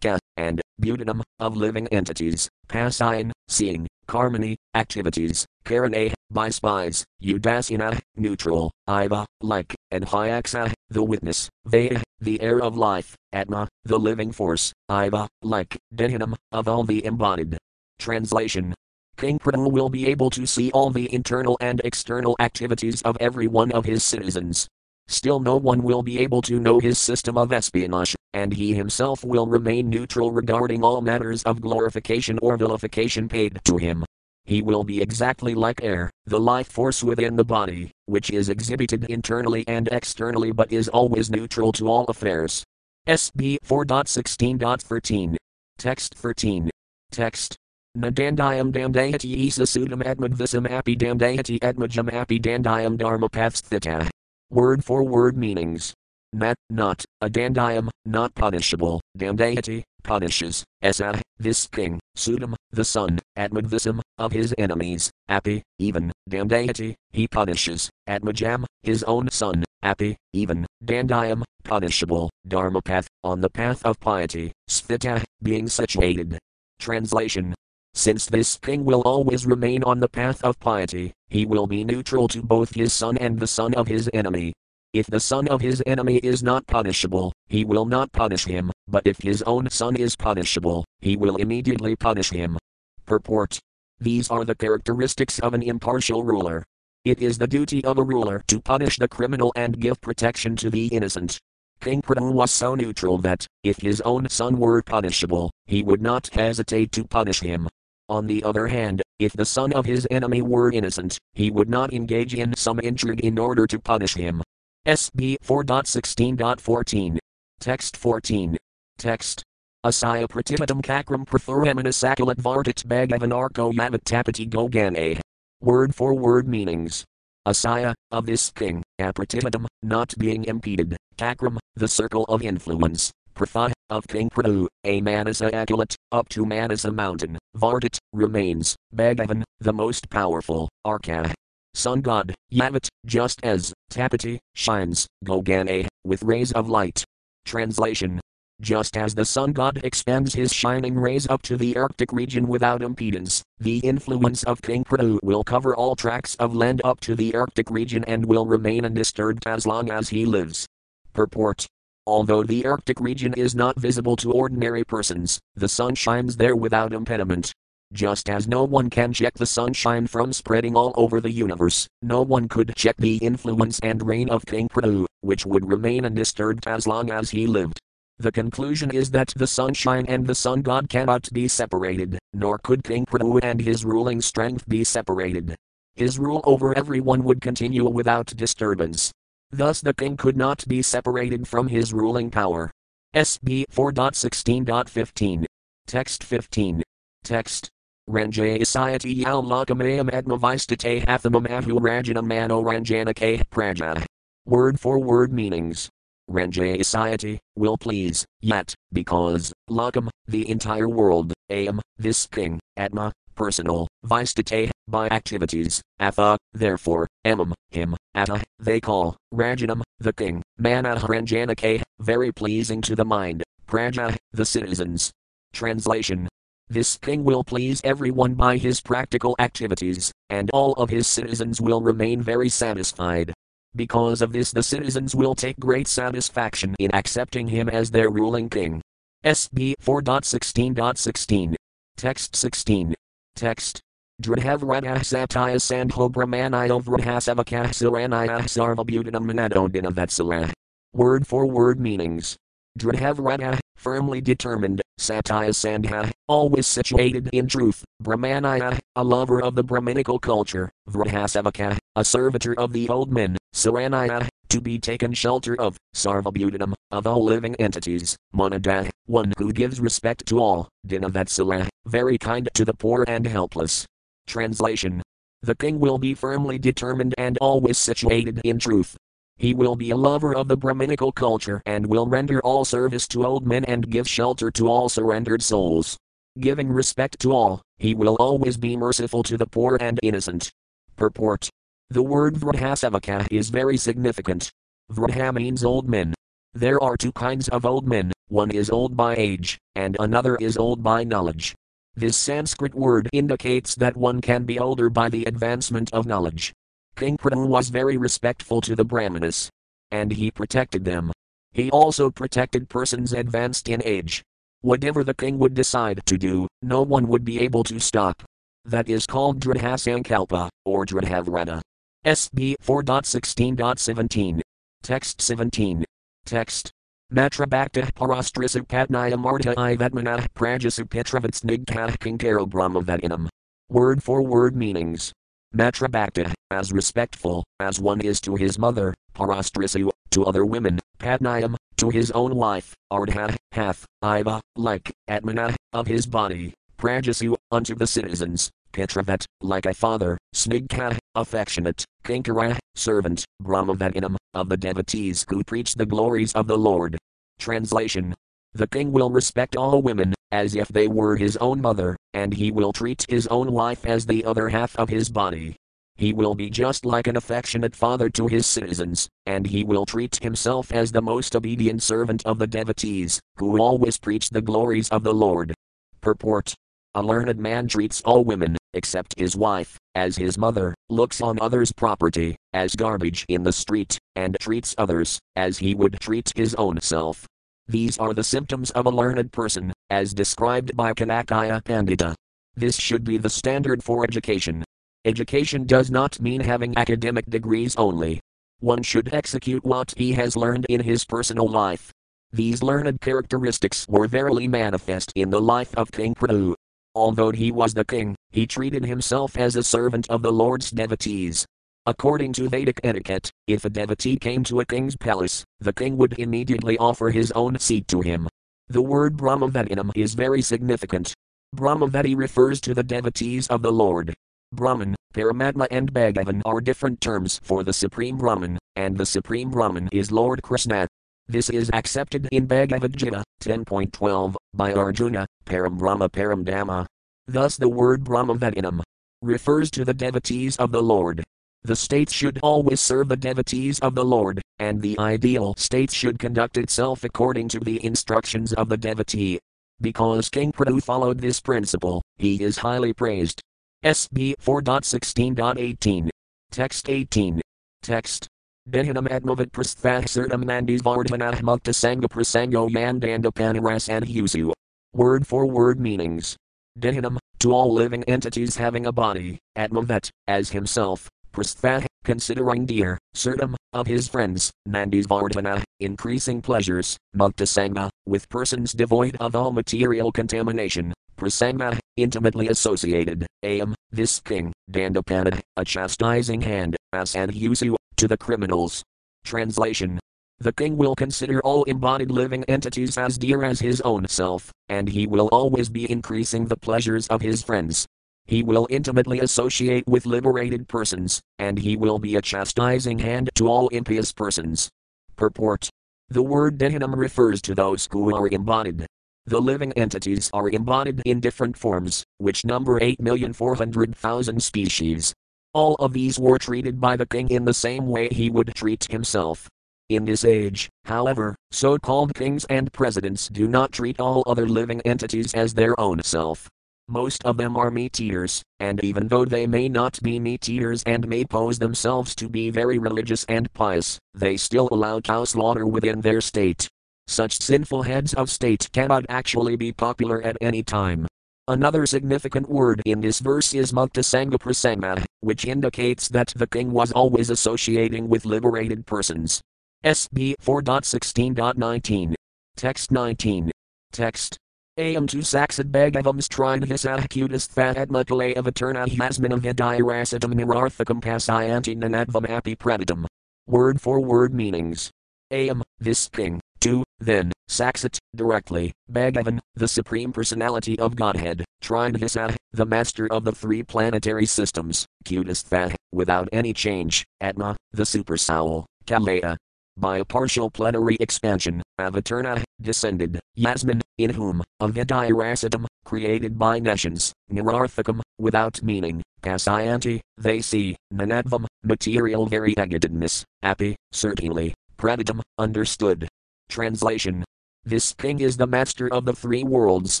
and 0.36 0.60
butanum, 0.80 1.22
of 1.38 1.56
living 1.56 1.86
entities, 1.88 2.48
pasayan, 2.68 3.32
seeing, 3.48 3.86
Carmony, 4.06 4.54
activities, 4.74 5.46
karane, 5.64 6.14
by 6.30 6.48
spies, 6.48 7.04
udasina, 7.20 8.00
neutral, 8.16 8.70
iva, 8.88 9.26
like, 9.40 9.74
and 9.90 10.06
hyaksa, 10.06 10.72
the 10.90 11.02
witness, 11.02 11.48
vaya, 11.64 12.00
the 12.20 12.40
air 12.40 12.60
of 12.60 12.76
life, 12.76 13.16
atma, 13.32 13.66
the 13.84 13.98
living 13.98 14.30
force, 14.30 14.72
iva, 14.88 15.28
like, 15.42 15.76
dehinam, 15.94 16.34
of 16.52 16.68
all 16.68 16.84
the 16.84 17.04
embodied. 17.04 17.58
Translation 17.98 18.74
King 19.16 19.38
Prithu 19.38 19.72
will 19.72 19.88
be 19.88 20.06
able 20.06 20.30
to 20.30 20.46
see 20.46 20.70
all 20.72 20.90
the 20.90 21.12
internal 21.12 21.56
and 21.60 21.80
external 21.84 22.36
activities 22.38 23.02
of 23.02 23.16
every 23.18 23.48
one 23.48 23.72
of 23.72 23.86
his 23.86 24.04
citizens. 24.04 24.68
Still, 25.08 25.40
no 25.40 25.56
one 25.56 25.82
will 25.82 26.02
be 26.02 26.18
able 26.18 26.42
to 26.42 26.60
know 26.60 26.80
his 26.80 26.98
system 26.98 27.38
of 27.38 27.52
espionage, 27.52 28.15
and 28.36 28.52
he 28.52 28.74
himself 28.74 29.24
will 29.24 29.46
remain 29.46 29.88
neutral 29.88 30.30
regarding 30.30 30.84
all 30.84 31.00
matters 31.00 31.42
of 31.44 31.62
glorification 31.62 32.38
or 32.42 32.58
vilification 32.58 33.30
paid 33.30 33.58
to 33.64 33.78
him. 33.78 34.04
He 34.44 34.60
will 34.60 34.84
be 34.84 35.00
exactly 35.00 35.54
like 35.54 35.82
air, 35.82 36.10
the 36.26 36.38
life 36.38 36.68
force 36.68 37.02
within 37.02 37.34
the 37.36 37.44
body, 37.44 37.90
which 38.04 38.28
is 38.28 38.50
exhibited 38.50 39.04
internally 39.08 39.64
and 39.66 39.88
externally 39.90 40.52
but 40.52 40.70
is 40.70 40.88
always 40.90 41.30
neutral 41.30 41.72
to 41.72 41.88
all 41.88 42.04
affairs. 42.04 42.62
SB 43.08 43.56
4.16.13. 43.66 45.36
Text 45.78 46.14
13. 46.14 46.70
Text. 47.10 47.56
Nadandayam 47.96 48.70
damdayati 48.70 49.34
isa 49.48 49.62
sudam 49.62 50.02
admadvisam 50.04 50.70
api 50.70 50.94
damdayati 50.94 51.58
admajam 51.60 52.12
api 52.12 52.38
dandayam 52.38 52.98
dharmapavsthita. 52.98 54.10
Word 54.50 54.84
for 54.84 55.02
word 55.02 55.38
meanings. 55.38 55.94
Nat, 56.34 56.56
not, 56.68 57.05
a 57.22 57.30
dandayam, 57.30 57.88
not 58.04 58.34
punishable, 58.34 59.00
damdayati, 59.16 59.82
punishes, 60.02 60.64
esa, 60.82 61.20
this 61.38 61.66
king, 61.66 61.98
sudam, 62.16 62.54
the 62.72 62.84
son, 62.84 63.18
admadvisam, 63.38 64.00
of 64.18 64.32
his 64.32 64.54
enemies, 64.58 65.10
api, 65.28 65.62
even, 65.78 66.12
damdayati, 66.28 66.94
he 67.12 67.26
punishes, 67.26 67.88
admajam, 68.08 68.64
his 68.82 69.02
own 69.04 69.30
son, 69.30 69.64
api, 69.82 70.16
even, 70.34 70.66
dandayam, 70.84 71.42
punishable, 71.64 72.28
dharmapath, 72.46 73.06
on 73.24 73.40
the 73.40 73.50
path 73.50 73.84
of 73.84 73.98
piety, 73.98 74.52
sthita, 74.68 75.22
being 75.42 75.68
situated. 75.68 76.38
Translation. 76.78 77.54
Since 77.94 78.26
this 78.26 78.58
king 78.58 78.84
will 78.84 79.00
always 79.02 79.46
remain 79.46 79.82
on 79.84 80.00
the 80.00 80.08
path 80.08 80.44
of 80.44 80.60
piety, 80.60 81.14
he 81.28 81.46
will 81.46 81.66
be 81.66 81.82
neutral 81.82 82.28
to 82.28 82.42
both 82.42 82.74
his 82.74 82.92
son 82.92 83.16
and 83.16 83.40
the 83.40 83.46
son 83.46 83.72
of 83.74 83.88
his 83.88 84.10
enemy. 84.12 84.52
If 84.96 85.08
the 85.08 85.20
son 85.20 85.46
of 85.48 85.60
his 85.60 85.82
enemy 85.84 86.16
is 86.22 86.42
not 86.42 86.66
punishable, 86.66 87.30
he 87.48 87.66
will 87.66 87.84
not 87.84 88.10
punish 88.12 88.46
him, 88.46 88.72
but 88.88 89.06
if 89.06 89.18
his 89.18 89.42
own 89.42 89.68
son 89.68 89.94
is 89.94 90.16
punishable, 90.16 90.86
he 91.02 91.18
will 91.18 91.36
immediately 91.36 91.94
punish 91.96 92.30
him. 92.30 92.56
Purport 93.04 93.60
These 94.00 94.30
are 94.30 94.46
the 94.46 94.54
characteristics 94.54 95.38
of 95.40 95.52
an 95.52 95.62
impartial 95.62 96.24
ruler. 96.24 96.64
It 97.04 97.20
is 97.20 97.36
the 97.36 97.46
duty 97.46 97.84
of 97.84 97.98
a 97.98 98.02
ruler 98.02 98.42
to 98.46 98.58
punish 98.58 98.96
the 98.96 99.06
criminal 99.06 99.52
and 99.54 99.78
give 99.78 100.00
protection 100.00 100.56
to 100.56 100.70
the 100.70 100.86
innocent. 100.86 101.38
King 101.82 102.00
Prithu 102.00 102.32
was 102.32 102.50
so 102.50 102.74
neutral 102.74 103.18
that, 103.18 103.46
if 103.64 103.76
his 103.76 104.00
own 104.00 104.30
son 104.30 104.56
were 104.58 104.82
punishable, 104.82 105.50
he 105.66 105.82
would 105.82 106.00
not 106.00 106.30
hesitate 106.32 106.90
to 106.92 107.04
punish 107.04 107.40
him. 107.40 107.68
On 108.08 108.26
the 108.26 108.42
other 108.44 108.66
hand, 108.66 109.02
if 109.18 109.34
the 109.34 109.44
son 109.44 109.74
of 109.74 109.84
his 109.84 110.08
enemy 110.10 110.40
were 110.40 110.72
innocent, 110.72 111.18
he 111.34 111.50
would 111.50 111.68
not 111.68 111.92
engage 111.92 112.32
in 112.32 112.56
some 112.56 112.80
intrigue 112.80 113.20
in 113.20 113.38
order 113.38 113.66
to 113.66 113.78
punish 113.78 114.14
him. 114.14 114.42
SB 114.86 115.36
4.16.14. 115.44 117.18
Text 117.58 117.96
14. 117.96 118.56
Text. 118.98 119.42
Asaya 119.84 120.28
pratipatam 120.28 120.80
kakram 120.80 121.26
prathuramanas 121.26 122.04
vartit 122.36 122.86
bhagavanarko 122.86 123.72
yavat 123.74 124.04
tapati 124.04 124.48
gogane. 124.48 125.20
Word 125.60 125.92
for 125.92 126.14
word 126.14 126.46
meanings. 126.46 127.04
Asaya, 127.48 127.94
of 128.12 128.26
this 128.26 128.50
king, 128.50 128.82
apratipatam, 129.00 129.66
not 129.82 130.14
being 130.18 130.44
impeded, 130.44 130.96
kakram, 131.16 131.58
the 131.74 131.88
circle 131.88 132.24
of 132.24 132.42
influence, 132.42 133.10
Pratha, 133.34 133.72
of 133.90 134.06
King 134.08 134.30
Prithu, 134.30 134.66
a 134.84 135.00
Manasa 135.00 135.50
Akulate, 135.50 135.94
up 136.10 136.28
to 136.30 136.44
Manasa 136.44 136.92
mountain, 136.92 137.38
Vartit, 137.56 137.98
remains, 138.12 138.74
Bhagavan, 138.94 139.42
the 139.60 139.72
most 139.72 140.08
powerful, 140.10 140.68
Arka. 140.86 141.32
Sun 141.74 142.00
God, 142.00 142.34
Yavat, 142.52 142.88
just 143.04 143.38
as, 143.44 143.72
Tapati, 143.96 144.38
shines, 144.54 145.06
Gogane, 145.24 145.88
with 146.04 146.22
rays 146.22 146.52
of 146.52 146.68
light. 146.68 147.02
Translation 147.46 148.20
just 148.60 148.96
as 148.96 149.14
the 149.14 149.24
sun 149.24 149.52
god 149.52 149.78
expands 149.84 150.32
his 150.32 150.50
shining 150.50 150.94
rays 150.94 151.28
up 151.28 151.42
to 151.42 151.58
the 151.58 151.76
Arctic 151.76 152.10
region 152.10 152.48
without 152.48 152.80
impedance, 152.80 153.42
the 153.58 153.80
influence 153.80 154.44
of 154.44 154.62
King 154.62 154.82
Prithu 154.82 155.18
will 155.22 155.44
cover 155.44 155.76
all 155.76 155.94
tracts 155.94 156.36
of 156.36 156.56
land 156.56 156.80
up 156.82 156.98
to 157.00 157.14
the 157.14 157.34
Arctic 157.34 157.70
region 157.70 158.02
and 158.04 158.24
will 158.24 158.46
remain 158.46 158.86
undisturbed 158.86 159.46
as 159.46 159.66
long 159.66 159.90
as 159.90 160.08
he 160.08 160.24
lives. 160.24 160.66
Purport 161.12 161.66
Although 162.06 162.44
the 162.44 162.64
Arctic 162.64 162.98
region 162.98 163.34
is 163.34 163.54
not 163.54 163.78
visible 163.78 164.16
to 164.16 164.32
ordinary 164.32 164.84
persons, 164.84 165.38
the 165.54 165.68
sun 165.68 165.94
shines 165.94 166.36
there 166.36 166.56
without 166.56 166.94
impediment. 166.94 167.52
Just 167.96 168.28
as 168.28 168.46
no 168.46 168.62
one 168.62 168.90
can 168.90 169.10
check 169.10 169.32
the 169.32 169.46
sunshine 169.46 170.06
from 170.06 170.30
spreading 170.30 170.76
all 170.76 170.92
over 170.98 171.18
the 171.18 171.30
universe, 171.30 171.88
no 172.02 172.20
one 172.20 172.46
could 172.46 172.76
check 172.76 172.94
the 172.98 173.16
influence 173.16 173.80
and 173.80 174.06
reign 174.06 174.28
of 174.28 174.44
King 174.44 174.68
Prithu, 174.68 175.06
which 175.22 175.46
would 175.46 175.66
remain 175.66 176.04
undisturbed 176.04 176.68
as 176.68 176.86
long 176.86 177.10
as 177.10 177.30
he 177.30 177.46
lived. 177.46 177.80
The 178.18 178.30
conclusion 178.30 178.90
is 178.90 179.10
that 179.12 179.32
the 179.34 179.46
sunshine 179.46 180.04
and 180.08 180.26
the 180.26 180.34
sun 180.34 180.60
god 180.60 180.90
cannot 180.90 181.32
be 181.32 181.48
separated, 181.48 182.18
nor 182.34 182.58
could 182.58 182.84
King 182.84 183.06
Prithu 183.06 183.40
and 183.42 183.62
his 183.62 183.82
ruling 183.82 184.20
strength 184.20 184.68
be 184.68 184.84
separated. 184.84 185.56
His 185.94 186.18
rule 186.18 186.42
over 186.44 186.76
everyone 186.76 187.24
would 187.24 187.40
continue 187.40 187.88
without 187.88 188.26
disturbance. 188.26 189.10
Thus 189.50 189.80
the 189.80 189.94
king 189.94 190.18
could 190.18 190.36
not 190.36 190.68
be 190.68 190.82
separated 190.82 191.48
from 191.48 191.68
his 191.68 191.94
ruling 191.94 192.30
power. 192.30 192.70
SB 193.14 193.64
4.16.15. 193.72 195.46
Text 195.86 196.24
15. 196.24 196.82
Text. 197.24 197.70
Ranjay 198.08 198.60
Isayati 198.60 199.16
Yal 199.16 199.42
Lokamayam 199.42 200.08
Admavistate 200.10 201.04
Hathamamahu 201.06 201.80
Rajana 201.80 202.24
Mano 202.24 202.62
Ranjana 202.62 203.12
K 203.12 203.38
Praja. 203.50 204.04
Word 204.44 204.78
for 204.78 205.00
word 205.00 205.32
meanings. 205.32 205.90
Ranjay 206.30 206.78
Isayati, 206.78 207.38
will 207.56 207.76
please, 207.76 208.24
yet, 208.40 208.74
because, 208.92 209.52
Lokam, 209.68 210.08
the 210.28 210.48
entire 210.48 210.88
world, 210.88 211.32
Am, 211.50 211.80
this 211.98 212.28
king, 212.28 212.60
Atma, 212.76 213.12
personal, 213.34 213.88
Vistate, 214.04 214.70
by 214.86 215.08
activities, 215.08 215.82
Atha, 215.98 216.38
therefore, 216.52 217.08
Emam, 217.24 217.54
him, 217.70 217.96
Atta, 218.14 218.40
they 218.60 218.80
call, 218.80 219.16
Rajanam, 219.34 219.82
the 219.98 220.12
king, 220.12 220.42
Manaharanjanake, 220.60 221.82
very 221.98 222.30
pleasing 222.30 222.80
to 222.82 222.94
the 222.94 223.04
mind, 223.04 223.42
Praja, 223.66 224.16
the 224.32 224.46
citizens. 224.46 225.10
Translation 225.52 226.28
This 226.68 226.98
king 226.98 227.22
will 227.22 227.44
please 227.44 227.80
everyone 227.84 228.34
by 228.34 228.56
his 228.56 228.80
practical 228.80 229.36
activities, 229.38 230.12
and 230.30 230.50
all 230.50 230.72
of 230.72 230.90
his 230.90 231.06
citizens 231.06 231.60
will 231.60 231.80
remain 231.80 232.20
very 232.20 232.48
satisfied. 232.48 233.32
Because 233.76 234.20
of 234.20 234.32
this, 234.32 234.50
the 234.50 234.62
citizens 234.62 235.14
will 235.14 235.34
take 235.34 235.60
great 235.60 235.86
satisfaction 235.86 236.74
in 236.80 236.92
accepting 236.94 237.46
him 237.46 237.68
as 237.68 237.90
their 237.90 238.10
ruling 238.10 238.48
king. 238.48 238.82
SB 239.24 239.74
4.16.16. 239.82 241.54
Text 241.96 242.34
16. 242.34 242.94
Text. 243.36 243.80
Dridhavranah 244.22 245.04
Satya 245.04 245.56
Sandho 245.56 246.10
Brahmanaya 246.10 246.82
Vrahasavakah 246.82 247.68
Saranaya 247.68 248.40
Sarvabutanam 248.44 249.24
Manadodina 249.30 250.52
Word 250.94 251.26
for 251.26 251.46
word 251.46 251.78
meanings. 251.78 252.36
Dridhavranah, 252.78 253.60
firmly 253.86 254.20
determined, 254.20 254.82
Satya 254.98 255.50
Sandha, 255.50 256.10
always 256.26 256.66
situated 256.66 257.30
in 257.32 257.46
truth, 257.46 257.84
Brahmanaya, 258.02 258.80
a 258.96 259.04
lover 259.04 259.40
of 259.40 259.54
the 259.54 259.62
Brahminical 259.62 260.18
culture, 260.18 260.72
Vrahasavaka, 260.90 261.78
a 261.94 262.04
servitor 262.04 262.58
of 262.58 262.72
the 262.72 262.88
old 262.88 263.12
men, 263.12 263.36
Saranaya, 263.54 264.26
to 264.48 264.60
be 264.60 264.80
taken 264.80 265.12
shelter 265.12 265.54
of, 265.60 265.76
Sarvabhutanam, 265.94 266.74
of 266.90 267.06
all 267.06 267.22
living 267.22 267.54
entities, 267.60 268.16
Manada, 268.32 268.90
one 269.04 269.32
who 269.38 269.52
gives 269.52 269.78
respect 269.78 270.26
to 270.26 270.40
all, 270.40 270.68
Dinavatsala, 270.84 271.68
very 271.86 272.18
kind 272.18 272.48
to 272.54 272.64
the 272.64 272.74
poor 272.74 273.04
and 273.06 273.24
helpless. 273.24 273.86
Translation 274.26 275.00
The 275.42 275.54
king 275.54 275.78
will 275.78 275.98
be 275.98 276.12
firmly 276.12 276.58
determined 276.58 277.14
and 277.16 277.38
always 277.40 277.78
situated 277.78 278.40
in 278.42 278.58
truth. 278.58 278.96
He 279.36 279.52
will 279.52 279.76
be 279.76 279.90
a 279.90 279.96
lover 279.96 280.34
of 280.34 280.48
the 280.48 280.56
Brahminical 280.56 281.12
culture 281.12 281.62
and 281.66 281.86
will 281.86 282.06
render 282.06 282.40
all 282.40 282.64
service 282.64 283.06
to 283.08 283.26
old 283.26 283.46
men 283.46 283.64
and 283.66 283.90
give 283.90 284.08
shelter 284.08 284.50
to 284.52 284.68
all 284.68 284.88
surrendered 284.88 285.42
souls. 285.42 285.96
Giving 286.40 286.70
respect 286.70 287.18
to 287.20 287.32
all, 287.32 287.62
he 287.78 287.94
will 287.94 288.16
always 288.16 288.56
be 288.56 288.76
merciful 288.76 289.22
to 289.24 289.36
the 289.36 289.46
poor 289.46 289.76
and 289.80 290.00
innocent. 290.02 290.52
Purport 290.96 291.50
The 291.90 292.02
word 292.02 292.34
Vrahasavaka 292.34 293.28
is 293.30 293.50
very 293.50 293.76
significant. 293.76 294.50
Vraha 294.90 295.34
means 295.34 295.64
old 295.64 295.88
men. 295.88 296.14
There 296.54 296.82
are 296.82 296.96
two 296.96 297.12
kinds 297.12 297.48
of 297.48 297.66
old 297.66 297.86
men 297.86 298.12
one 298.28 298.50
is 298.50 298.70
old 298.70 298.96
by 298.96 299.14
age, 299.14 299.58
and 299.76 299.96
another 300.00 300.36
is 300.36 300.56
old 300.56 300.82
by 300.82 301.04
knowledge. 301.04 301.54
This 301.94 302.16
Sanskrit 302.16 302.74
word 302.74 303.08
indicates 303.12 303.76
that 303.76 303.96
one 303.96 304.20
can 304.20 304.44
be 304.44 304.58
older 304.58 304.90
by 304.90 305.08
the 305.08 305.24
advancement 305.26 305.92
of 305.92 306.06
knowledge. 306.06 306.52
King 306.96 307.18
Prithu 307.18 307.46
was 307.46 307.68
very 307.68 307.98
respectful 307.98 308.62
to 308.62 308.74
the 308.74 308.84
Brahmanas. 308.84 309.50
And 309.90 310.10
he 310.10 310.30
protected 310.30 310.84
them. 310.84 311.12
He 311.52 311.70
also 311.70 312.10
protected 312.10 312.68
persons 312.68 313.12
advanced 313.12 313.68
in 313.68 313.82
age. 313.84 314.22
Whatever 314.62 315.04
the 315.04 315.14
king 315.14 315.38
would 315.38 315.54
decide 315.54 316.00
to 316.06 316.16
do, 316.16 316.48
no 316.62 316.82
one 316.82 317.06
would 317.08 317.24
be 317.24 317.40
able 317.40 317.64
to 317.64 317.78
stop. 317.78 318.22
That 318.64 318.88
is 318.88 319.06
called 319.06 319.40
Dridhasankalpa, 319.40 320.48
or 320.64 320.86
Dridhavrana. 320.86 321.60
SB 322.04 322.54
4.16.17. 322.64 324.40
Text 324.82 325.20
17. 325.20 325.84
Text. 326.24 326.70
Matrabhakta 327.12 327.92
parastrasupatnaya 327.92 329.18
marta 329.18 329.54
ivatmana 329.54 330.26
prajasupetravitsnigkah 330.34 331.98
kinkaro 331.98 332.48
brahmavatinam. 332.48 333.28
Word 333.68 334.02
for 334.02 334.22
word 334.22 334.56
meanings. 334.56 335.12
Matrabhakta, 335.54 336.34
as 336.50 336.72
respectful, 336.72 337.44
as 337.60 337.80
one 337.80 338.00
is 338.00 338.20
to 338.20 338.36
his 338.36 338.58
mother, 338.58 338.94
parastrasu, 339.14 339.90
to 340.10 340.24
other 340.24 340.44
women, 340.44 340.78
padnayam, 340.98 341.56
to 341.76 341.90
his 341.90 342.10
own 342.12 342.34
wife, 342.34 342.74
ardha, 342.92 343.36
hath, 343.52 343.84
iva, 344.02 344.40
like, 344.56 344.92
atmana, 345.08 345.54
of 345.72 345.86
his 345.86 346.06
body, 346.06 346.54
prajasu, 346.78 347.36
unto 347.50 347.74
the 347.74 347.86
citizens, 347.86 348.50
Petravat, 348.76 349.24
like 349.40 349.64
a 349.64 349.72
father, 349.72 350.18
Snigka, 350.34 350.98
affectionate, 351.14 351.82
Kinkara, 352.04 352.58
servant, 352.74 353.24
Brahmavatinam, 353.42 354.16
of 354.34 354.50
the 354.50 354.56
devotees 354.56 355.24
who 355.30 355.42
preach 355.42 355.74
the 355.74 355.86
glories 355.86 356.34
of 356.34 356.46
the 356.46 356.58
Lord. 356.58 356.98
Translation 357.38 358.14
The 358.52 358.66
king 358.66 358.92
will 358.92 359.08
respect 359.08 359.56
all 359.56 359.80
women, 359.80 360.12
as 360.30 360.54
if 360.54 360.68
they 360.68 360.88
were 360.88 361.16
his 361.16 361.38
own 361.38 361.62
mother, 361.62 361.96
and 362.12 362.34
he 362.34 362.50
will 362.50 362.74
treat 362.74 363.06
his 363.08 363.26
own 363.28 363.50
wife 363.50 363.86
as 363.86 364.04
the 364.04 364.26
other 364.26 364.50
half 364.50 364.76
of 364.76 364.90
his 364.90 365.08
body. 365.08 365.56
He 365.98 366.12
will 366.12 366.34
be 366.34 366.50
just 366.50 366.84
like 366.84 367.06
an 367.06 367.16
affectionate 367.16 367.74
father 367.74 368.10
to 368.10 368.26
his 368.26 368.46
citizens, 368.46 369.08
and 369.24 369.46
he 369.46 369.64
will 369.64 369.86
treat 369.86 370.16
himself 370.16 370.70
as 370.70 370.92
the 370.92 371.00
most 371.00 371.34
obedient 371.34 371.82
servant 371.82 372.24
of 372.26 372.38
the 372.38 372.46
devotees, 372.46 373.18
who 373.36 373.58
always 373.58 373.96
preach 373.96 374.28
the 374.28 374.42
glories 374.42 374.90
of 374.90 375.02
the 375.02 375.14
Lord. 375.14 375.54
Purport 376.02 376.54
A 376.94 377.02
learned 377.02 377.38
man 377.38 377.66
treats 377.66 378.02
all 378.02 378.24
women, 378.24 378.58
except 378.74 379.18
his 379.18 379.36
wife, 379.36 379.78
as 379.94 380.16
his 380.16 380.36
mother, 380.36 380.74
looks 380.90 381.22
on 381.22 381.40
others' 381.40 381.72
property, 381.72 382.36
as 382.52 382.76
garbage 382.76 383.24
in 383.30 383.42
the 383.42 383.52
street, 383.52 383.98
and 384.16 384.36
treats 384.38 384.74
others, 384.76 385.18
as 385.34 385.56
he 385.56 385.74
would 385.74 385.98
treat 385.98 386.30
his 386.36 386.54
own 386.56 386.78
self. 386.82 387.26
These 387.68 387.96
are 387.96 388.12
the 388.12 388.22
symptoms 388.22 388.70
of 388.72 388.84
a 388.84 388.90
learned 388.90 389.32
person, 389.32 389.72
as 389.88 390.12
described 390.12 390.76
by 390.76 390.92
Canakya 390.92 391.62
Pandita. 391.64 392.14
This 392.54 392.76
should 392.76 393.02
be 393.02 393.16
the 393.16 393.30
standard 393.30 393.82
for 393.82 394.04
education. 394.04 394.62
Education 395.06 395.66
does 395.66 395.88
not 395.88 396.20
mean 396.20 396.40
having 396.40 396.76
academic 396.76 397.24
degrees 397.26 397.76
only. 397.76 398.18
One 398.58 398.82
should 398.82 399.14
execute 399.14 399.64
what 399.64 399.94
he 399.96 400.12
has 400.14 400.34
learned 400.34 400.66
in 400.68 400.80
his 400.80 401.04
personal 401.04 401.46
life. 401.46 401.92
These 402.32 402.60
learned 402.60 403.00
characteristics 403.00 403.86
were 403.88 404.08
verily 404.08 404.48
manifest 404.48 405.12
in 405.14 405.30
the 405.30 405.40
life 405.40 405.72
of 405.76 405.92
King 405.92 406.12
Prithu. 406.16 406.56
Although 406.96 407.30
he 407.30 407.52
was 407.52 407.72
the 407.72 407.84
king, 407.84 408.16
he 408.32 408.48
treated 408.48 408.84
himself 408.84 409.36
as 409.36 409.54
a 409.54 409.62
servant 409.62 410.10
of 410.10 410.22
the 410.22 410.32
Lord's 410.32 410.72
devotees. 410.72 411.46
According 411.86 412.32
to 412.32 412.48
Vedic 412.48 412.80
etiquette, 412.82 413.30
if 413.46 413.64
a 413.64 413.70
devotee 413.70 414.16
came 414.16 414.42
to 414.42 414.58
a 414.58 414.66
king's 414.66 414.96
palace, 414.96 415.44
the 415.60 415.72
king 415.72 415.96
would 415.98 416.18
immediately 416.18 416.76
offer 416.78 417.10
his 417.10 417.30
own 417.30 417.60
seat 417.60 417.86
to 417.86 418.00
him. 418.00 418.26
The 418.66 418.82
word 418.82 419.16
Brahmavedinam 419.16 419.92
is 419.94 420.14
very 420.14 420.42
significant. 420.42 421.14
Brahmavedi 421.54 422.16
refers 422.16 422.60
to 422.62 422.74
the 422.74 422.82
devotees 422.82 423.46
of 423.46 423.62
the 423.62 423.70
Lord. 423.70 424.12
Brahman, 424.52 424.95
Paramatma, 425.16 425.66
and 425.70 425.90
Bhagavan 425.94 426.42
are 426.44 426.60
different 426.60 427.00
terms 427.00 427.40
for 427.42 427.64
the 427.64 427.72
Supreme 427.72 428.18
Brahman, 428.18 428.58
and 428.76 428.98
the 428.98 429.06
Supreme 429.06 429.50
Brahman 429.50 429.88
is 429.90 430.12
Lord 430.12 430.42
Krishna. 430.42 430.86
This 431.26 431.48
is 431.48 431.70
accepted 431.72 432.28
in 432.32 432.44
Bhagavad 432.44 432.94
Gita 432.94 433.24
10.12 433.40 434.34
by 434.52 434.74
Arjuna, 434.74 435.26
Param 435.46 435.78
Brahma 435.78 436.10
Param 436.10 436.44
Dhamma. 436.44 436.84
Thus 437.26 437.56
the 437.56 437.68
word 437.68 438.04
Brahmavedinam 438.04 438.82
refers 439.22 439.70
to 439.70 439.86
the 439.86 439.94
devotees 439.94 440.58
of 440.58 440.70
the 440.70 440.82
Lord. 440.82 441.24
The 441.62 441.76
states 441.76 442.12
should 442.12 442.38
always 442.42 442.82
serve 442.82 443.08
the 443.08 443.16
devotees 443.16 443.80
of 443.80 443.94
the 443.94 444.04
Lord, 444.04 444.42
and 444.58 444.82
the 444.82 444.98
ideal 444.98 445.54
state 445.56 445.90
should 445.90 446.18
conduct 446.18 446.58
itself 446.58 447.04
according 447.04 447.48
to 447.48 447.60
the 447.60 447.82
instructions 447.82 448.52
of 448.52 448.68
the 448.68 448.76
devotee. 448.76 449.38
Because 449.80 450.28
King 450.28 450.52
Prithu 450.52 450.82
followed 450.82 451.20
this 451.20 451.40
principle, 451.40 452.02
he 452.18 452.42
is 452.42 452.58
highly 452.58 452.92
praised. 452.92 453.40
SB 453.84 454.34
4.16.18. 454.42 456.08
Text 456.50 456.88
18. 456.88 457.40
Text. 457.82 458.26
Dehinam 458.68 459.06
Atmavat 459.08 459.50
Prasthasartam 459.52 460.44
Mandis 460.44 460.80
Vardhanah 460.80 461.40
Mukta 461.40 461.72
Sangha 461.72 462.08
Prasango 462.08 462.68
Yandanda 462.68 463.32
Panaras 463.32 463.88
and 463.88 464.06
Husu. 464.06 464.52
Word 464.92 465.26
for 465.26 465.46
word 465.46 465.78
meanings. 465.78 466.36
Dehinam, 466.78 467.18
to 467.38 467.52
all 467.52 467.72
living 467.72 468.02
entities 468.04 468.56
having 468.56 468.86
a 468.86 468.92
body, 468.92 469.38
Atmavat, 469.56 470.10
as 470.26 470.50
himself, 470.50 471.08
Prasthah, 471.32 471.86
considering 472.02 472.66
dear, 472.66 472.98
Sartam, 473.14 473.54
of 473.72 473.86
his 473.86 474.08
friends, 474.08 474.50
Nandis 474.68 475.04
Vardhana, 475.06 475.62
increasing 475.80 476.40
pleasures, 476.42 476.96
Mukta 477.14 477.44
Sangha, 477.44 477.90
with 478.06 478.28
persons 478.30 478.72
devoid 478.72 479.16
of 479.20 479.36
all 479.36 479.52
material 479.52 480.10
contamination, 480.10 480.92
Prasanga, 481.16 481.78
intimately 481.96 482.48
associated, 482.48 483.26
Am, 483.42 483.74
this 483.90 484.20
king, 484.20 484.52
Dandapada, 484.70 485.40
a 485.56 485.64
chastising 485.64 486.40
hand, 486.40 486.76
Asanhusu, 486.94 487.76
to 487.96 488.08
the 488.08 488.16
criminals. 488.16 488.82
Translation 489.24 489.98
The 490.38 490.52
king 490.52 490.76
will 490.76 490.94
consider 490.94 491.40
all 491.40 491.64
embodied 491.64 492.10
living 492.10 492.44
entities 492.44 492.98
as 492.98 493.18
dear 493.18 493.42
as 493.42 493.60
his 493.60 493.80
own 493.80 494.06
self, 494.08 494.50
and 494.68 494.88
he 494.88 495.06
will 495.06 495.28
always 495.28 495.68
be 495.68 495.90
increasing 495.90 496.46
the 496.46 496.56
pleasures 496.56 497.06
of 497.08 497.22
his 497.22 497.42
friends. 497.42 497.86
He 498.26 498.42
will 498.42 498.66
intimately 498.70 499.20
associate 499.20 499.86
with 499.86 500.04
liberated 500.04 500.68
persons, 500.68 501.20
and 501.38 501.58
he 501.58 501.76
will 501.76 501.98
be 501.98 502.16
a 502.16 502.22
chastising 502.22 502.98
hand 502.98 503.30
to 503.36 503.48
all 503.48 503.68
impious 503.68 504.12
persons. 504.12 504.68
Purport 505.14 505.70
The 506.08 506.22
word 506.22 506.58
Dehinam 506.58 506.96
refers 506.96 507.40
to 507.42 507.54
those 507.54 507.88
who 507.90 508.14
are 508.14 508.28
embodied. 508.28 508.85
The 509.28 509.40
living 509.40 509.72
entities 509.72 510.30
are 510.32 510.48
embodied 510.48 511.02
in 511.04 511.18
different 511.18 511.56
forms, 511.56 512.04
which 512.18 512.44
number 512.44 512.78
8,400,000 512.78 514.40
species. 514.40 515.12
All 515.52 515.74
of 515.76 515.92
these 515.92 516.16
were 516.16 516.38
treated 516.38 516.80
by 516.80 516.94
the 516.94 517.06
king 517.06 517.28
in 517.28 517.44
the 517.44 517.52
same 517.52 517.88
way 517.88 518.08
he 518.08 518.30
would 518.30 518.54
treat 518.54 518.84
himself. 518.84 519.48
In 519.88 520.04
this 520.04 520.24
age, 520.24 520.68
however, 520.84 521.34
so 521.50 521.76
called 521.76 522.14
kings 522.14 522.44
and 522.44 522.72
presidents 522.72 523.28
do 523.28 523.48
not 523.48 523.72
treat 523.72 523.98
all 523.98 524.22
other 524.28 524.46
living 524.46 524.80
entities 524.82 525.34
as 525.34 525.54
their 525.54 525.78
own 525.80 526.04
self. 526.04 526.48
Most 526.86 527.24
of 527.24 527.36
them 527.36 527.56
are 527.56 527.72
meat 527.72 528.00
eaters, 528.00 528.42
and 528.60 528.82
even 528.84 529.08
though 529.08 529.24
they 529.24 529.48
may 529.48 529.68
not 529.68 530.00
be 530.04 530.20
meat 530.20 530.48
eaters 530.48 530.84
and 530.84 531.08
may 531.08 531.24
pose 531.24 531.58
themselves 531.58 532.14
to 532.14 532.28
be 532.28 532.50
very 532.50 532.78
religious 532.78 533.24
and 533.24 533.52
pious, 533.54 533.98
they 534.14 534.36
still 534.36 534.68
allow 534.70 535.00
cow 535.00 535.24
slaughter 535.24 535.66
within 535.66 536.00
their 536.00 536.20
state. 536.20 536.68
Such 537.08 537.40
sinful 537.40 537.82
heads 537.82 538.14
of 538.14 538.30
state 538.30 538.68
cannot 538.72 539.06
actually 539.08 539.56
be 539.56 539.72
popular 539.72 540.22
at 540.22 540.36
any 540.40 540.62
time. 540.62 541.06
Another 541.48 541.86
significant 541.86 542.48
word 542.48 542.82
in 542.84 543.00
this 543.00 543.20
verse 543.20 543.54
is 543.54 543.70
Mukta 543.70 544.02
Sangha 544.02 544.36
Prasanga, 544.36 545.04
which 545.20 545.44
indicates 545.44 546.08
that 546.08 546.32
the 546.34 546.46
king 546.46 546.72
was 546.72 546.90
always 546.90 547.30
associating 547.30 548.08
with 548.08 548.24
liberated 548.24 548.84
persons. 548.84 549.40
SB 549.84 550.34
4.16.19. 550.42 552.14
Text 552.56 552.90
19. 552.90 553.52
Text. 553.92 554.38
Am 554.76 555.06
tu 555.06 555.18
saksad 555.18 555.70
bhagavams 555.70 556.28
tridhisahkutas 556.28 557.48
thatmatale 557.54 558.34
avaturna 558.36 558.86
hasmanam 558.88 559.40
vidyarasatam 559.40 560.34
nirarthakam 560.34 561.00
pasayanti 561.00 561.76
nanadvam 561.76 562.28
api 562.28 562.56
praditam. 562.56 563.06
Word 563.46 563.80
for 563.80 564.00
word 564.00 564.34
meanings. 564.34 564.90
Am, 565.30 565.62
this 565.78 566.08
king, 566.08 566.40
to, 566.60 566.84
then, 566.98 567.32
Saksat, 567.48 567.98
directly, 568.14 568.72
Bhagavan, 568.90 569.40
the 569.54 569.68
Supreme 569.68 570.12
Personality 570.12 570.78
of 570.78 570.96
Godhead, 570.96 571.44
Tridhisa, 571.62 572.34
the 572.52 572.66
Master 572.66 573.06
of 573.12 573.24
the 573.24 573.32
three 573.32 573.62
planetary 573.62 574.26
systems, 574.26 574.86
Kutastha, 575.04 575.74
without 575.92 576.28
any 576.32 576.52
change, 576.52 577.04
Atma, 577.20 577.56
the 577.72 577.86
Super 577.86 578.16
Soul, 578.16 578.66
Kalaya. 578.86 579.36
By 579.78 579.98
a 579.98 580.04
partial 580.06 580.50
plenary 580.50 580.96
expansion, 581.00 581.62
Avatarna, 581.78 582.38
uh, 582.38 582.44
descended, 582.62 583.20
Yasmin, 583.34 583.82
in 583.98 584.08
whom, 584.08 584.42
a 584.58 584.68
Vidyarasatam, 584.68 585.66
created 585.84 586.38
by 586.38 586.58
nations, 586.58 587.12
Nirarthakam, 587.30 588.00
without 588.18 588.62
meaning, 588.62 589.02
Pasayanti, 589.20 590.00
they 590.16 590.40
see, 590.40 590.76
Nanadvam, 590.94 591.44
material 591.62 592.26
variegatedness, 592.26 593.24
Api, 593.42 593.76
certainly, 593.92 594.54
Pradidam, 594.78 595.20
understood. 595.38 596.08
Translation 596.48 597.24
This 597.64 597.92
king 597.94 598.20
is 598.20 598.36
the 598.36 598.46
master 598.46 598.92
of 598.92 599.04
the 599.04 599.12
three 599.12 599.44
worlds, 599.44 600.00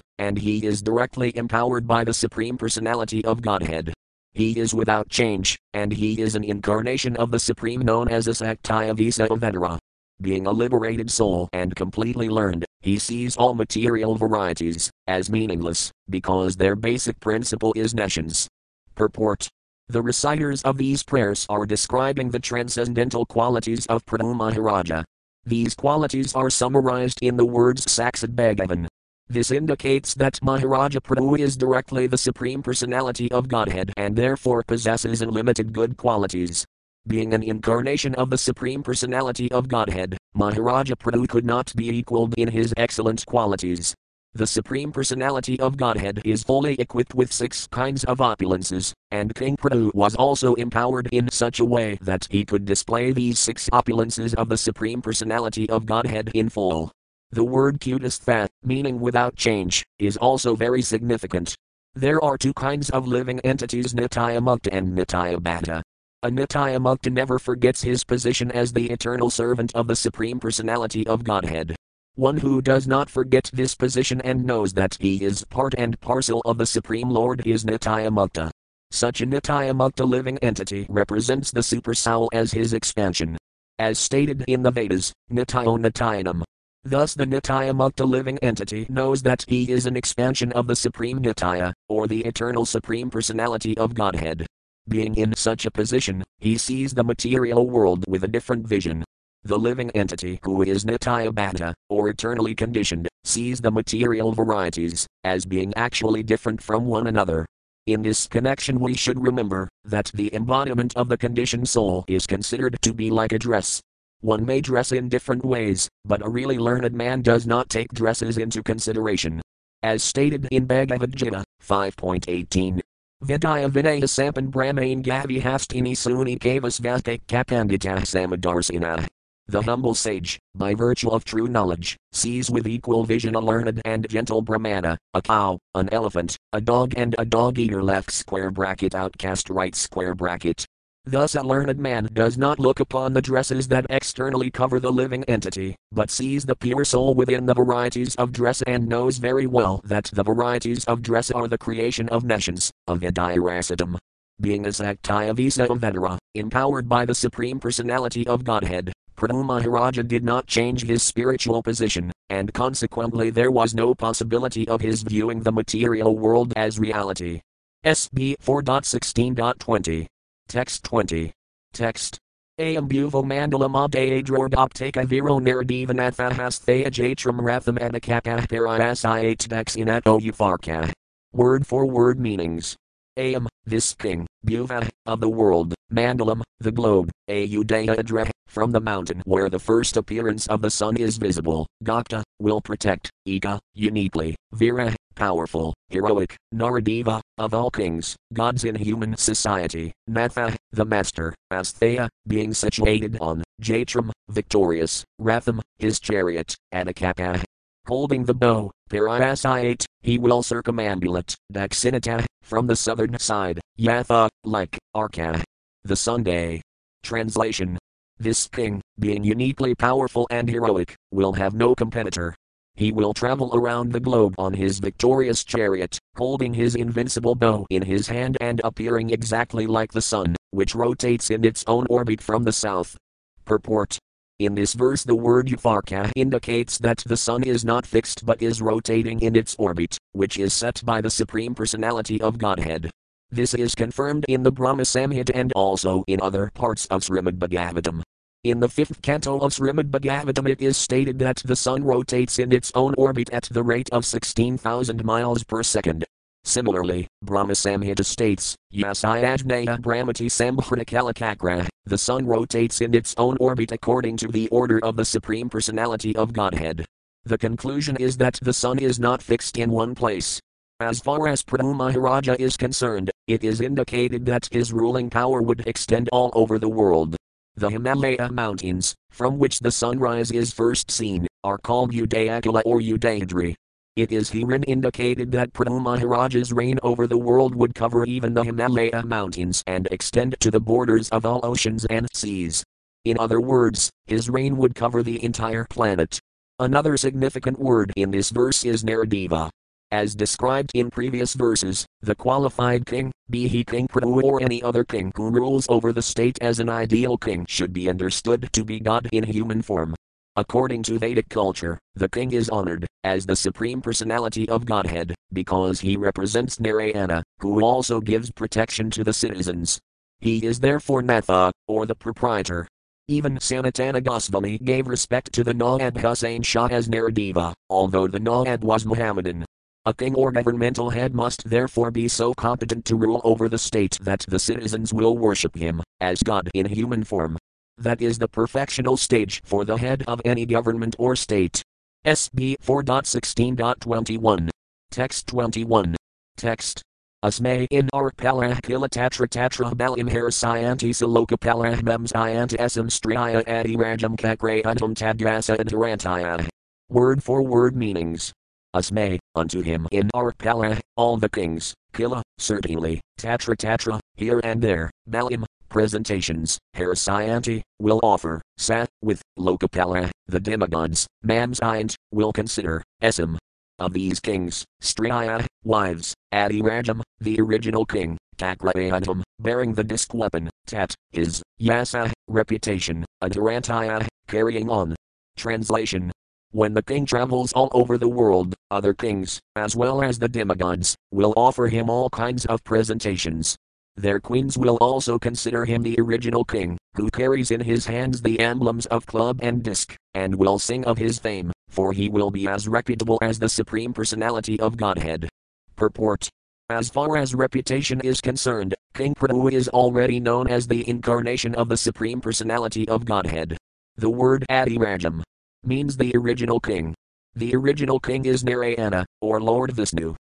and 0.18 0.38
he 0.38 0.64
is 0.64 0.80
directly 0.80 1.36
empowered 1.36 1.86
by 1.86 2.04
the 2.04 2.14
Supreme 2.14 2.56
Personality 2.56 3.24
of 3.24 3.42
Godhead. 3.42 3.92
He 4.32 4.58
is 4.58 4.74
without 4.74 5.08
change, 5.08 5.58
and 5.74 5.92
he 5.92 6.20
is 6.20 6.34
an 6.34 6.44
incarnation 6.44 7.16
of 7.16 7.30
the 7.30 7.38
Supreme 7.38 7.80
known 7.80 8.08
as 8.08 8.26
Asaktaya 8.26 8.94
Vedara. 8.94 9.78
Being 10.20 10.46
a 10.46 10.52
liberated 10.52 11.10
soul 11.10 11.48
and 11.52 11.74
completely 11.74 12.28
learned, 12.28 12.64
he 12.80 12.98
sees 12.98 13.36
all 13.36 13.54
material 13.54 14.14
varieties 14.14 14.90
as 15.06 15.28
meaningless, 15.28 15.90
because 16.08 16.56
their 16.56 16.76
basic 16.76 17.20
principle 17.20 17.72
is 17.76 17.94
nescience. 17.94 18.48
Purport 18.94 19.48
The 19.88 20.02
reciters 20.02 20.62
of 20.62 20.78
these 20.78 21.02
prayers 21.02 21.44
are 21.48 21.66
describing 21.66 22.30
the 22.30 22.38
transcendental 22.38 23.26
qualities 23.26 23.86
of 23.86 24.06
Prithu 24.06 24.34
Maharaja, 24.34 25.02
these 25.46 25.74
qualities 25.76 26.34
are 26.34 26.50
summarized 26.50 27.20
in 27.22 27.36
the 27.36 27.44
words 27.44 27.86
Saksad 27.86 28.34
Bhagavan. 28.34 28.88
This 29.28 29.52
indicates 29.52 30.14
that 30.14 30.42
Maharaja 30.42 30.98
Prithu 30.98 31.38
is 31.38 31.56
directly 31.56 32.06
the 32.06 32.18
Supreme 32.18 32.62
Personality 32.62 33.30
of 33.30 33.48
Godhead 33.48 33.92
and 33.96 34.16
therefore 34.16 34.64
possesses 34.64 35.22
unlimited 35.22 35.72
good 35.72 35.96
qualities. 35.96 36.64
Being 37.06 37.32
an 37.32 37.44
incarnation 37.44 38.14
of 38.16 38.30
the 38.30 38.38
Supreme 38.38 38.82
Personality 38.82 39.50
of 39.52 39.68
Godhead, 39.68 40.18
Maharaja 40.34 40.94
Prithu 40.96 41.28
could 41.28 41.44
not 41.44 41.72
be 41.76 41.88
equaled 41.88 42.34
in 42.36 42.48
his 42.48 42.74
excellent 42.76 43.24
qualities. 43.26 43.94
The 44.36 44.46
Supreme 44.46 44.92
Personality 44.92 45.58
of 45.60 45.78
Godhead 45.78 46.20
is 46.22 46.42
fully 46.42 46.74
equipped 46.74 47.14
with 47.14 47.32
six 47.32 47.66
kinds 47.68 48.04
of 48.04 48.18
opulences, 48.18 48.92
and 49.10 49.34
King 49.34 49.56
Prithu 49.56 49.94
was 49.94 50.14
also 50.14 50.52
empowered 50.56 51.08
in 51.10 51.30
such 51.30 51.58
a 51.58 51.64
way 51.64 51.98
that 52.02 52.28
he 52.30 52.44
could 52.44 52.66
display 52.66 53.12
these 53.12 53.38
six 53.38 53.70
opulences 53.70 54.34
of 54.34 54.50
the 54.50 54.58
Supreme 54.58 55.00
Personality 55.00 55.66
of 55.70 55.86
Godhead 55.86 56.32
in 56.34 56.50
full. 56.50 56.92
The 57.30 57.44
word 57.44 57.80
Kutastha, 57.80 58.46
meaning 58.62 59.00
without 59.00 59.36
change, 59.36 59.82
is 59.98 60.18
also 60.18 60.54
very 60.54 60.82
significant. 60.82 61.54
There 61.94 62.22
are 62.22 62.36
two 62.36 62.52
kinds 62.52 62.90
of 62.90 63.08
living 63.08 63.40
entities 63.40 63.94
Nitya 63.94 64.42
Mukta 64.42 64.68
and 64.70 64.98
Nitya 64.98 65.38
Baddha. 65.38 65.80
A 66.22 66.28
Nitya 66.28 66.78
Mukta 66.78 67.10
never 67.10 67.38
forgets 67.38 67.80
his 67.80 68.04
position 68.04 68.52
as 68.52 68.74
the 68.74 68.90
eternal 68.90 69.30
servant 69.30 69.74
of 69.74 69.86
the 69.86 69.96
Supreme 69.96 70.38
Personality 70.38 71.06
of 71.06 71.24
Godhead. 71.24 71.74
One 72.16 72.38
who 72.38 72.62
does 72.62 72.86
not 72.86 73.10
forget 73.10 73.50
this 73.52 73.74
position 73.74 74.22
and 74.22 74.42
knows 74.42 74.72
that 74.72 74.96
he 74.98 75.22
is 75.22 75.44
part 75.44 75.74
and 75.76 76.00
parcel 76.00 76.40
of 76.46 76.56
the 76.56 76.64
Supreme 76.64 77.10
Lord 77.10 77.46
is 77.46 77.66
Nitya 77.66 78.08
Mukta. 78.08 78.50
Such 78.90 79.20
a 79.20 79.26
Nitya 79.26 79.76
Mukta 79.76 80.08
living 80.08 80.38
entity 80.38 80.86
represents 80.88 81.50
the 81.50 81.62
super 81.62 81.92
soul 81.92 82.30
as 82.32 82.52
his 82.52 82.72
expansion. 82.72 83.36
As 83.78 83.98
stated 83.98 84.46
in 84.48 84.62
the 84.62 84.70
Vedas, 84.70 85.12
Nityo 85.30 85.78
Nityanam. 85.78 86.42
Thus 86.84 87.12
the 87.12 87.26
Nitya 87.26 87.76
Mukta 87.76 88.08
living 88.08 88.38
entity 88.38 88.86
knows 88.88 89.22
that 89.22 89.44
he 89.46 89.70
is 89.70 89.84
an 89.84 89.94
expansion 89.94 90.52
of 90.52 90.68
the 90.68 90.76
Supreme 90.76 91.20
Nitya, 91.20 91.74
or 91.90 92.06
the 92.06 92.24
eternal 92.24 92.64
Supreme 92.64 93.10
Personality 93.10 93.76
of 93.76 93.92
Godhead. 93.92 94.46
Being 94.88 95.16
in 95.16 95.34
such 95.34 95.66
a 95.66 95.70
position, 95.70 96.24
he 96.38 96.56
sees 96.56 96.94
the 96.94 97.04
material 97.04 97.68
world 97.68 98.06
with 98.08 98.24
a 98.24 98.28
different 98.28 98.66
vision. 98.66 99.04
The 99.46 99.56
living 99.56 99.92
entity 99.92 100.40
who 100.42 100.62
is 100.62 100.84
Nitya 100.84 101.30
Baddha, 101.30 101.72
or 101.88 102.08
eternally 102.08 102.52
conditioned, 102.52 103.06
sees 103.22 103.60
the 103.60 103.70
material 103.70 104.32
varieties 104.32 105.06
as 105.22 105.46
being 105.46 105.72
actually 105.76 106.24
different 106.24 106.60
from 106.60 106.84
one 106.86 107.06
another. 107.06 107.46
In 107.86 108.02
this 108.02 108.26
connection, 108.26 108.80
we 108.80 108.94
should 108.94 109.22
remember 109.22 109.68
that 109.84 110.10
the 110.12 110.34
embodiment 110.34 110.96
of 110.96 111.08
the 111.08 111.16
conditioned 111.16 111.68
soul 111.68 112.04
is 112.08 112.26
considered 112.26 112.76
to 112.82 112.92
be 112.92 113.08
like 113.08 113.30
a 113.30 113.38
dress. 113.38 113.80
One 114.20 114.44
may 114.44 114.60
dress 114.60 114.90
in 114.90 115.08
different 115.08 115.44
ways, 115.44 115.88
but 116.04 116.26
a 116.26 116.28
really 116.28 116.58
learned 116.58 116.92
man 116.92 117.22
does 117.22 117.46
not 117.46 117.68
take 117.68 117.92
dresses 117.92 118.38
into 118.38 118.64
consideration. 118.64 119.40
As 119.84 120.02
stated 120.02 120.48
in 120.50 120.64
Bhagavad 120.64 121.14
Gita 121.14 121.44
5.18, 121.64 122.80
Vidya 123.22 123.68
Vinaya 123.70 124.08
Sampan 124.08 124.50
Brahmain 124.50 125.04
Gavi 125.04 125.40
Hastini 125.40 125.92
Suni 125.92 126.36
Kavas 126.36 126.80
Vaste 126.80 127.20
Kapandita 127.28 128.00
Samadarsina. 128.00 129.06
The 129.48 129.62
humble 129.62 129.94
sage, 129.94 130.40
by 130.56 130.74
virtue 130.74 131.08
of 131.10 131.24
true 131.24 131.46
knowledge, 131.46 131.96
sees 132.10 132.50
with 132.50 132.66
equal 132.66 133.04
vision 133.04 133.36
a 133.36 133.40
learned 133.40 133.80
and 133.84 134.08
gentle 134.08 134.42
Brahmana, 134.42 134.98
a 135.14 135.22
cow, 135.22 135.60
an 135.72 135.88
elephant, 135.92 136.36
a 136.52 136.60
dog, 136.60 136.94
and 136.96 137.14
a 137.16 137.24
dog 137.24 137.56
eater 137.56 137.80
left 137.80 138.10
square 138.10 138.50
bracket 138.50 138.92
outcast 138.92 139.48
right 139.48 139.76
square 139.76 140.16
bracket. 140.16 140.66
Thus, 141.04 141.36
a 141.36 141.42
learned 141.42 141.78
man 141.78 142.08
does 142.12 142.36
not 142.36 142.58
look 142.58 142.80
upon 142.80 143.12
the 143.12 143.22
dresses 143.22 143.68
that 143.68 143.86
externally 143.88 144.50
cover 144.50 144.80
the 144.80 144.90
living 144.90 145.22
entity, 145.24 145.76
but 145.92 146.10
sees 146.10 146.44
the 146.44 146.56
pure 146.56 146.84
soul 146.84 147.14
within 147.14 147.46
the 147.46 147.54
varieties 147.54 148.16
of 148.16 148.32
dress 148.32 148.62
and 148.62 148.88
knows 148.88 149.18
very 149.18 149.46
well 149.46 149.80
that 149.84 150.10
the 150.12 150.24
varieties 150.24 150.84
of 150.86 151.02
dress 151.02 151.30
are 151.30 151.46
the 151.46 151.56
creation 151.56 152.08
of 152.08 152.24
nations, 152.24 152.72
of 152.88 152.98
Vidirasadam. 152.98 153.96
Being 154.40 154.66
a 154.66 154.70
Saktya 154.70 155.36
Visa 155.36 155.68
Vedara, 155.68 156.18
empowered 156.34 156.88
by 156.88 157.04
the 157.06 157.14
Supreme 157.14 157.60
Personality 157.60 158.26
of 158.26 158.42
Godhead, 158.42 158.92
Prithu 159.16 159.44
Maharaja 159.44 160.02
did 160.02 160.22
not 160.22 160.46
change 160.46 160.84
his 160.84 161.02
spiritual 161.02 161.62
position, 161.62 162.12
and 162.28 162.52
consequently 162.52 163.30
there 163.30 163.50
was 163.50 163.74
no 163.74 163.94
possibility 163.94 164.68
of 164.68 164.82
his 164.82 165.02
viewing 165.02 165.40
the 165.40 165.52
material 165.52 166.16
world 166.16 166.52
as 166.54 166.78
reality. 166.78 167.40
SB 167.84 168.36
4.16.20. 168.38 170.06
Text 170.48 170.84
20. 170.84 171.32
Text. 171.72 172.18
Ayam 172.60 172.88
buvo 172.88 173.22
mandalam 173.22 173.74
abdayadrodopteka 173.76 175.06
viro 175.06 175.38
naradivanathahasteya 175.40 176.88
jatram 176.88 177.40
ratham 177.40 177.78
anakakah 177.78 178.46
parayasayat 178.48 179.48
daxinato 179.48 180.20
ufarka. 180.20 180.92
Word 181.32 181.66
for 181.66 181.86
word 181.86 182.18
meanings. 182.18 182.76
Ayam, 183.18 183.46
this 183.64 183.94
king, 183.94 184.26
Buva, 184.46 184.88
of 185.06 185.20
the 185.20 185.28
world, 185.28 185.74
Mandalam, 185.90 186.42
the 186.60 186.70
globe, 186.70 187.10
Ayudhya 187.30 188.30
from 188.46 188.70
the 188.70 188.80
mountain 188.80 189.22
where 189.26 189.50
the 189.50 189.58
first 189.58 189.96
appearance 189.96 190.46
of 190.46 190.62
the 190.62 190.70
sun 190.70 190.96
is 190.96 191.16
visible, 191.16 191.66
Gakta, 191.84 192.22
will 192.38 192.60
protect, 192.60 193.10
Ika, 193.26 193.58
uniquely, 193.74 194.34
Vira, 194.52 194.94
powerful, 195.14 195.74
heroic, 195.88 196.36
Naradeva, 196.54 197.20
of 197.38 197.54
all 197.54 197.70
kings, 197.70 198.16
gods 198.32 198.64
in 198.64 198.74
human 198.74 199.16
society, 199.16 199.92
Natha, 200.06 200.56
the 200.72 200.84
master, 200.84 201.34
Asthaya, 201.52 202.08
being 202.26 202.54
situated 202.54 203.18
on, 203.20 203.42
Jatram, 203.62 204.10
victorious, 204.28 205.04
Ratham, 205.20 205.60
his 205.78 205.98
chariot, 206.00 206.54
Anakapa, 206.72 207.42
holding 207.86 208.24
the 208.24 208.34
bow, 208.34 208.70
Parayasayate, 208.90 209.84
he 210.00 210.18
will 210.18 210.42
circumambulate, 210.42 211.34
Daxinata, 211.52 212.24
from 212.42 212.66
the 212.66 212.76
southern 212.76 213.18
side, 213.18 213.60
Yatha, 213.78 214.28
like, 214.44 214.78
Arka. 214.94 215.42
The 215.84 215.96
Sunday. 215.96 216.62
Translation. 217.02 217.78
This 218.18 218.48
king, 218.48 218.80
being 218.98 219.22
uniquely 219.22 219.74
powerful 219.74 220.26
and 220.30 220.48
heroic, 220.48 220.94
will 221.12 221.32
have 221.34 221.54
no 221.54 221.74
competitor. 221.74 222.34
He 222.74 222.92
will 222.92 223.14
travel 223.14 223.50
around 223.54 223.92
the 223.92 224.00
globe 224.00 224.34
on 224.38 224.52
his 224.52 224.78
victorious 224.80 225.44
chariot, 225.44 225.98
holding 226.16 226.54
his 226.54 226.74
invincible 226.74 227.34
bow 227.34 227.66
in 227.70 227.82
his 227.82 228.08
hand 228.08 228.36
and 228.40 228.60
appearing 228.64 229.10
exactly 229.10 229.66
like 229.66 229.92
the 229.92 230.02
sun, 230.02 230.36
which 230.50 230.74
rotates 230.74 231.30
in 231.30 231.44
its 231.44 231.64
own 231.66 231.86
orbit 231.88 232.20
from 232.20 232.44
the 232.44 232.52
south. 232.52 232.96
Purport 233.44 233.98
in 234.38 234.54
this 234.54 234.74
verse, 234.74 235.02
the 235.02 235.14
word 235.14 235.46
Ufarka 235.46 236.12
indicates 236.14 236.76
that 236.78 236.98
the 237.06 237.16
sun 237.16 237.42
is 237.42 237.64
not 237.64 237.86
fixed 237.86 238.26
but 238.26 238.42
is 238.42 238.60
rotating 238.60 239.18
in 239.20 239.34
its 239.34 239.56
orbit, 239.58 239.96
which 240.12 240.38
is 240.38 240.52
set 240.52 240.84
by 240.84 241.00
the 241.00 241.08
Supreme 241.08 241.54
Personality 241.54 242.20
of 242.20 242.36
Godhead. 242.36 242.90
This 243.30 243.54
is 243.54 243.74
confirmed 243.74 244.26
in 244.28 244.42
the 244.42 244.52
Brahma 244.52 244.82
Samhita 244.82 245.30
and 245.34 245.52
also 245.54 246.04
in 246.06 246.20
other 246.20 246.50
parts 246.54 246.84
of 246.86 247.02
Srimad 247.02 247.38
Bhagavatam. 247.38 248.02
In 248.44 248.60
the 248.60 248.68
fifth 248.68 249.00
canto 249.00 249.38
of 249.38 249.52
Srimad 249.52 249.90
Bhagavatam, 249.90 250.48
it 250.48 250.60
is 250.60 250.76
stated 250.76 251.18
that 251.20 251.38
the 251.38 251.56
sun 251.56 251.82
rotates 251.82 252.38
in 252.38 252.52
its 252.52 252.70
own 252.74 252.94
orbit 252.98 253.30
at 253.30 253.44
the 253.44 253.62
rate 253.62 253.88
of 253.90 254.04
16,000 254.04 255.02
miles 255.02 255.44
per 255.44 255.62
second. 255.62 256.04
Similarly, 256.46 257.08
Brahma 257.22 257.54
Samhita 257.54 258.04
states, 258.04 258.54
Yasai 258.72 259.20
Yasayajnaya 259.20 259.80
Brahmati 259.80 260.30
Sambhritalakakra, 260.30 261.66
the 261.86 261.98
sun 261.98 262.24
rotates 262.24 262.80
in 262.80 262.94
its 262.94 263.16
own 263.18 263.36
orbit 263.40 263.72
according 263.72 264.16
to 264.18 264.28
the 264.28 264.48
order 264.50 264.78
of 264.84 264.94
the 264.94 265.04
Supreme 265.04 265.50
Personality 265.50 266.14
of 266.14 266.32
Godhead. 266.32 266.86
The 267.24 267.36
conclusion 267.36 267.96
is 267.96 268.16
that 268.18 268.38
the 268.40 268.52
sun 268.52 268.78
is 268.78 269.00
not 269.00 269.24
fixed 269.24 269.58
in 269.58 269.72
one 269.72 269.96
place. 269.96 270.40
As 270.78 271.00
far 271.00 271.26
as 271.26 271.42
Prithu 271.42 271.74
Maharaja 271.74 272.36
is 272.38 272.56
concerned, 272.56 273.10
it 273.26 273.42
is 273.42 273.60
indicated 273.60 274.24
that 274.26 274.48
his 274.52 274.72
ruling 274.72 275.10
power 275.10 275.42
would 275.42 275.66
extend 275.66 276.08
all 276.12 276.30
over 276.34 276.60
the 276.60 276.68
world. 276.68 277.16
The 277.56 277.70
Himalaya 277.70 278.30
mountains, 278.30 278.94
from 279.10 279.40
which 279.40 279.58
the 279.58 279.72
sunrise 279.72 280.30
is 280.30 280.52
first 280.52 280.92
seen, 280.92 281.26
are 281.42 281.58
called 281.58 281.90
Udayacala 281.90 282.62
or 282.64 282.78
Udayadri. 282.78 283.56
It 283.96 284.12
is 284.12 284.28
herein 284.28 284.62
indicated 284.64 285.32
that 285.32 285.54
Prithu 285.54 285.80
Maharaja's 285.80 286.52
reign 286.52 286.78
over 286.82 287.06
the 287.06 287.16
world 287.16 287.54
would 287.54 287.74
cover 287.74 288.04
even 288.04 288.34
the 288.34 288.44
Himalaya 288.44 289.02
mountains 289.06 289.64
and 289.66 289.88
extend 289.90 290.36
to 290.40 290.50
the 290.50 290.60
borders 290.60 291.08
of 291.08 291.24
all 291.24 291.40
oceans 291.42 291.86
and 291.86 292.06
seas. 292.12 292.62
In 293.06 293.18
other 293.18 293.40
words, 293.40 293.88
his 294.04 294.28
reign 294.28 294.58
would 294.58 294.74
cover 294.74 295.02
the 295.02 295.24
entire 295.24 295.64
planet. 295.64 296.20
Another 296.58 296.98
significant 296.98 297.58
word 297.58 297.90
in 297.96 298.10
this 298.10 298.28
verse 298.28 298.66
is 298.66 298.84
Naradeva. 298.84 299.48
As 299.90 300.14
described 300.14 300.72
in 300.74 300.90
previous 300.90 301.32
verses, 301.32 301.86
the 302.02 302.14
qualified 302.14 302.84
king, 302.84 303.12
be 303.30 303.48
he 303.48 303.64
King 303.64 303.88
Prithu 303.88 304.22
or 304.22 304.42
any 304.42 304.62
other 304.62 304.84
king 304.84 305.10
who 305.16 305.30
rules 305.30 305.64
over 305.70 305.94
the 305.94 306.02
state 306.02 306.36
as 306.42 306.60
an 306.60 306.68
ideal 306.68 307.16
king, 307.16 307.46
should 307.48 307.72
be 307.72 307.88
understood 307.88 308.50
to 308.52 308.62
be 308.62 308.78
God 308.78 309.08
in 309.10 309.24
human 309.24 309.62
form. 309.62 309.94
According 310.38 310.82
to 310.82 310.98
Vedic 310.98 311.30
culture, 311.30 311.78
the 311.94 312.10
king 312.10 312.32
is 312.32 312.50
honored 312.50 312.86
as 313.04 313.24
the 313.24 313.34
supreme 313.34 313.80
personality 313.80 314.46
of 314.50 314.66
Godhead 314.66 315.14
because 315.32 315.80
he 315.80 315.96
represents 315.96 316.60
Narayana, 316.60 317.22
who 317.40 317.64
also 317.64 318.02
gives 318.02 318.30
protection 318.30 318.90
to 318.90 319.02
the 319.02 319.14
citizens. 319.14 319.80
He 320.20 320.44
is 320.44 320.60
therefore 320.60 321.00
Natha, 321.00 321.52
or 321.68 321.86
the 321.86 321.94
proprietor. 321.94 322.68
Even 323.08 323.38
Sanatana 323.38 324.04
Goswami 324.04 324.58
gave 324.58 324.88
respect 324.88 325.32
to 325.32 325.42
the 325.42 325.54
Nawab 325.54 325.96
Hussain 325.96 326.42
Shah 326.42 326.66
as 326.66 326.86
Naradeva, 326.86 327.54
although 327.70 328.06
the 328.06 328.20
Nawab 328.20 328.62
was 328.62 328.84
Mohammedan. 328.84 329.42
A 329.86 329.94
king 329.94 330.14
or 330.14 330.32
governmental 330.32 330.90
head 330.90 331.14
must 331.14 331.48
therefore 331.48 331.90
be 331.90 332.08
so 332.08 332.34
competent 332.34 332.84
to 332.84 332.96
rule 332.96 333.22
over 333.24 333.48
the 333.48 333.56
state 333.56 333.98
that 334.02 334.26
the 334.28 334.38
citizens 334.38 334.92
will 334.92 335.16
worship 335.16 335.56
him, 335.56 335.82
as 336.02 336.22
God 336.22 336.50
in 336.52 336.66
human 336.66 337.04
form. 337.04 337.38
That 337.78 338.00
is 338.00 338.18
the 338.18 338.28
perfectional 338.28 338.98
stage 338.98 339.42
for 339.44 339.64
the 339.64 339.76
head 339.76 340.02
of 340.06 340.22
any 340.24 340.46
government 340.46 340.96
or 340.98 341.14
state. 341.14 341.62
SB 342.06 342.56
4.16.21. 342.64 344.48
Text 344.90 345.26
21. 345.26 345.96
Text. 346.36 346.82
Asme 347.22 347.66
in 347.70 347.88
arpalah 347.92 348.62
kila 348.62 348.88
tatra 348.88 349.26
tatra 349.26 349.74
balim 349.74 350.08
harasayanti 350.08 350.90
saloka 350.90 351.36
palah 351.36 351.76
memsayanti 351.80 352.56
esam 352.56 352.88
striya 352.88 353.42
adi 353.48 353.74
rajam 353.76 354.16
kakrayadam 354.16 354.94
tadgasa 354.94 355.58
and 355.58 355.68
tarantaya. 355.68 356.46
Word 356.88 357.22
for 357.24 357.42
word 357.42 357.74
meanings. 357.74 358.32
Asme, 358.74 359.18
unto 359.34 359.62
him 359.62 359.88
in 359.90 360.08
arpalah, 360.14 360.78
all 360.96 361.16
the 361.16 361.28
kings, 361.28 361.74
kila, 361.92 362.22
certainly, 362.38 363.00
tatra 363.18 363.56
tatra, 363.56 363.98
here 364.14 364.40
and 364.44 364.62
there, 364.62 364.90
balim, 365.10 365.44
presentations, 365.68 366.58
Harasyanti, 366.76 367.62
will 367.78 368.00
offer, 368.02 368.42
Sat, 368.58 368.88
with, 369.02 369.22
Lokapala, 369.38 370.10
the 370.26 370.40
demigods, 370.40 371.06
Mamsind, 371.24 371.94
will 372.10 372.32
consider, 372.32 372.82
Esam. 373.02 373.38
Of 373.78 373.92
these 373.92 374.20
kings, 374.20 374.64
Striya, 374.80 375.46
wives, 375.62 376.14
Adirajam, 376.32 377.02
the 377.20 377.38
original 377.40 377.84
king, 377.84 378.16
Takrayadam, 378.38 379.22
bearing 379.38 379.74
the 379.74 379.84
disc 379.84 380.14
weapon, 380.14 380.48
Tat, 380.66 380.94
his, 381.10 381.42
Yasa, 381.60 382.12
reputation, 382.26 383.04
Adarantaya, 383.22 384.06
carrying 384.28 384.70
on. 384.70 384.96
Translation 385.36 386.10
when 386.56 386.72
the 386.72 386.82
king 386.82 387.04
travels 387.04 387.52
all 387.52 387.68
over 387.72 387.98
the 387.98 388.08
world, 388.08 388.54
other 388.70 388.94
kings, 388.94 389.38
as 389.56 389.76
well 389.76 390.02
as 390.02 390.18
the 390.18 390.28
demigods, 390.28 390.96
will 391.10 391.34
offer 391.36 391.66
him 391.66 391.90
all 391.90 392.08
kinds 392.08 392.46
of 392.46 392.64
presentations. 392.64 393.56
Their 393.96 394.20
queens 394.20 394.58
will 394.58 394.76
also 394.80 395.18
consider 395.18 395.64
him 395.64 395.82
the 395.82 395.98
original 395.98 396.44
king, 396.44 396.76
who 396.94 397.08
carries 397.10 397.50
in 397.50 397.60
his 397.60 397.86
hands 397.86 398.20
the 398.20 398.38
emblems 398.40 398.86
of 398.86 399.06
club 399.06 399.40
and 399.42 399.62
disc, 399.62 399.96
and 400.14 400.34
will 400.34 400.58
sing 400.58 400.84
of 400.84 400.98
his 400.98 401.18
fame, 401.18 401.50
for 401.68 401.92
he 401.92 402.08
will 402.08 402.30
be 402.30 402.46
as 402.46 402.68
reputable 402.68 403.18
as 403.22 403.38
the 403.38 403.48
Supreme 403.48 403.92
Personality 403.92 404.60
of 404.60 404.76
Godhead. 404.76 405.28
Purport 405.76 406.28
as 406.68 406.90
far 406.90 407.16
as 407.16 407.32
reputation 407.32 408.00
is 408.00 408.20
concerned, 408.20 408.74
King 408.92 409.14
Prithu 409.14 409.52
is 409.52 409.68
already 409.68 410.18
known 410.18 410.48
as 410.48 410.66
the 410.66 410.88
incarnation 410.88 411.54
of 411.54 411.68
the 411.68 411.76
Supreme 411.76 412.20
Personality 412.20 412.88
of 412.88 413.04
Godhead. 413.04 413.56
The 413.94 414.10
word 414.10 414.44
Adirajam, 414.50 415.22
means 415.62 415.96
the 415.96 416.12
original 416.16 416.58
king. 416.58 416.92
The 417.36 417.54
original 417.54 418.00
king 418.00 418.24
is 418.24 418.42
Narayana, 418.42 419.06
or 419.20 419.40
Lord 419.40 419.70
Vishnu. 419.70 420.16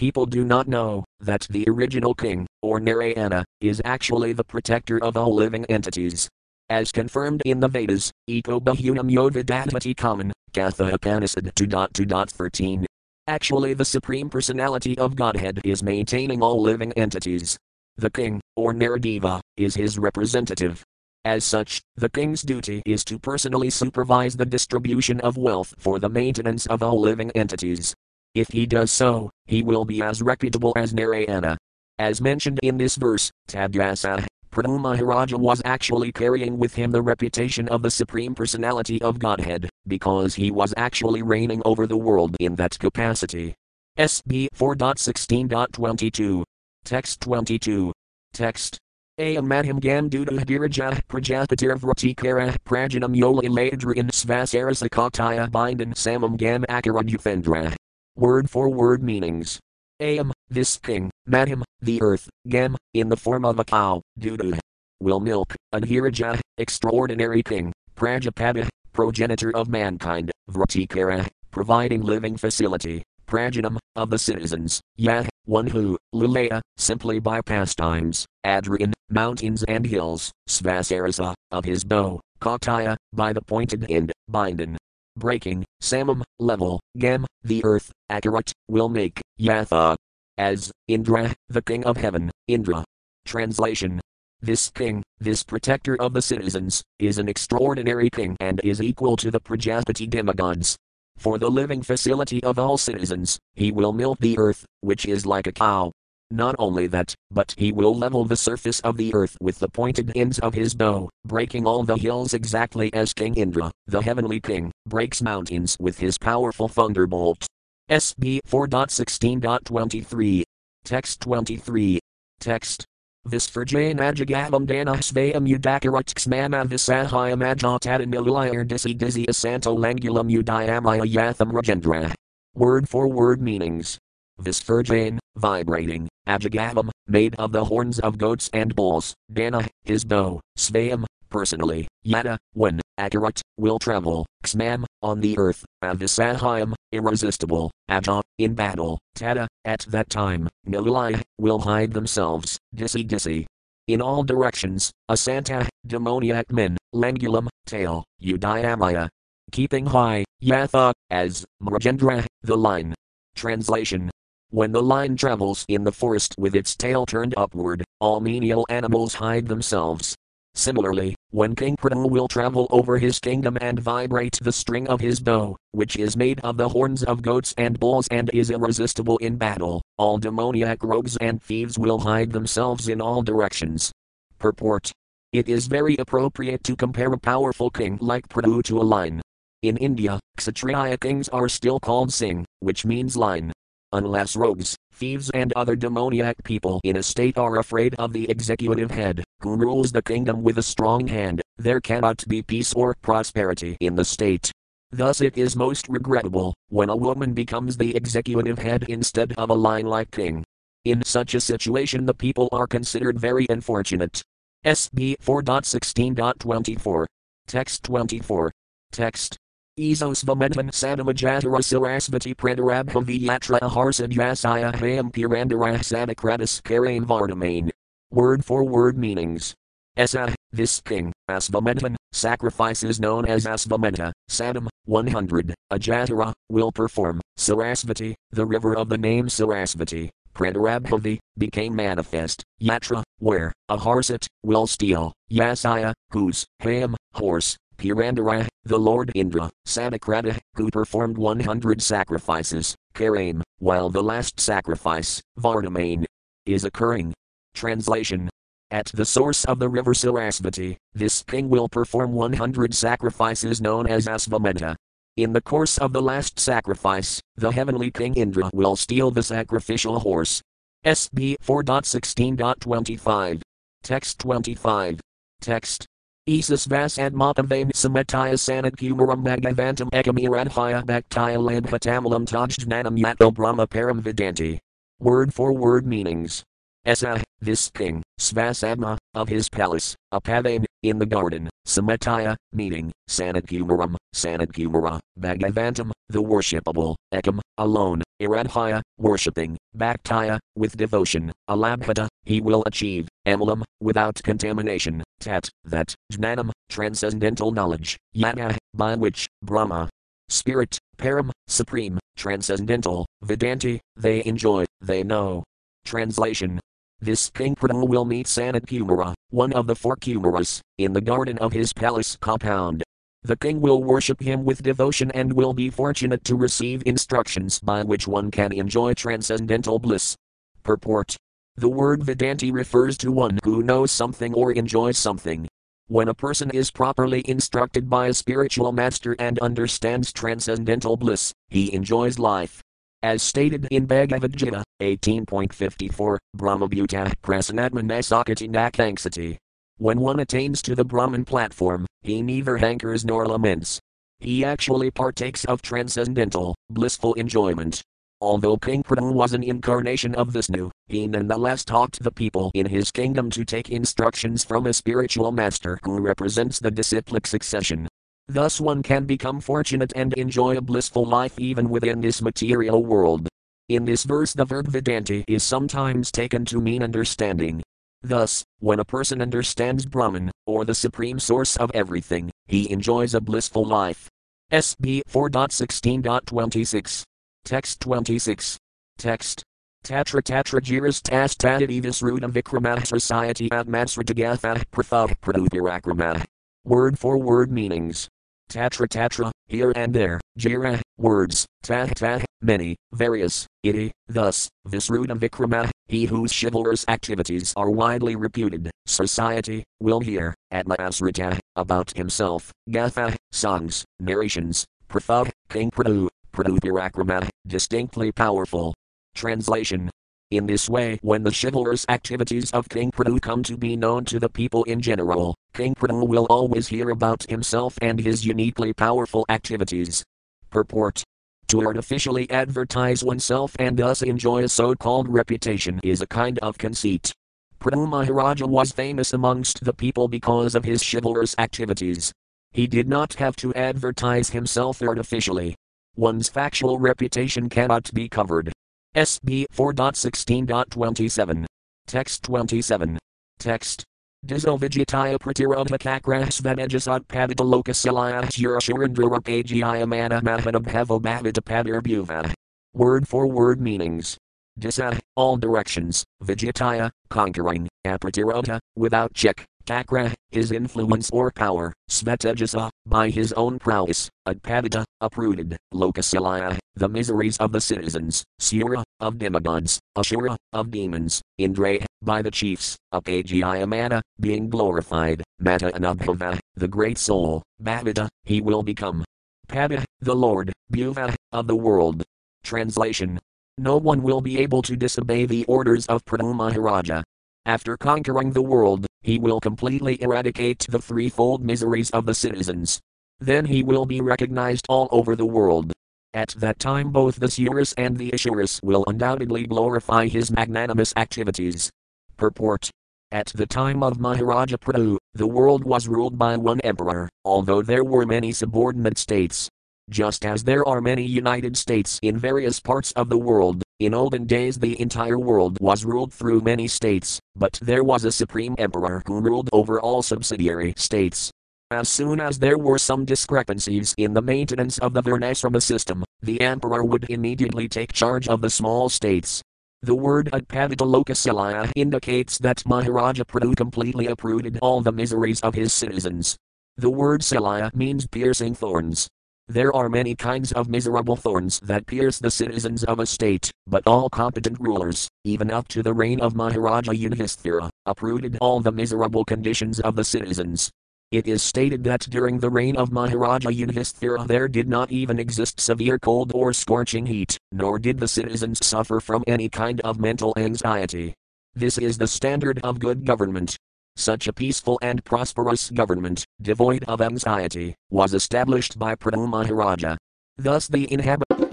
People 0.00 0.24
do 0.24 0.46
not 0.46 0.66
know 0.66 1.04
that 1.20 1.46
the 1.50 1.66
original 1.68 2.14
king, 2.14 2.46
or 2.62 2.80
Narayana, 2.80 3.44
is 3.60 3.82
actually 3.84 4.32
the 4.32 4.42
protector 4.42 4.98
of 5.04 5.14
all 5.14 5.34
living 5.34 5.66
entities. 5.66 6.26
As 6.70 6.90
confirmed 6.90 7.42
in 7.44 7.60
the 7.60 7.68
Vedas, 7.68 8.10
Eko 8.30 8.62
Bahunam 8.62 9.12
Yodvidadvati 9.12 9.94
Kaman, 9.94 10.32
Katha 10.54 10.94
Upanishad 10.94 11.52
2.2.13. 11.54 12.86
Actually, 13.26 13.74
the 13.74 13.84
Supreme 13.84 14.30
Personality 14.30 14.96
of 14.96 15.16
Godhead 15.16 15.60
is 15.66 15.82
maintaining 15.82 16.42
all 16.42 16.62
living 16.62 16.94
entities. 16.94 17.58
The 17.98 18.08
king, 18.08 18.40
or 18.56 18.72
Naradeva, 18.72 19.40
is 19.58 19.74
his 19.74 19.98
representative. 19.98 20.82
As 21.26 21.44
such, 21.44 21.82
the 21.96 22.08
king's 22.08 22.40
duty 22.40 22.80
is 22.86 23.04
to 23.04 23.18
personally 23.18 23.68
supervise 23.68 24.34
the 24.34 24.46
distribution 24.46 25.20
of 25.20 25.36
wealth 25.36 25.74
for 25.76 25.98
the 25.98 26.08
maintenance 26.08 26.64
of 26.68 26.82
all 26.82 26.98
living 26.98 27.30
entities. 27.32 27.94
If 28.34 28.48
he 28.48 28.64
does 28.64 28.92
so, 28.92 29.30
he 29.46 29.62
will 29.62 29.84
be 29.84 30.02
as 30.02 30.22
reputable 30.22 30.72
as 30.76 30.94
Narayana. 30.94 31.58
As 31.98 32.20
mentioned 32.20 32.60
in 32.62 32.76
this 32.76 32.96
verse, 32.96 33.30
Tadgyasa, 33.48 34.24
Prithu 34.52 34.80
Maharaja 34.80 35.36
was 35.36 35.60
actually 35.64 36.12
carrying 36.12 36.58
with 36.58 36.74
him 36.74 36.90
the 36.92 37.02
reputation 37.02 37.68
of 37.68 37.82
the 37.82 37.90
Supreme 37.90 38.34
Personality 38.34 39.02
of 39.02 39.18
Godhead, 39.18 39.68
because 39.86 40.34
he 40.34 40.50
was 40.50 40.72
actually 40.76 41.22
reigning 41.22 41.60
over 41.64 41.86
the 41.86 41.96
world 41.96 42.36
in 42.40 42.54
that 42.56 42.78
capacity. 42.78 43.54
SB 43.98 44.48
4.16.22. 44.56 46.44
Text 46.84 47.20
22. 47.20 47.92
Text 48.32 48.78
Amadham 49.18 49.80
Ganduda 49.80 50.44
Girija 50.44 51.00
Prajapatir 51.08 51.76
Vratikara 51.76 52.56
Prajanam 52.64 53.14
Yola 53.14 53.42
Ladrian 53.42 54.10
Svasarasakataya 54.10 55.50
Bindan 55.50 55.94
Samam 55.94 56.36
Gam 56.36 56.64
Akaradufendra. 56.70 57.74
Word 58.20 58.50
for 58.50 58.68
word 58.68 59.02
meanings. 59.02 59.58
Am, 59.98 60.30
this 60.50 60.76
king, 60.76 61.10
Madham, 61.24 61.64
the 61.80 62.02
earth, 62.02 62.28
Gam, 62.46 62.76
in 62.92 63.08
the 63.08 63.16
form 63.16 63.46
of 63.46 63.58
a 63.58 63.64
cow, 63.64 64.02
Duda. 64.20 64.58
Will 65.00 65.20
milk, 65.20 65.54
Adhiraja, 65.74 66.38
extraordinary 66.58 67.42
king, 67.42 67.72
Prajapata, 67.96 68.68
progenitor 68.92 69.56
of 69.56 69.70
mankind, 69.70 70.30
Vratikara, 70.50 71.26
providing 71.50 72.02
living 72.02 72.36
facility, 72.36 73.02
Prajanam, 73.26 73.78
of 73.96 74.10
the 74.10 74.18
citizens, 74.18 74.82
Yah, 74.98 75.24
one 75.46 75.68
who, 75.68 75.96
Lulaya, 76.14 76.60
simply 76.76 77.20
by 77.20 77.40
pastimes, 77.40 78.26
Adrian, 78.44 78.92
mountains 79.08 79.62
and 79.62 79.86
hills, 79.86 80.30
Svasarasa, 80.46 81.32
of 81.52 81.64
his 81.64 81.84
bow, 81.84 82.20
Kataya, 82.38 82.96
by 83.14 83.32
the 83.32 83.40
pointed 83.40 83.90
end, 83.90 84.12
Bindan. 84.30 84.76
Breaking, 85.16 85.64
Samam, 85.82 86.22
level, 86.38 86.80
Gam, 86.98 87.26
the 87.42 87.64
earth, 87.64 87.90
Akarat, 88.10 88.52
will 88.68 88.88
make, 88.88 89.20
Yatha. 89.38 89.96
As, 90.38 90.72
Indra, 90.88 91.34
the 91.48 91.62
king 91.62 91.84
of 91.84 91.96
heaven, 91.96 92.30
Indra. 92.48 92.84
Translation 93.26 94.00
this 94.42 94.70
king, 94.70 95.02
this 95.18 95.42
protector 95.42 96.00
of 96.00 96.14
the 96.14 96.22
citizens, 96.22 96.82
is 96.98 97.18
an 97.18 97.28
extraordinary 97.28 98.08
king 98.08 98.36
and 98.40 98.58
is 98.64 98.80
equal 98.80 99.14
to 99.16 99.30
the 99.30 99.38
Prajapati 99.38 100.08
demigods, 100.08 100.78
for 101.20 101.38
the 101.38 101.50
living 101.50 101.82
facility 101.82 102.42
of 102.42 102.58
all 102.58 102.78
citizens, 102.78 103.38
he 103.52 103.70
will 103.70 103.92
milk 103.92 104.18
the 104.20 104.38
earth, 104.38 104.64
which 104.80 105.04
is 105.04 105.26
like 105.26 105.46
a 105.46 105.52
cow. 105.52 105.92
Not 106.30 106.54
only 106.58 106.86
that, 106.86 107.12
but 107.32 107.54
he 107.58 107.72
will 107.72 107.94
level 107.94 108.24
the 108.24 108.36
surface 108.36 108.78
of 108.80 108.96
the 108.96 109.12
earth 109.14 109.36
with 109.40 109.58
the 109.58 109.68
pointed 109.68 110.12
ends 110.14 110.38
of 110.38 110.54
his 110.54 110.74
bow, 110.74 111.10
breaking 111.24 111.66
all 111.66 111.82
the 111.82 111.96
hills 111.96 112.34
exactly 112.34 112.92
as 112.94 113.12
King 113.12 113.34
Indra, 113.34 113.72
the 113.86 114.00
heavenly 114.00 114.40
king, 114.40 114.70
breaks 114.86 115.20
mountains 115.20 115.76
with 115.80 115.98
his 115.98 116.16
powerful 116.18 116.68
thunderbolt. 116.68 117.46
SB 117.90 118.38
4.16.23. 118.48 120.42
Text 120.84 121.20
23. 121.20 121.98
Text 122.38 122.84
Visvarjanajagavam 123.28 124.66
danahsvayam 124.66 125.44
udakarutsmama 125.44 126.64
visahayam 126.64 127.42
ajatadanilayar 127.44 128.64
disi 128.66 128.96
disi 128.96 129.26
asanto 129.26 129.76
langulam 129.76 130.30
udayamaya 130.30 131.04
yatham 131.04 131.52
rajendra. 131.52 132.14
Word 132.54 132.88
for 132.88 133.08
word 133.08 133.42
meanings. 133.42 133.98
Visvarjan, 134.40 135.18
vibrating, 135.36 136.08
ajagavam, 136.26 136.90
made 137.06 137.34
of 137.36 137.52
the 137.52 137.64
horns 137.64 137.98
of 138.00 138.18
goats 138.18 138.48
and 138.52 138.74
bulls, 138.74 139.14
dana, 139.32 139.66
his 139.84 140.04
bow, 140.04 140.40
svayam, 140.58 141.04
personally, 141.28 141.86
yada, 142.02 142.38
when, 142.54 142.80
akarat, 142.98 143.40
will 143.58 143.78
travel, 143.78 144.26
xmam, 144.44 144.84
on 145.02 145.20
the 145.20 145.36
earth, 145.38 145.64
avisahayam, 145.84 146.74
irresistible, 146.92 147.70
aja, 147.88 148.22
in 148.38 148.54
battle, 148.54 148.98
tada, 149.16 149.46
at 149.64 149.80
that 149.88 150.08
time, 150.08 150.48
nilulai, 150.66 151.20
will 151.38 151.58
hide 151.58 151.92
themselves, 151.92 152.58
disi 152.74 153.06
disi. 153.06 153.46
In 153.88 154.00
all 154.00 154.22
directions, 154.22 154.90
asanta, 155.10 155.68
demoniac 155.86 156.50
men, 156.50 156.76
langulum, 156.94 157.48
tail, 157.66 158.04
udayamaya. 158.22 159.08
Keeping 159.50 159.86
high, 159.86 160.24
yatha, 160.42 160.92
as, 161.10 161.44
Mrajendra, 161.60 162.24
the 162.42 162.56
line. 162.56 162.94
Translation 163.34 164.10
when 164.50 164.72
the 164.72 164.82
lion 164.82 165.16
travels 165.16 165.64
in 165.68 165.84
the 165.84 165.92
forest 165.92 166.34
with 166.36 166.56
its 166.56 166.74
tail 166.74 167.06
turned 167.06 167.34
upward, 167.36 167.84
all 168.00 168.20
menial 168.20 168.66
animals 168.68 169.14
hide 169.14 169.46
themselves. 169.46 170.16
Similarly, 170.54 171.14
when 171.30 171.54
King 171.54 171.76
Prithu 171.76 172.10
will 172.10 172.26
travel 172.26 172.66
over 172.70 172.98
his 172.98 173.20
kingdom 173.20 173.56
and 173.60 173.78
vibrate 173.78 174.36
the 174.42 174.50
string 174.50 174.88
of 174.88 175.00
his 175.00 175.20
bow, 175.20 175.56
which 175.70 175.96
is 175.96 176.16
made 176.16 176.40
of 176.40 176.56
the 176.56 176.68
horns 176.68 177.04
of 177.04 177.22
goats 177.22 177.54
and 177.56 177.78
bulls 177.78 178.08
and 178.10 178.28
is 178.34 178.50
irresistible 178.50 179.18
in 179.18 179.36
battle, 179.36 179.80
all 179.96 180.18
demoniac 180.18 180.82
rogues 180.82 181.16
and 181.18 181.40
thieves 181.40 181.78
will 181.78 182.00
hide 182.00 182.32
themselves 182.32 182.88
in 182.88 183.00
all 183.00 183.22
directions. 183.22 183.92
Purport 184.38 184.90
It 185.32 185.48
is 185.48 185.68
very 185.68 185.96
appropriate 185.98 186.64
to 186.64 186.74
compare 186.74 187.12
a 187.12 187.18
powerful 187.18 187.70
king 187.70 187.98
like 188.00 188.28
Prithu 188.28 188.64
to 188.64 188.80
a 188.80 188.82
lion. 188.82 189.22
In 189.62 189.76
India, 189.76 190.18
Kshatriya 190.36 190.98
kings 190.98 191.28
are 191.28 191.48
still 191.48 191.78
called 191.78 192.12
Singh, 192.12 192.44
which 192.58 192.84
means 192.84 193.16
lion. 193.16 193.52
Unless 193.92 194.36
rogues, 194.36 194.76
thieves, 194.92 195.30
and 195.30 195.52
other 195.56 195.74
demoniac 195.74 196.42
people 196.44 196.80
in 196.84 196.96
a 196.96 197.02
state 197.02 197.36
are 197.36 197.58
afraid 197.58 197.96
of 197.96 198.12
the 198.12 198.30
executive 198.30 198.90
head, 198.90 199.24
who 199.40 199.56
rules 199.56 199.90
the 199.90 200.02
kingdom 200.02 200.44
with 200.44 200.58
a 200.58 200.62
strong 200.62 201.08
hand, 201.08 201.42
there 201.58 201.80
cannot 201.80 202.24
be 202.28 202.40
peace 202.40 202.72
or 202.72 202.94
prosperity 203.02 203.76
in 203.80 203.96
the 203.96 204.04
state. 204.04 204.52
Thus, 204.92 205.20
it 205.20 205.36
is 205.36 205.56
most 205.56 205.88
regrettable 205.88 206.54
when 206.68 206.88
a 206.88 206.96
woman 206.96 207.32
becomes 207.32 207.76
the 207.76 207.94
executive 207.96 208.58
head 208.58 208.84
instead 208.88 209.32
of 209.36 209.50
a 209.50 209.54
line 209.54 209.86
like 209.86 210.12
king. 210.12 210.44
In 210.84 211.02
such 211.04 211.34
a 211.34 211.40
situation, 211.40 212.06
the 212.06 212.14
people 212.14 212.48
are 212.52 212.68
considered 212.68 213.18
very 213.18 213.46
unfortunate. 213.50 214.22
SB 214.64 215.16
4.16.24. 215.18 217.06
Text 217.46 217.82
24. 217.84 218.52
Text 218.92 219.36
Esos 219.80 220.22
vamedvan 220.24 220.68
sadamajatara 220.70 221.62
sarasvati 221.62 222.34
predarabhaviyatra 222.34 223.60
aharsadyasaya 223.60 224.74
ham 224.76 225.10
pirandara 225.10 225.78
sadakratis 225.78 226.60
karain 226.60 227.06
vardamain. 227.06 227.70
Word 228.10 228.44
for 228.44 228.62
word 228.62 228.98
meanings. 228.98 229.54
Esa, 229.96 230.34
this 230.52 230.82
king, 230.82 231.12
Asvamedvan, 231.30 231.96
sacrifices 232.12 233.00
known 233.00 233.24
as 233.24 233.46
Asvamedha, 233.46 234.12
Sadam, 234.28 234.68
100, 234.84 235.54
Ajatara, 235.72 236.34
will 236.50 236.70
perform, 236.70 237.20
Sarasvati, 237.38 238.14
the 238.30 238.44
river 238.44 238.76
of 238.76 238.90
the 238.90 238.98
name 238.98 239.28
Sarasvati, 239.28 240.10
Pradarabhavi, 240.34 241.18
became 241.38 241.74
manifest, 241.74 242.44
Yatra, 242.62 243.02
where, 243.18 243.52
Aharsat, 243.70 244.26
will 244.42 244.66
steal, 244.66 245.14
Yasaya, 245.32 245.94
whose, 246.10 246.44
Ham, 246.60 246.94
horse, 247.14 247.56
Purandara, 247.80 248.46
the 248.64 248.78
Lord 248.78 249.10
Indra, 249.14 249.48
Sadakrata, 249.66 250.38
who 250.54 250.70
performed 250.70 251.16
100 251.16 251.80
sacrifices, 251.80 252.76
Karam, 252.92 253.42
while 253.58 253.88
the 253.88 254.02
last 254.02 254.38
sacrifice, 254.38 255.22
Vardamane, 255.38 256.04
is 256.44 256.64
occurring. 256.64 257.14
Translation 257.54 258.28
At 258.70 258.90
the 258.92 259.06
source 259.06 259.46
of 259.46 259.58
the 259.58 259.68
river 259.70 259.94
Sarasvati, 259.94 260.76
this 260.92 261.22
king 261.22 261.48
will 261.48 261.70
perform 261.70 262.12
100 262.12 262.74
sacrifices 262.74 263.62
known 263.62 263.86
as 263.86 264.06
Asvamedha. 264.06 264.76
In 265.16 265.32
the 265.32 265.40
course 265.40 265.78
of 265.78 265.94
the 265.94 266.02
last 266.02 266.38
sacrifice, 266.38 267.18
the 267.36 267.50
heavenly 267.50 267.90
king 267.90 268.12
Indra 268.12 268.50
will 268.52 268.76
steal 268.76 269.10
the 269.10 269.22
sacrificial 269.22 270.00
horse. 270.00 270.42
SB 270.84 271.36
4.16.25. 271.42 273.40
Text 273.82 274.18
25. 274.18 275.00
Text. 275.40 275.86
Isis 276.26 276.66
vasad 276.66 277.12
matavane 277.12 277.72
sametaya 277.72 278.36
sanad 278.36 278.76
kumaram 278.76 279.24
bhagavantam 279.24 279.90
ekamiradhaya 279.90 280.84
bhaktaya 280.84 281.38
labhatamalam 281.38 282.26
tajdnanam 282.26 282.98
yato 282.98 283.32
brahma 283.32 283.66
param 283.66 284.02
vidanti. 284.02 284.58
Word 284.98 285.32
for 285.32 285.52
word 285.54 285.86
meanings. 285.86 286.44
Esa, 286.84 287.22
this 287.40 287.70
king, 287.70 288.02
Svasadma, 288.18 288.96
of 289.14 289.28
his 289.28 289.48
palace, 289.48 289.96
Apavane, 290.12 290.64
in 290.82 290.98
the 290.98 291.06
garden, 291.06 291.48
Samataya, 291.66 292.36
meaning, 292.52 292.90
Sanatkumaram, 293.08 293.96
Sanatkumara, 294.14 294.98
Bhagavantam, 295.18 295.90
the 296.08 296.22
worshipable, 296.22 296.96
Ekam, 297.12 297.40
alone, 297.60 298.02
Iradhaya, 298.20 298.82
worshipping, 298.98 299.56
Bhaktaya, 299.76 300.38
with 300.56 300.76
devotion, 300.76 301.30
Alabhata, 301.48 302.08
he 302.24 302.40
will 302.40 302.64
achieve, 302.66 303.08
Amalam, 303.26 303.62
without 303.80 304.20
contamination, 304.24 305.04
Tat, 305.20 305.48
that, 305.64 305.94
Jnanam, 306.12 306.50
transcendental 306.68 307.52
knowledge, 307.52 307.96
Yada, 308.12 308.58
by 308.74 308.96
which, 308.96 309.28
Brahma, 309.42 309.88
spirit, 310.28 310.78
Param, 310.96 311.30
supreme, 311.46 311.98
transcendental, 312.16 313.06
Vedanti, 313.24 313.78
they 313.96 314.24
enjoy, 314.24 314.64
they 314.80 315.02
know. 315.02 315.44
Translation 315.84 316.60
this 317.02 317.30
king 317.30 317.54
Prithu 317.54 317.88
will 317.88 318.04
meet 318.04 318.26
Sanat 318.26 318.66
Kumara, 318.66 319.14
one 319.30 319.54
of 319.54 319.66
the 319.66 319.74
four 319.74 319.96
Kumaras, 319.96 320.60
in 320.76 320.92
the 320.92 321.00
garden 321.00 321.38
of 321.38 321.50
his 321.50 321.72
palace 321.72 322.18
compound. 322.20 322.82
The 323.22 323.36
king 323.36 323.60
will 323.60 323.84
worship 323.84 324.22
him 324.22 324.44
with 324.44 324.62
devotion 324.62 325.10
and 325.10 325.34
will 325.34 325.52
be 325.52 325.68
fortunate 325.68 326.24
to 326.24 326.36
receive 326.36 326.82
instructions 326.86 327.58
by 327.58 327.82
which 327.82 328.08
one 328.08 328.30
can 328.30 328.50
enjoy 328.50 328.94
transcendental 328.94 329.78
bliss. 329.78 330.16
Purport 330.62 331.16
The 331.56 331.68
word 331.68 332.00
Vedanti 332.00 332.50
refers 332.50 332.96
to 332.98 333.12
one 333.12 333.38
who 333.44 333.62
knows 333.62 333.90
something 333.90 334.32
or 334.32 334.52
enjoys 334.52 334.96
something. 334.96 335.46
When 335.88 336.08
a 336.08 336.14
person 336.14 336.50
is 336.50 336.70
properly 336.70 337.22
instructed 337.28 337.90
by 337.90 338.06
a 338.06 338.14
spiritual 338.14 338.72
master 338.72 339.14
and 339.18 339.38
understands 339.40 340.14
transcendental 340.14 340.96
bliss, 340.96 341.34
he 341.48 341.74
enjoys 341.74 342.18
life. 342.18 342.62
As 343.02 343.22
stated 343.22 343.68
in 343.70 343.84
Bhagavad 343.84 344.34
Gita 344.34 344.64
18.54, 344.80 346.16
Brahmabhuta 346.36 347.12
Prasanatmanasakati 347.22 348.48
Nakanksati. 348.48 349.36
When 349.80 349.98
one 349.98 350.20
attains 350.20 350.60
to 350.62 350.74
the 350.74 350.84
Brahman 350.84 351.24
platform, 351.24 351.86
he 352.02 352.20
neither 352.20 352.58
hankers 352.58 353.02
nor 353.02 353.26
laments. 353.26 353.80
He 354.18 354.44
actually 354.44 354.90
partakes 354.90 355.46
of 355.46 355.62
transcendental, 355.62 356.54
blissful 356.68 357.14
enjoyment. 357.14 357.82
Although 358.20 358.58
King 358.58 358.82
Prithu 358.82 359.10
was 359.10 359.32
an 359.32 359.42
incarnation 359.42 360.14
of 360.16 360.28
Vishnu, 360.28 360.70
he 360.88 361.06
nonetheless 361.06 361.64
taught 361.64 361.92
the 361.98 362.12
people 362.12 362.50
in 362.52 362.66
his 362.66 362.90
kingdom 362.90 363.30
to 363.30 363.42
take 363.42 363.70
instructions 363.70 364.44
from 364.44 364.66
a 364.66 364.74
spiritual 364.74 365.32
master 365.32 365.78
who 365.82 365.98
represents 365.98 366.58
the 366.58 366.70
disciplic 366.70 367.26
succession. 367.26 367.88
Thus 368.28 368.60
one 368.60 368.82
can 368.82 369.06
become 369.06 369.40
fortunate 369.40 369.94
and 369.96 370.12
enjoy 370.12 370.58
a 370.58 370.60
blissful 370.60 371.06
life 371.06 371.38
even 371.38 371.70
within 371.70 372.02
this 372.02 372.20
material 372.20 372.84
world. 372.84 373.28
In 373.70 373.86
this 373.86 374.04
verse, 374.04 374.34
the 374.34 374.44
verb 374.44 374.66
Vedanti 374.66 375.24
is 375.26 375.42
sometimes 375.42 376.12
taken 376.12 376.44
to 376.44 376.60
mean 376.60 376.82
understanding. 376.82 377.62
Thus, 378.02 378.44
when 378.58 378.80
a 378.80 378.84
person 378.84 379.20
understands 379.20 379.86
Brahman, 379.86 380.30
or 380.46 380.64
the 380.64 380.74
supreme 380.74 381.18
source 381.18 381.56
of 381.56 381.70
everything, 381.74 382.30
he 382.46 382.70
enjoys 382.70 383.14
a 383.14 383.20
blissful 383.20 383.64
life. 383.64 384.08
SB 384.52 385.02
4.16.26. 385.10 387.02
Text 387.44 387.80
26. 387.80 388.58
Text. 388.98 389.42
Tatra 389.84 390.22
Tatra 390.22 390.60
Jiras 390.60 391.00
Tas 391.02 391.34
Tadivis 391.34 392.02
Rudam 392.02 392.32
Vikramah 392.32 392.86
Society 392.86 393.48
Atmasratagatha 393.48 394.62
Prathah 394.72 395.14
Pradupirakrama. 395.20 396.24
Word 396.64 396.98
for 396.98 397.16
word 397.16 397.50
meanings. 397.50 398.08
Tatra 398.50 398.88
Tatra, 398.88 399.30
here 399.46 399.72
and 399.76 399.94
there, 399.94 400.20
Jira, 400.38 400.80
words, 400.98 401.46
Tah 401.62 401.86
Tah, 401.86 402.20
many, 402.42 402.76
various, 402.92 403.46
iti, 403.62 403.92
thus, 404.08 404.48
Visruta 404.66 405.18
Vikrama, 405.18 405.70
he 405.88 406.04
whose 406.06 406.32
chivalrous 406.32 406.84
activities 406.88 407.52
are 407.56 407.70
widely 407.70 408.16
reputed, 408.16 408.70
society, 408.86 409.64
will 409.80 410.00
hear, 410.00 410.34
at 410.50 410.66
Atmasrita, 410.66 411.38
about 411.56 411.90
himself, 411.96 412.52
Gatha, 412.70 413.16
songs, 413.32 413.84
narrations, 413.98 414.64
Pratha, 414.88 415.30
King 415.48 415.70
Prithu, 415.70 416.08
Pradupirakrama, 416.32 417.28
distinctly 417.46 418.12
powerful. 418.12 418.74
Translation 419.14 419.90
in 420.30 420.46
this 420.46 420.68
way, 420.68 420.96
when 421.02 421.24
the 421.24 421.32
chivalrous 421.32 421.84
activities 421.88 422.52
of 422.52 422.68
King 422.68 422.92
Prithu 422.92 423.20
come 423.20 423.42
to 423.42 423.56
be 423.56 423.76
known 423.76 424.04
to 424.04 424.20
the 424.20 424.28
people 424.28 424.62
in 424.64 424.80
general, 424.80 425.34
King 425.54 425.74
Prithu 425.74 426.06
will 426.06 426.26
always 426.30 426.68
hear 426.68 426.90
about 426.90 427.24
himself 427.28 427.76
and 427.82 427.98
his 427.98 428.24
uniquely 428.24 428.72
powerful 428.72 429.26
activities. 429.28 430.04
Purport 430.48 431.02
To 431.50 431.66
artificially 431.66 432.30
advertise 432.30 433.02
oneself 433.02 433.56
and 433.58 433.76
thus 433.76 434.02
enjoy 434.02 434.44
a 434.44 434.48
so 434.48 434.72
called 434.76 435.08
reputation 435.08 435.80
is 435.82 436.00
a 436.00 436.06
kind 436.06 436.38
of 436.38 436.56
conceit. 436.56 437.12
Prithu 437.60 437.88
Maharaja 437.88 438.46
was 438.46 438.70
famous 438.70 439.12
amongst 439.12 439.64
the 439.64 439.74
people 439.74 440.06
because 440.06 440.54
of 440.54 440.64
his 440.64 440.80
chivalrous 440.80 441.34
activities. 441.38 442.12
He 442.52 442.68
did 442.68 442.88
not 442.88 443.14
have 443.14 443.34
to 443.36 443.52
advertise 443.54 444.30
himself 444.30 444.80
artificially. 444.80 445.56
One's 445.96 446.28
factual 446.28 446.78
reputation 446.78 447.48
cannot 447.48 447.92
be 447.92 448.08
covered. 448.08 448.52
SB 448.94 449.46
4.16.27. 449.52 451.46
Text 451.88 452.22
27. 452.22 452.96
Text. 453.40 453.84
Disovijitaya 454.26 455.18
pratirodha 455.18 455.78
kakrasvanajasad 455.78 457.06
paditalokasilaya 457.08 458.22
jurashurandrurapagiyaya 458.28 459.86
manamahadabhavo 459.86 461.00
bhavitapadirbuva. 461.00 462.32
Word 462.74 463.08
for 463.08 463.26
word 463.26 463.60
meanings. 463.60 464.18
Disa, 464.58 464.98
all 465.16 465.38
directions, 465.38 466.04
Vijitaya, 466.22 466.90
conquering, 467.08 467.66
Apratirodha, 467.86 468.58
without 468.76 469.14
check, 469.14 469.46
Kakra, 469.66 470.12
his 470.30 470.52
influence 470.52 471.10
or 471.10 471.30
power, 471.30 471.72
Svetajasa, 471.88 472.70
by 472.86 473.10
his 473.10 473.32
own 473.34 473.58
prowess, 473.58 474.08
Adpadita, 474.26 474.84
uprooted, 475.00 475.56
Lokasilaya, 475.74 476.58
the 476.74 476.88
miseries 476.88 477.36
of 477.38 477.52
the 477.52 477.60
citizens, 477.60 478.24
Sura, 478.38 478.82
of 479.00 479.18
demigods, 479.18 479.78
Ashura, 479.96 480.36
of 480.52 480.70
demons, 480.70 481.20
Indra, 481.38 481.78
by 482.02 482.22
the 482.22 482.30
chiefs, 482.30 482.76
Apagiyamana, 482.92 484.00
being 484.18 484.48
glorified, 484.48 485.22
Mata 485.38 485.70
Anubhava, 485.70 486.38
the 486.54 486.68
great 486.68 486.98
soul, 486.98 487.42
Bhavita, 487.62 488.08
he 488.24 488.40
will 488.40 488.62
become. 488.62 489.04
Pada, 489.48 489.84
the 490.00 490.14
Lord, 490.14 490.52
Bhuva, 490.72 491.14
of 491.32 491.46
the 491.46 491.56
world. 491.56 492.02
Translation 492.42 493.18
No 493.58 493.76
one 493.76 494.02
will 494.02 494.20
be 494.20 494.38
able 494.38 494.62
to 494.62 494.76
disobey 494.76 495.26
the 495.26 495.44
orders 495.46 495.86
of 495.86 496.04
Prithu 496.04 496.34
Maharaja. 496.34 497.02
After 497.50 497.76
conquering 497.76 498.30
the 498.30 498.42
world, 498.42 498.86
he 499.02 499.18
will 499.18 499.40
completely 499.40 500.00
eradicate 500.00 500.64
the 500.68 500.78
threefold 500.78 501.44
miseries 501.44 501.90
of 501.90 502.06
the 502.06 502.14
citizens. 502.14 502.78
Then 503.18 503.46
he 503.46 503.64
will 503.64 503.86
be 503.86 504.00
recognized 504.00 504.66
all 504.68 504.86
over 504.92 505.16
the 505.16 505.26
world. 505.26 505.72
At 506.14 506.28
that 506.38 506.60
time, 506.60 506.92
both 506.92 507.16
the 507.16 507.26
Suras 507.26 507.74
and 507.76 507.96
the 507.96 508.14
Asuras 508.14 508.60
will 508.62 508.84
undoubtedly 508.86 509.48
glorify 509.48 510.06
his 510.06 510.30
magnanimous 510.30 510.92
activities. 510.96 511.72
Purport 512.16 512.70
At 513.10 513.32
the 513.34 513.46
time 513.46 513.82
of 513.82 513.98
Maharaja 513.98 514.56
Prithu, 514.56 514.98
the 515.14 515.26
world 515.26 515.64
was 515.64 515.88
ruled 515.88 516.16
by 516.16 516.36
one 516.36 516.60
emperor, 516.60 517.08
although 517.24 517.62
there 517.62 517.82
were 517.82 518.06
many 518.06 518.30
subordinate 518.30 518.96
states. 518.96 519.48
Just 519.90 520.24
as 520.24 520.44
there 520.44 520.66
are 520.68 520.80
many 520.80 521.02
United 521.02 521.56
States 521.56 521.98
in 522.00 522.16
various 522.16 522.60
parts 522.60 522.92
of 522.92 523.08
the 523.08 523.18
world, 523.18 523.64
in 523.80 523.92
olden 523.92 524.24
days 524.24 524.56
the 524.56 524.80
entire 524.80 525.18
world 525.18 525.58
was 525.60 525.84
ruled 525.84 526.12
through 526.12 526.42
many 526.42 526.68
states, 526.68 527.18
but 527.34 527.58
there 527.60 527.82
was 527.82 528.04
a 528.04 528.12
supreme 528.12 528.54
emperor 528.56 529.02
who 529.06 529.20
ruled 529.20 529.50
over 529.52 529.80
all 529.80 530.00
subsidiary 530.00 530.74
states. 530.76 531.32
As 531.72 531.88
soon 531.88 532.20
as 532.20 532.38
there 532.38 532.56
were 532.56 532.78
some 532.78 533.04
discrepancies 533.04 533.92
in 533.98 534.14
the 534.14 534.22
maintenance 534.22 534.78
of 534.78 534.94
the 534.94 535.02
Varnasrama 535.02 535.60
system, 535.60 536.04
the 536.22 536.40
emperor 536.40 536.84
would 536.84 537.10
immediately 537.10 537.68
take 537.68 537.92
charge 537.92 538.28
of 538.28 538.42
the 538.42 538.50
small 538.50 538.88
states. 538.88 539.42
The 539.82 539.96
word 539.96 540.30
Utpaditalokasalaya 540.32 541.72
indicates 541.74 542.38
that 542.38 542.64
Maharaja 542.64 543.24
Prithu 543.24 543.56
completely 543.56 544.06
uprooted 544.06 544.60
all 544.62 544.82
the 544.82 544.92
miseries 544.92 545.40
of 545.40 545.54
his 545.56 545.72
citizens. 545.72 546.36
The 546.76 546.90
word 546.90 547.22
Salaya 547.22 547.74
means 547.74 548.06
piercing 548.06 548.54
thorns. 548.54 549.08
There 549.50 549.74
are 549.74 549.88
many 549.88 550.14
kinds 550.14 550.52
of 550.52 550.68
miserable 550.68 551.16
thorns 551.16 551.58
that 551.64 551.84
pierce 551.84 552.20
the 552.20 552.30
citizens 552.30 552.84
of 552.84 553.00
a 553.00 553.04
state, 553.04 553.50
but 553.66 553.82
all 553.84 554.08
competent 554.08 554.60
rulers, 554.60 555.08
even 555.24 555.50
up 555.50 555.66
to 555.74 555.82
the 555.82 555.92
reign 555.92 556.20
of 556.20 556.36
Maharaja 556.36 556.92
Yudhisthira, 556.92 557.68
uprooted 557.84 558.38
all 558.40 558.60
the 558.60 558.70
miserable 558.70 559.24
conditions 559.24 559.80
of 559.80 559.96
the 559.96 560.04
citizens. 560.04 560.70
It 561.10 561.26
is 561.26 561.42
stated 561.42 561.82
that 561.82 562.02
during 562.02 562.38
the 562.38 562.48
reign 562.48 562.76
of 562.76 562.92
Maharaja 562.92 563.48
Yudhisthira 563.48 564.24
there 564.28 564.46
did 564.46 564.68
not 564.68 564.92
even 564.92 565.18
exist 565.18 565.58
severe 565.58 565.98
cold 565.98 566.30
or 566.32 566.52
scorching 566.52 567.06
heat, 567.06 567.36
nor 567.50 567.80
did 567.80 567.98
the 567.98 568.06
citizens 568.06 568.64
suffer 568.64 569.00
from 569.00 569.24
any 569.26 569.48
kind 569.48 569.80
of 569.80 569.98
mental 569.98 570.32
anxiety. 570.36 571.12
This 571.56 571.76
is 571.76 571.98
the 571.98 572.06
standard 572.06 572.60
of 572.62 572.78
good 572.78 573.04
government. 573.04 573.56
Such 573.96 574.28
a 574.28 574.32
peaceful 574.32 574.78
and 574.82 575.04
prosperous 575.04 575.70
government, 575.70 576.24
devoid 576.40 576.84
of 576.88 577.00
anxiety, 577.00 577.74
was 577.90 578.14
established 578.14 578.78
by 578.78 578.94
Prithu 578.94 579.28
Maharaja. 579.28 579.96
Thus 580.38 580.68
the 580.68 580.90
inhabitants 580.92 581.49